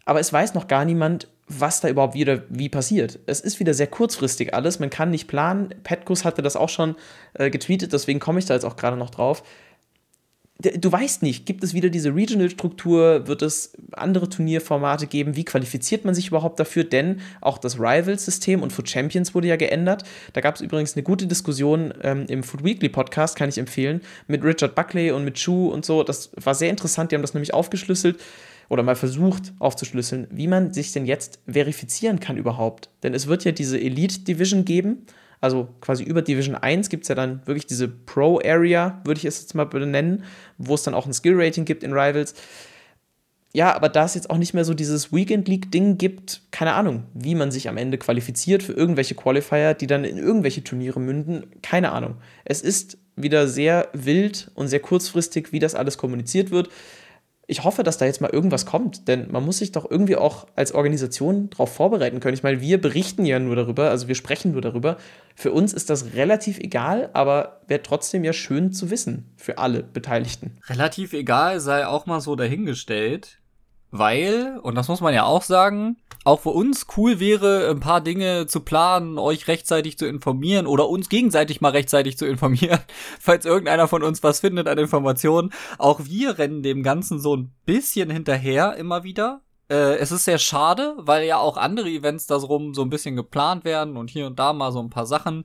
aber 0.04 0.20
es 0.20 0.32
weiß 0.32 0.54
noch 0.54 0.66
gar 0.66 0.84
niemand, 0.84 1.28
was 1.46 1.80
da 1.80 1.88
überhaupt 1.88 2.14
wieder 2.14 2.42
wie 2.50 2.68
passiert. 2.68 3.20
Es 3.26 3.40
ist 3.40 3.58
wieder 3.58 3.72
sehr 3.72 3.86
kurzfristig 3.86 4.54
alles, 4.54 4.80
man 4.80 4.90
kann 4.90 5.10
nicht 5.10 5.28
planen. 5.28 5.74
Petkus 5.82 6.24
hatte 6.24 6.42
das 6.42 6.56
auch 6.56 6.68
schon 6.68 6.94
äh, 7.34 7.48
getweetet, 7.50 7.92
deswegen 7.92 8.18
komme 8.18 8.38
ich 8.38 8.46
da 8.46 8.54
jetzt 8.54 8.64
auch 8.64 8.76
gerade 8.76 8.96
noch 8.96 9.10
drauf 9.10 9.42
du 10.60 10.90
weißt 10.90 11.22
nicht, 11.22 11.46
gibt 11.46 11.62
es 11.62 11.72
wieder 11.72 11.88
diese 11.88 12.14
Regional-Struktur, 12.14 13.28
wird 13.28 13.42
es 13.42 13.72
andere 13.92 14.28
Turnierformate 14.28 15.06
geben, 15.06 15.36
wie 15.36 15.44
qualifiziert 15.44 16.04
man 16.04 16.16
sich 16.16 16.28
überhaupt 16.28 16.58
dafür, 16.58 16.82
denn 16.82 17.20
auch 17.40 17.58
das 17.58 17.78
Rivals-System 17.78 18.62
und 18.62 18.72
Food 18.72 18.88
Champions 18.88 19.34
wurde 19.36 19.46
ja 19.46 19.56
geändert. 19.56 20.02
Da 20.32 20.40
gab 20.40 20.56
es 20.56 20.60
übrigens 20.60 20.96
eine 20.96 21.04
gute 21.04 21.28
Diskussion 21.28 21.94
ähm, 22.02 22.26
im 22.28 22.42
Food 22.42 22.64
Weekly 22.64 22.88
Podcast, 22.88 23.36
kann 23.36 23.48
ich 23.48 23.58
empfehlen, 23.58 24.00
mit 24.26 24.42
Richard 24.42 24.74
Buckley 24.74 25.12
und 25.12 25.24
mit 25.24 25.36
Chu 25.36 25.68
und 25.68 25.84
so. 25.84 26.02
Das 26.02 26.30
war 26.34 26.56
sehr 26.56 26.70
interessant, 26.70 27.12
die 27.12 27.14
haben 27.14 27.22
das 27.22 27.34
nämlich 27.34 27.54
aufgeschlüsselt 27.54 28.18
oder 28.68 28.82
mal 28.82 28.96
versucht 28.96 29.52
aufzuschlüsseln, 29.60 30.26
wie 30.30 30.48
man 30.48 30.74
sich 30.74 30.92
denn 30.92 31.06
jetzt 31.06 31.38
verifizieren 31.46 32.18
kann 32.18 32.36
überhaupt. 32.36 32.90
Denn 33.04 33.14
es 33.14 33.28
wird 33.28 33.44
ja 33.44 33.52
diese 33.52 33.80
Elite 33.80 34.20
Division 34.20 34.64
geben 34.64 35.06
also 35.40 35.68
quasi 35.80 36.02
über 36.04 36.22
Division 36.22 36.54
1 36.54 36.88
gibt 36.88 37.04
es 37.04 37.08
ja 37.08 37.14
dann 37.14 37.46
wirklich 37.46 37.66
diese 37.66 37.88
Pro-Area, 37.88 39.00
würde 39.04 39.18
ich 39.18 39.24
es 39.24 39.40
jetzt 39.40 39.54
mal 39.54 39.64
benennen, 39.64 40.24
wo 40.56 40.74
es 40.74 40.82
dann 40.82 40.94
auch 40.94 41.06
ein 41.06 41.12
Skill-Rating 41.12 41.64
gibt 41.64 41.82
in 41.82 41.92
Rivals. 41.92 42.34
ja, 43.52 43.74
aber 43.74 43.88
da 43.88 44.04
es 44.04 44.14
jetzt 44.14 44.30
auch 44.30 44.38
nicht 44.38 44.54
mehr 44.54 44.64
so 44.64 44.74
dieses 44.74 45.12
Weekend 45.12 45.48
League-Ding 45.48 45.96
gibt, 45.98 46.42
keine 46.50 46.74
Ahnung, 46.74 47.04
wie 47.14 47.34
man 47.34 47.50
sich 47.50 47.68
am 47.68 47.76
Ende 47.76 47.98
qualifiziert 47.98 48.62
für 48.62 48.72
irgendwelche 48.72 49.14
Qualifier, 49.14 49.74
die 49.74 49.86
dann 49.86 50.04
in 50.04 50.18
irgendwelche 50.18 50.64
Turniere 50.64 51.00
münden, 51.00 51.46
keine 51.62 51.92
Ahnung. 51.92 52.16
Es 52.44 52.60
ist 52.60 52.98
wieder 53.16 53.48
sehr 53.48 53.88
wild 53.92 54.50
und 54.54 54.68
sehr 54.68 54.80
kurzfristig, 54.80 55.52
wie 55.52 55.58
das 55.58 55.74
alles 55.74 55.98
kommuniziert 55.98 56.50
wird 56.50 56.68
ich 57.50 57.64
hoffe, 57.64 57.82
dass 57.82 57.96
da 57.96 58.04
jetzt 58.04 58.20
mal 58.20 58.30
irgendwas 58.30 58.66
kommt, 58.66 59.08
denn 59.08 59.32
man 59.32 59.42
muss 59.42 59.58
sich 59.58 59.72
doch 59.72 59.90
irgendwie 59.90 60.16
auch 60.16 60.46
als 60.54 60.72
Organisation 60.72 61.48
darauf 61.48 61.72
vorbereiten 61.72 62.20
können. 62.20 62.34
Ich 62.34 62.42
meine, 62.42 62.60
wir 62.60 62.78
berichten 62.78 63.24
ja 63.24 63.38
nur 63.38 63.56
darüber, 63.56 63.88
also 63.88 64.06
wir 64.06 64.14
sprechen 64.14 64.52
nur 64.52 64.60
darüber. 64.60 64.98
Für 65.34 65.50
uns 65.50 65.72
ist 65.72 65.88
das 65.88 66.12
relativ 66.12 66.58
egal, 66.58 67.08
aber 67.14 67.62
wäre 67.66 67.82
trotzdem 67.82 68.22
ja 68.22 68.34
schön 68.34 68.72
zu 68.72 68.90
wissen 68.90 69.32
für 69.36 69.56
alle 69.56 69.82
Beteiligten. 69.82 70.58
Relativ 70.68 71.14
egal 71.14 71.60
sei 71.60 71.86
auch 71.86 72.04
mal 72.04 72.20
so 72.20 72.36
dahingestellt 72.36 73.38
weil, 73.90 74.58
und 74.62 74.74
das 74.74 74.88
muss 74.88 75.00
man 75.00 75.14
ja 75.14 75.24
auch 75.24 75.42
sagen, 75.42 75.96
auch 76.24 76.40
für 76.40 76.50
uns 76.50 76.86
cool 76.96 77.20
wäre, 77.20 77.70
ein 77.70 77.80
paar 77.80 78.02
Dinge 78.02 78.46
zu 78.46 78.60
planen, 78.60 79.18
euch 79.18 79.48
rechtzeitig 79.48 79.96
zu 79.96 80.06
informieren 80.06 80.66
oder 80.66 80.88
uns 80.88 81.08
gegenseitig 81.08 81.60
mal 81.60 81.70
rechtzeitig 81.70 82.18
zu 82.18 82.26
informieren, 82.26 82.80
falls 83.20 83.46
irgendeiner 83.46 83.88
von 83.88 84.02
uns 84.02 84.22
was 84.22 84.40
findet 84.40 84.68
an 84.68 84.78
Informationen. 84.78 85.50
Auch 85.78 86.00
wir 86.04 86.38
rennen 86.38 86.62
dem 86.62 86.82
Ganzen 86.82 87.18
so 87.18 87.34
ein 87.36 87.52
bisschen 87.64 88.10
hinterher 88.10 88.76
immer 88.76 89.04
wieder. 89.04 89.40
Äh, 89.70 89.96
es 89.96 90.12
ist 90.12 90.24
sehr 90.24 90.38
schade, 90.38 90.94
weil 90.98 91.26
ja 91.26 91.38
auch 91.38 91.56
andere 91.56 91.88
Events 91.88 92.26
darum 92.26 92.74
so 92.74 92.82
ein 92.82 92.90
bisschen 92.90 93.16
geplant 93.16 93.64
werden 93.64 93.96
und 93.96 94.10
hier 94.10 94.26
und 94.26 94.38
da 94.38 94.52
mal 94.52 94.72
so 94.72 94.80
ein 94.80 94.90
paar 94.90 95.06
Sachen. 95.06 95.44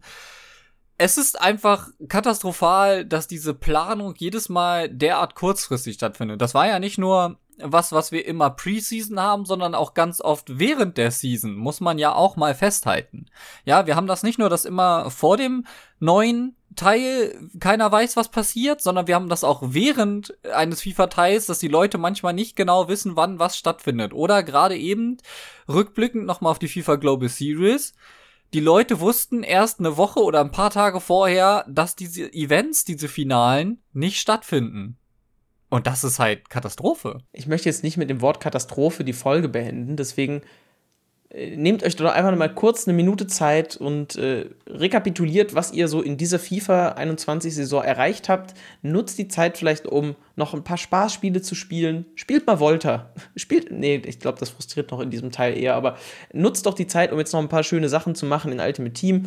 Es 0.97 1.17
ist 1.17 1.41
einfach 1.41 1.89
katastrophal, 2.07 3.05
dass 3.05 3.27
diese 3.27 3.53
Planung 3.53 4.13
jedes 4.17 4.47
Mal 4.49 4.89
derart 4.89 5.33
kurzfristig 5.35 5.95
stattfindet. 5.95 6.41
Das 6.41 6.53
war 6.53 6.67
ja 6.67 6.79
nicht 6.79 6.97
nur 6.97 7.39
was, 7.59 7.91
was 7.91 8.11
wir 8.11 8.25
immer 8.25 8.49
Preseason 8.49 9.19
haben, 9.19 9.45
sondern 9.45 9.75
auch 9.75 9.93
ganz 9.93 10.21
oft 10.21 10.59
während 10.59 10.97
der 10.97 11.11
Season, 11.11 11.55
muss 11.55 11.81
man 11.81 11.97
ja 11.97 12.13
auch 12.13 12.35
mal 12.35 12.55
festhalten. 12.55 13.27
Ja, 13.65 13.85
wir 13.87 13.95
haben 13.95 14.07
das 14.07 14.23
nicht 14.23 14.39
nur, 14.39 14.49
dass 14.49 14.65
immer 14.65 15.09
vor 15.11 15.37
dem 15.37 15.65
neuen 15.99 16.55
Teil 16.75 17.49
keiner 17.59 17.91
weiß, 17.91 18.15
was 18.15 18.29
passiert, 18.29 18.81
sondern 18.81 19.07
wir 19.07 19.15
haben 19.15 19.29
das 19.29 19.43
auch 19.43 19.61
während 19.63 20.33
eines 20.53 20.81
FIFA-Teils, 20.81 21.45
dass 21.45 21.59
die 21.59 21.67
Leute 21.67 21.97
manchmal 21.97 22.33
nicht 22.33 22.55
genau 22.55 22.87
wissen, 22.87 23.15
wann 23.15 23.39
was 23.39 23.57
stattfindet. 23.57 24.13
Oder 24.13 24.43
gerade 24.43 24.75
eben, 24.75 25.17
rückblickend 25.67 26.25
nochmal 26.25 26.51
auf 26.51 26.59
die 26.59 26.67
FIFA 26.67 26.95
Global 26.95 27.29
Series, 27.29 27.93
die 28.53 28.59
Leute 28.59 28.99
wussten 28.99 29.41
erst 29.41 29.79
eine 29.79 29.97
Woche 29.97 30.19
oder 30.19 30.39
ein 30.39 30.51
paar 30.51 30.69
Tage 30.69 30.99
vorher, 30.99 31.65
dass 31.67 31.95
diese 31.95 32.31
Events, 32.33 32.85
diese 32.85 33.07
Finalen, 33.07 33.81
nicht 33.93 34.19
stattfinden. 34.19 34.97
Und 35.73 35.87
das 35.87 36.03
ist 36.03 36.19
halt 36.19 36.51
Katastrophe. 36.51 37.17
Ich 37.31 37.47
möchte 37.47 37.67
jetzt 37.67 37.83
nicht 37.83 37.97
mit 37.97 38.07
dem 38.07 38.21
Wort 38.21 38.39
Katastrophe 38.39 39.03
die 39.03 39.11
Folge 39.11 39.49
beenden, 39.49 39.95
deswegen 39.95 40.41
äh, 41.29 41.57
nehmt 41.57 41.81
euch 41.81 41.95
doch 41.95 42.11
einfach 42.11 42.35
mal 42.35 42.53
kurz 42.53 42.87
eine 42.87 42.95
Minute 42.95 43.25
Zeit 43.25 43.75
und 43.75 44.15
äh, 44.15 44.51
rekapituliert, 44.67 45.55
was 45.55 45.71
ihr 45.71 45.87
so 45.87 46.03
in 46.03 46.15
dieser 46.15 46.37
FIFA 46.37 46.89
21 46.89 47.55
Saison 47.55 47.83
erreicht 47.83 48.29
habt. 48.29 48.53
Nutzt 48.83 49.17
die 49.17 49.27
Zeit 49.27 49.57
vielleicht, 49.57 49.87
um 49.87 50.15
noch 50.35 50.53
ein 50.53 50.63
paar 50.63 50.77
Spaßspiele 50.77 51.41
zu 51.41 51.55
spielen. 51.55 52.05
Spielt 52.13 52.45
mal 52.45 52.59
Volta. 52.59 53.11
Spielt, 53.35 53.71
nee, 53.71 53.99
ich 54.05 54.19
glaube, 54.19 54.37
das 54.39 54.51
frustriert 54.51 54.91
noch 54.91 54.99
in 54.99 55.09
diesem 55.09 55.31
Teil 55.31 55.57
eher, 55.57 55.73
aber 55.73 55.97
nutzt 56.33 56.67
doch 56.67 56.75
die 56.75 56.85
Zeit, 56.85 57.11
um 57.11 57.17
jetzt 57.17 57.33
noch 57.33 57.41
ein 57.41 57.49
paar 57.49 57.63
schöne 57.63 57.89
Sachen 57.89 58.13
zu 58.13 58.27
machen 58.27 58.51
in 58.51 58.59
Ultimate 58.59 58.93
Team 58.93 59.23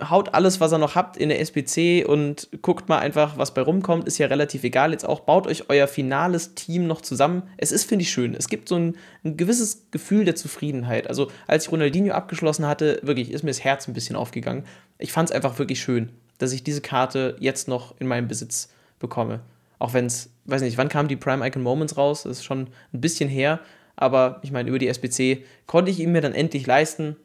haut 0.00 0.34
alles, 0.34 0.60
was 0.60 0.72
ihr 0.72 0.78
noch 0.78 0.94
habt, 0.94 1.16
in 1.16 1.28
der 1.28 1.40
SBC 1.40 2.04
und 2.06 2.48
guckt 2.62 2.88
mal 2.88 2.98
einfach, 2.98 3.38
was 3.38 3.54
bei 3.54 3.62
rumkommt. 3.62 4.06
Ist 4.06 4.18
ja 4.18 4.26
relativ 4.26 4.64
egal. 4.64 4.92
Jetzt 4.92 5.06
auch 5.06 5.20
baut 5.20 5.46
euch 5.46 5.70
euer 5.70 5.86
finales 5.86 6.54
Team 6.54 6.86
noch 6.86 7.00
zusammen. 7.00 7.42
Es 7.56 7.72
ist, 7.72 7.84
finde 7.84 8.02
ich, 8.02 8.10
schön. 8.10 8.34
Es 8.34 8.48
gibt 8.48 8.68
so 8.68 8.76
ein, 8.76 8.96
ein, 9.24 9.36
gewisses 9.36 9.86
Gefühl 9.90 10.24
der 10.24 10.34
Zufriedenheit. 10.34 11.08
Also, 11.08 11.30
als 11.46 11.66
ich 11.66 11.72
Ronaldinho 11.72 12.14
abgeschlossen 12.14 12.66
hatte, 12.66 12.98
wirklich 13.02 13.30
ist 13.30 13.42
mir 13.42 13.50
das 13.50 13.62
Herz 13.62 13.86
ein 13.86 13.94
bisschen 13.94 14.16
aufgegangen. 14.16 14.64
Ich 14.98 15.12
fand 15.12 15.30
es 15.30 15.34
einfach 15.34 15.58
wirklich 15.58 15.80
schön, 15.80 16.10
dass 16.38 16.52
ich 16.52 16.64
diese 16.64 16.80
Karte 16.80 17.36
jetzt 17.38 17.68
noch 17.68 17.94
in 18.00 18.06
meinem 18.06 18.28
Besitz 18.28 18.70
bekomme. 18.98 19.40
Auch 19.78 19.92
wenn 19.92 20.06
es, 20.06 20.30
weiß 20.46 20.62
nicht, 20.62 20.78
wann 20.78 20.88
kamen 20.88 21.08
die 21.08 21.16
Prime 21.16 21.46
Icon 21.46 21.62
Moments 21.62 21.96
raus? 21.96 22.24
Das 22.24 22.38
ist 22.38 22.44
schon 22.44 22.68
ein 22.92 23.00
bisschen 23.00 23.28
her. 23.28 23.60
Aber 23.96 24.40
ich 24.42 24.50
meine, 24.50 24.68
über 24.68 24.78
die 24.78 24.88
SBC 24.88 25.44
konnte 25.66 25.90
ich 25.90 26.00
ihn 26.00 26.12
mir 26.12 26.20
dann 26.20 26.34
endlich 26.34 26.66
leisten 26.66 27.16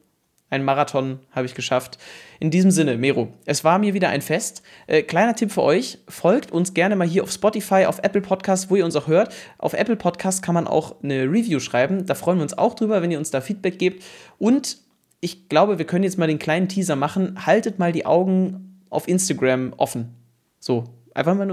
ein 0.49 0.63
Marathon 0.63 1.19
habe 1.31 1.45
ich 1.45 1.53
geschafft. 1.53 1.97
In 2.39 2.51
diesem 2.51 2.71
Sinne, 2.71 2.97
Mero, 2.97 3.33
es 3.45 3.63
war 3.63 3.77
mir 3.77 3.93
wieder 3.93 4.09
ein 4.09 4.21
Fest. 4.21 4.63
Äh, 4.87 5.03
kleiner 5.03 5.35
Tipp 5.35 5.51
für 5.51 5.61
euch: 5.61 5.99
folgt 6.07 6.51
uns 6.51 6.73
gerne 6.73 6.95
mal 6.95 7.07
hier 7.07 7.23
auf 7.23 7.31
Spotify, 7.31 7.85
auf 7.85 7.99
Apple 7.99 8.21
Podcasts, 8.21 8.69
wo 8.69 8.75
ihr 8.75 8.85
uns 8.85 8.95
auch 8.95 9.07
hört. 9.07 9.33
Auf 9.57 9.73
Apple 9.73 9.95
Podcasts 9.95 10.41
kann 10.41 10.55
man 10.55 10.67
auch 10.67 11.03
eine 11.03 11.23
Review 11.23 11.59
schreiben. 11.59 12.05
Da 12.05 12.15
freuen 12.15 12.39
wir 12.39 12.43
uns 12.43 12.57
auch 12.57 12.73
drüber, 12.73 13.01
wenn 13.01 13.11
ihr 13.11 13.19
uns 13.19 13.31
da 13.31 13.41
Feedback 13.41 13.77
gebt. 13.77 14.03
Und 14.37 14.77
ich 15.21 15.49
glaube, 15.49 15.77
wir 15.77 15.85
können 15.85 16.03
jetzt 16.03 16.17
mal 16.17 16.27
den 16.27 16.39
kleinen 16.39 16.67
Teaser 16.67 16.95
machen. 16.95 17.45
Haltet 17.45 17.77
mal 17.77 17.91
die 17.91 18.05
Augen 18.05 18.81
auf 18.89 19.07
Instagram 19.07 19.73
offen. 19.77 20.15
So, 20.59 20.85
einfach 21.13 21.35
mal, 21.35 21.51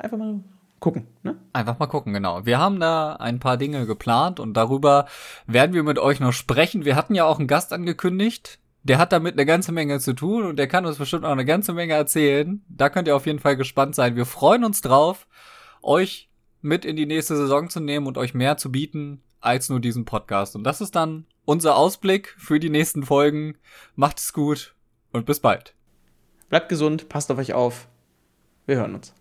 einfach 0.00 0.18
mal 0.18 0.40
gucken. 0.84 1.06
Ne? 1.22 1.38
Einfach 1.54 1.78
mal 1.78 1.86
gucken, 1.86 2.12
genau. 2.12 2.44
Wir 2.44 2.58
haben 2.58 2.78
da 2.78 3.14
ein 3.14 3.40
paar 3.40 3.56
Dinge 3.56 3.86
geplant 3.86 4.38
und 4.38 4.52
darüber 4.52 5.06
werden 5.46 5.72
wir 5.72 5.82
mit 5.82 5.98
euch 5.98 6.20
noch 6.20 6.34
sprechen. 6.34 6.84
Wir 6.84 6.94
hatten 6.94 7.14
ja 7.14 7.24
auch 7.24 7.38
einen 7.38 7.48
Gast 7.48 7.72
angekündigt. 7.72 8.58
Der 8.82 8.98
hat 8.98 9.10
damit 9.10 9.32
eine 9.32 9.46
ganze 9.46 9.72
Menge 9.72 9.98
zu 9.98 10.12
tun 10.12 10.44
und 10.44 10.56
der 10.58 10.68
kann 10.68 10.84
uns 10.84 10.98
bestimmt 10.98 11.24
auch 11.24 11.30
eine 11.30 11.46
ganze 11.46 11.72
Menge 11.72 11.94
erzählen. 11.94 12.62
Da 12.68 12.90
könnt 12.90 13.08
ihr 13.08 13.16
auf 13.16 13.24
jeden 13.24 13.38
Fall 13.38 13.56
gespannt 13.56 13.94
sein. 13.94 14.14
Wir 14.14 14.26
freuen 14.26 14.62
uns 14.62 14.82
drauf, 14.82 15.26
euch 15.80 16.28
mit 16.60 16.84
in 16.84 16.96
die 16.96 17.06
nächste 17.06 17.34
Saison 17.34 17.70
zu 17.70 17.80
nehmen 17.80 18.06
und 18.06 18.18
euch 18.18 18.34
mehr 18.34 18.58
zu 18.58 18.70
bieten 18.70 19.22
als 19.40 19.70
nur 19.70 19.80
diesen 19.80 20.04
Podcast. 20.04 20.54
Und 20.54 20.64
das 20.64 20.82
ist 20.82 20.94
dann 20.94 21.24
unser 21.46 21.76
Ausblick 21.78 22.34
für 22.36 22.60
die 22.60 22.68
nächsten 22.68 23.04
Folgen. 23.04 23.56
Macht 23.96 24.18
es 24.18 24.34
gut 24.34 24.74
und 25.12 25.24
bis 25.24 25.40
bald. 25.40 25.74
Bleibt 26.50 26.68
gesund, 26.68 27.08
passt 27.08 27.30
auf 27.30 27.38
euch 27.38 27.54
auf. 27.54 27.88
Wir 28.66 28.76
hören 28.76 28.94
uns. 28.96 29.14